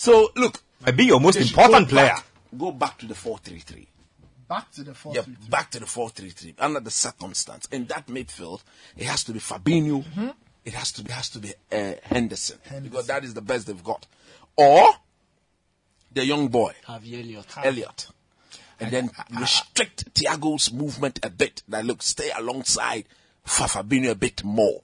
[0.00, 2.06] So look, Might be your most important go player.
[2.08, 3.86] Back, go back to the four-three-three.
[4.48, 5.14] Back to the four.
[5.14, 7.68] Yeah, back to the 4-3-3 under the circumstance.
[7.70, 8.62] In that midfield,
[8.96, 10.02] it has to be Fabinho.
[10.64, 13.84] It has to be has to be uh, Henderson, because that is the best they've
[13.84, 14.06] got,
[14.56, 14.88] or
[16.12, 17.46] the young boy Harvey Elliott.
[17.62, 18.08] Elliot,
[18.80, 21.62] and then restrict Thiago's movement a bit.
[21.68, 23.04] That look, stay alongside
[23.44, 24.80] for Fabinho a bit more,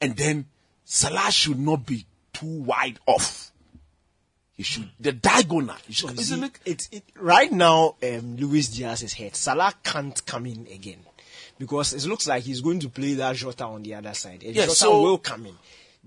[0.00, 0.44] and then
[0.84, 2.04] Salah should not be
[2.34, 3.50] too wide off.
[4.58, 5.76] He should the diagonal.
[5.86, 6.58] He should, You see, it?
[6.66, 9.36] it, it, right now, um, Luis Diaz is hurt.
[9.36, 10.98] Salah can't come in again
[11.58, 14.42] because it looks like he's going to play that Jota on the other side.
[14.44, 15.54] And Yeah, Jota so- will come in.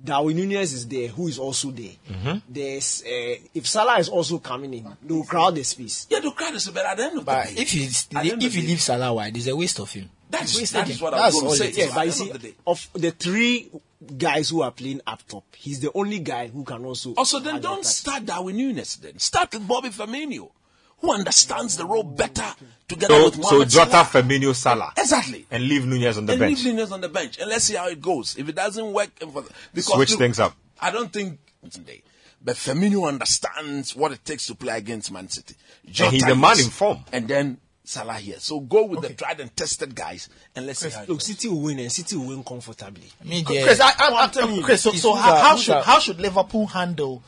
[0.04, 1.92] Darwin Nunez is there, who is also there.
[2.10, 2.38] Mm-hmm.
[2.50, 6.08] There's uh, if Salah is also coming in, they will crowd the space.
[6.10, 7.84] Yeah, the crowd is but at the end of But the day, if you
[8.18, 10.10] at if of you leave Salah wide, it's a waste of him.
[10.30, 10.98] That's, Wasted that him.
[11.00, 11.70] what I was going to say.
[11.70, 11.78] is.
[11.78, 12.56] Yeah, but you see, end of the day.
[12.66, 13.70] of the three
[14.18, 17.14] guys who are playing up top, he's the only guy who can also.
[17.16, 17.86] Also, then don't touch.
[17.86, 18.98] start Darwin Nunez.
[18.98, 20.52] Then start with Bobby Firmino,
[21.00, 22.54] who understands the role better
[22.88, 24.04] together So, with so Jota, Salah.
[24.06, 24.94] Firmino, Salah.
[24.98, 25.46] Exactly.
[25.52, 26.64] And leave Nunez on the and bench.
[26.64, 28.38] leave Nunes on the bench, and let's see how it goes.
[28.38, 30.56] If it doesn't work, because Switch look, things up.
[30.80, 32.04] I don't think today.
[32.44, 35.54] But Firmino understands what it takes to play against Man City.
[35.86, 37.00] Jota he's the man in form.
[37.12, 37.58] And then
[37.92, 38.40] Salah here.
[38.40, 41.22] So go with the tried and tested guys, and let's see how Look.
[41.22, 43.10] City will win, and City will win comfortably.
[43.20, 45.56] I mean, Chris, yeah, I, I, I, I'm telling you, Chris, so, so how, how
[45.58, 47.22] should how should Liverpool handle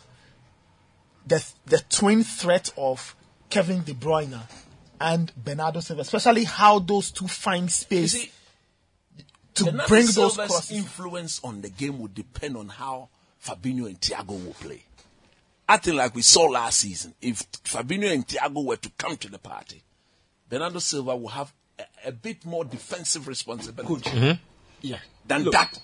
[1.28, 3.16] the the twin threat of
[3.50, 4.40] Kevin De Bruyne
[5.00, 8.32] and Bernardo Silva, especially how those two find space see,
[9.56, 10.78] to Bernardo bring those Silva's crosses?
[10.78, 13.10] influence on the game would depend on how
[13.44, 14.84] Fabinho and Thiago will play.
[15.68, 19.30] I think like we saw last season, if Fabinho and Thiago were to come to
[19.30, 19.82] the party,
[20.50, 24.24] Bernardo Silva will have a, a bit more defensive responsibility mm-hmm.
[24.26, 24.44] Mm-hmm.
[24.82, 25.00] Yeah.
[25.26, 25.80] than Look, that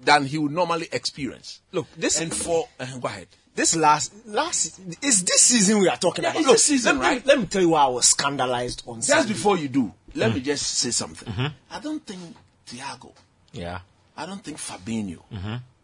[0.00, 1.60] than he would normally experience.
[1.72, 3.28] Look, this and for uh, go ahead.
[3.54, 6.42] this last last is this season we are talking Yeah, about.
[6.42, 7.26] Look, this season, let, me- right?
[7.26, 9.28] Let me tell you why I was scandalized on Just Sunday.
[9.32, 10.44] before you do, let me mm.
[10.44, 11.28] just say something.
[11.30, 11.46] Mm-hmm.
[11.70, 12.20] I don't think
[12.66, 13.12] Thiago
[13.52, 13.80] Yeah.
[14.16, 15.22] I don't think Fabinho,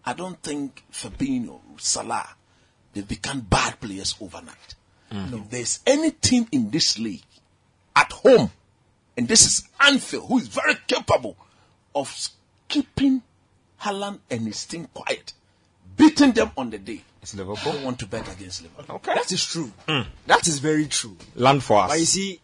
[0.05, 2.28] I don't think Fabinho, Salah,
[2.93, 4.74] they've become bad players overnight.
[5.11, 5.33] Mm.
[5.33, 7.23] If there's any team in this league
[7.97, 8.51] at home,
[9.16, 11.36] and this is Anfield, who is very capable
[11.94, 12.28] of
[12.68, 13.23] keeping
[13.81, 15.32] Haaland and his team quiet,
[15.97, 17.02] beating them on the day.
[17.23, 17.73] It's I Liverpool.
[17.73, 18.97] don't want to bet against Liverpool.
[18.97, 19.14] Okay.
[19.14, 19.73] That is true.
[19.89, 20.02] Hmm.
[20.27, 21.16] That is very true.
[21.35, 22.40] Land for But you see,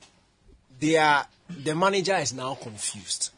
[0.81, 3.31] they are the manager is now confused.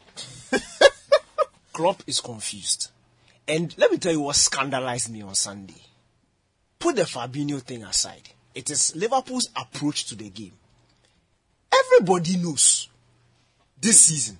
[1.72, 2.90] Klopp is confused.
[3.48, 5.82] And let me tell you what scandalized me on Sunday.
[6.78, 8.28] Put the Fabinho thing aside.
[8.54, 10.52] It is Liverpool's approach to the game.
[11.94, 12.88] Everybody knows
[13.80, 14.38] this season.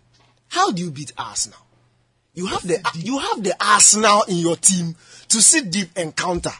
[0.48, 1.58] How do you beat Arsenal?
[2.34, 4.96] You have the you have the Arsenal in your team
[5.28, 6.50] to sit deep and counter.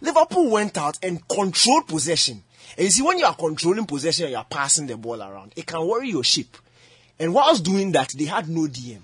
[0.00, 2.42] Liverpool went out and controlled possession.
[2.76, 5.52] And you see, when you are controlling possession and you are passing the ball around,
[5.56, 6.56] it can worry your ship.
[7.18, 9.00] And whilst doing that, they had no DM.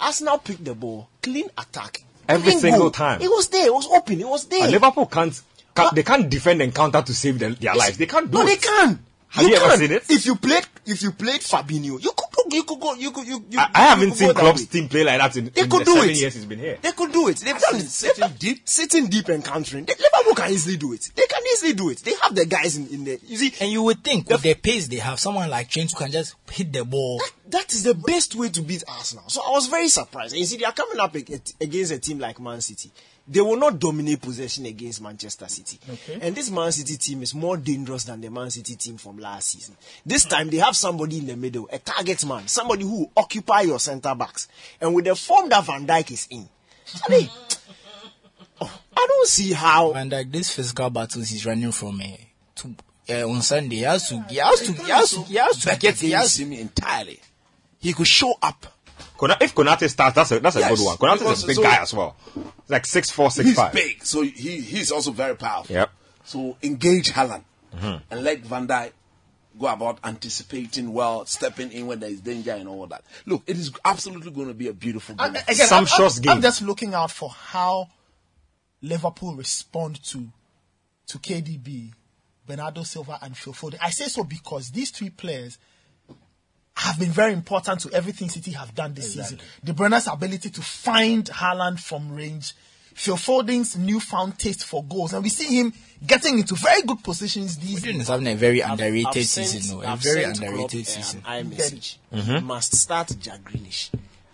[0.00, 2.02] Arsenal picked the ball, clean attack.
[2.28, 2.90] Every Clean single goal.
[2.90, 3.20] time.
[3.20, 4.62] It was there, it was open, it was there.
[4.64, 5.40] And Liverpool can't,
[5.74, 7.98] can't they can't defend and counter to save their, their lives.
[7.98, 8.46] They can't do no, it.
[8.46, 8.98] they can.
[9.30, 9.78] Have you ever can.
[9.78, 10.10] seen it?
[10.10, 13.26] If you played, if you played Fabinho, you could, go- you could go, you could,
[13.26, 13.44] you.
[13.50, 14.66] you I, I you haven't could seen go that Klopp's way.
[14.66, 16.16] team play like that in, They in could the do seven it.
[16.16, 16.78] years he's been here.
[16.80, 17.36] They could do it.
[17.36, 17.82] They've done it.
[17.86, 18.68] Sitting deep.
[18.68, 19.84] Sitting deep and countering.
[19.84, 21.10] They, Liverpool can easily do it.
[21.14, 21.98] They can easily do it.
[21.98, 23.18] They have the guys in, in there.
[23.26, 25.98] You see, And you would think with the pace they have, someone like Trent who
[25.98, 27.20] can just hit the ball.
[27.48, 29.24] that is the best way to beat Arsenal.
[29.28, 30.32] So I was very surprised.
[30.32, 32.90] And you see, they are coming up against a team like Man City.
[33.30, 35.78] They will not dominate possession against Manchester City.
[35.88, 36.18] Okay.
[36.22, 39.50] And this Man City team is more dangerous than the Man City team from last
[39.50, 39.76] season.
[40.04, 43.62] This time they have somebody in the middle, a target man, somebody who will occupy
[43.62, 44.48] your centre backs.
[44.80, 46.48] And with the form that Van Dijk is in,
[47.06, 47.28] I mean,
[48.62, 49.92] oh, I don't see how.
[49.92, 52.04] And like this physical battles he's running from uh,
[52.56, 52.74] to
[53.10, 55.66] uh, on Sunday, he has to, he has to, he has to, he has to
[55.66, 57.20] Back get, he has against him entirely.
[57.80, 58.66] He could show up.
[59.18, 60.96] Kona- if Konate starts, that's a that's a Yes, good one.
[60.96, 62.16] Konate is a big so- guy as well.
[62.68, 63.72] Like six four, six He's five.
[63.74, 65.74] big, so he he's also very powerful.
[65.74, 65.90] Yep.
[66.24, 67.44] So engage Haaland
[67.76, 67.96] Mm-hmm.
[68.10, 68.92] and let Van Dijk
[69.58, 73.02] go about anticipating well, stepping in when there is danger and all that.
[73.26, 75.26] Look, it is absolutely going to be a beautiful game.
[75.26, 76.32] And again, Sumptuous I'm, game.
[76.32, 77.88] I'm just looking out for how
[78.82, 80.28] Liverpool respond to
[81.08, 81.92] to KDB,
[82.46, 83.78] Bernardo Silva, and Phil Foden.
[83.82, 85.58] I say so because these three players
[86.78, 89.38] have been very important to everything City have done this season.
[89.64, 92.54] De Bruyne's ability to find Haaland from range,
[92.94, 95.72] Phil Foden's newfound taste for goals, and we see him
[96.06, 99.48] getting into very good positions these Foden is having a very I've- underrated I've sent-
[99.48, 101.22] season, no, a I've very underrated Klopp, uh, season.
[101.26, 101.96] an iMessage.
[102.12, 103.90] He must start Jack Grealish.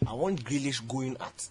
[0.07, 1.49] I want Grealish going at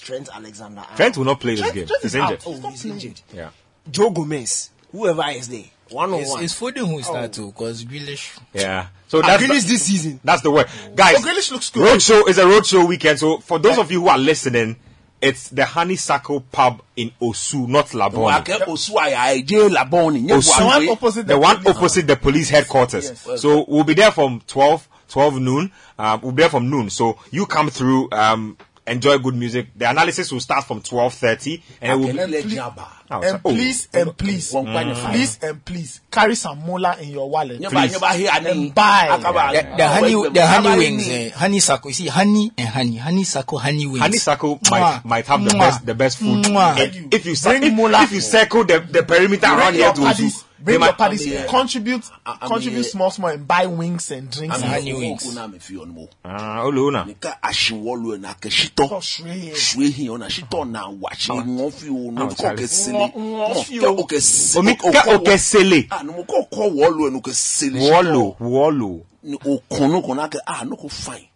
[0.00, 0.84] Trent Alexander.
[0.94, 1.86] Trent will not play this game.
[1.86, 2.32] Trent He's is out.
[2.46, 2.64] injured.
[2.64, 3.20] Oh, he's injured.
[3.34, 3.50] Yeah.
[3.90, 6.44] Joe Gomez, whoever is there, one on It's, one.
[6.44, 8.38] it's Foden who is that too, because Grealish.
[8.52, 8.88] Yeah.
[9.08, 10.20] So that's Grealish the, this season.
[10.24, 11.16] that's the word, guys.
[11.18, 11.86] Oh, Grealish looks good.
[11.86, 13.18] Roadshow is a roadshow weekend.
[13.18, 14.76] So for those of you who are listening,
[15.20, 18.36] it's the Honeysuckle Pub in Osu, not Labone.
[18.48, 20.58] Wake Osuaya, Eje Laboni, nye Osu.
[20.58, 23.08] The one opposite the one police- opposite the police headquarters.
[23.26, 23.40] Yes.
[23.40, 25.72] So we'll be there from 12, 12 noon.
[25.98, 26.90] Um, we'll be there from noon.
[26.90, 29.68] So you come through, um, enjoy good music.
[29.76, 32.42] The analysis will start from 12.30 and it will be, Akele
[32.74, 32.88] Jaba.
[33.08, 33.50] Oh, And oh.
[33.52, 34.96] please, and please, One point mm.
[34.96, 35.12] five.
[35.12, 37.60] please, and please, carry some mola in your wallet.
[37.60, 37.70] Nyeba-
[38.10, 38.28] Please.
[38.32, 39.06] and And buy.
[39.10, 40.70] Ah, Akaba- The, ah, the honey, Akaba- the honey eh.
[40.70, 41.90] Akaba- wings, uh, honeysuckle.
[41.90, 44.00] You see, honey and honey, honeysuckle, honey wings.
[44.00, 45.58] Honeysuckle might, might have the Mwah.
[45.60, 46.44] best the best food.
[46.46, 46.78] Mwah.
[46.80, 48.02] If, if you cir- if, Mola.
[48.02, 50.80] if you circle the, the perimeter around here your to parties, Osu, they bring your
[50.80, 51.46] might- parties, Yeah.
[51.46, 54.56] contribute, I- I contribute mean, small, small, and buy wings and drinks.
[54.56, 55.24] Ami and honey wo- wings.
[55.24, 56.08] wo- na me fi on mo.
[56.24, 57.06] Ah, Oluna.
[57.06, 58.90] Nika ahyiwɔlu na kɛhyitɔ.
[58.92, 59.54] Oh, shwe.
[59.54, 62.62] Shwe hi ona hyitɔ na wahyɛ ŋɔ fi o no Oh, kɔ Charlie.
[62.64, 63.14] kɛsele.
[63.14, 63.96] Ŋɔ fi Kɛ o.
[63.96, 64.56] o kɛsele.
[64.58, 65.88] Omi o ka kɔ- okesele.
[65.90, 67.90] Ah, no mo kɔ kɔ wɔlu no kɛsele.
[67.90, 69.02] Wolo, wolo.
[69.22, 71.26] Ni o kun no kun na kɛ ah no ko fine.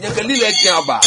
[0.00, 1.00] Nyɛ lile tiɲɛ ba.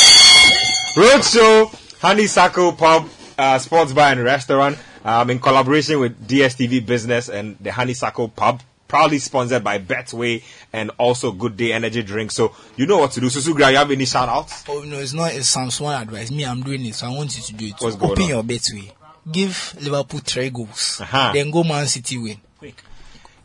[0.95, 1.71] Roadshow,
[2.01, 4.77] Honeysuckle Pub, uh, Sports Bar and Restaurant,
[5.07, 8.61] um, in collaboration with DSTV Business and the Honeysuckle Pub.
[8.87, 12.31] Proudly sponsored by Betway and also Good Day Energy Drink.
[12.31, 13.25] So you know what to do.
[13.25, 14.63] Susugra, you have any shout outs?
[14.69, 15.33] Oh no, it's not.
[15.33, 16.31] It's some small advice.
[16.31, 17.73] Me, I'm doing it, so I want you to do it.
[17.79, 18.29] What's going Open on?
[18.29, 18.93] your betway.
[19.29, 20.99] Give Liverpool three goals.
[21.01, 21.31] Uh-huh.
[21.33, 22.37] Then go Man City win.
[22.57, 22.81] Quick.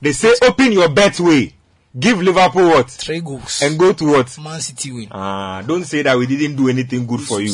[0.01, 1.52] They say open your Betway.
[1.98, 2.89] Give Liverpool what?
[2.90, 3.60] Three goals.
[3.62, 4.39] And go to what?
[4.39, 5.09] Man City win.
[5.10, 7.52] Ah, don't say that we didn't do anything good for you.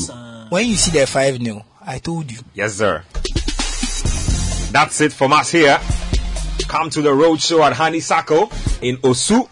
[0.50, 2.38] When you see the 5 0, I told you.
[2.54, 3.02] Yes, sir.
[4.70, 5.78] That's it from us here.
[6.68, 9.48] Come to the road show at Honeysuckle in Osu.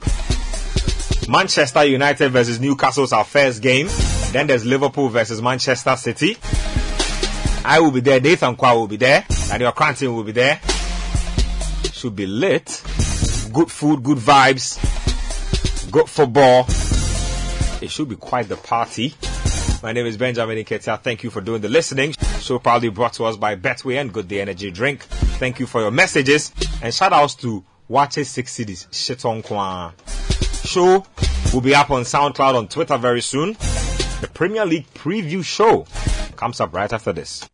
[1.29, 3.89] Manchester United versus Newcastle's our first game.
[4.33, 6.37] Then there's Liverpool versus Manchester City.
[7.65, 8.21] I will be there.
[8.21, 9.25] Nathan Quao will be there.
[9.59, 10.61] Your Cranton will be there.
[11.93, 12.83] Should be lit.
[13.53, 14.79] Good food, good vibes.
[15.91, 16.67] Good football.
[17.83, 19.15] It should be quite the party.
[19.83, 21.01] My name is Benjamin Iketia.
[21.03, 22.15] Thank you for doing the listening.
[22.47, 25.03] Show proudly brought to us by Betway and Good Day Energy Drink.
[25.41, 28.87] Thank you for your messages and shout outs to Watches Six Cities.
[28.93, 29.93] Shiton Kwa.
[30.65, 31.05] Show
[31.53, 33.55] will be up on SoundCloud on Twitter very soon.
[34.21, 35.89] The Premier League preview show
[36.37, 37.51] comes up right after this.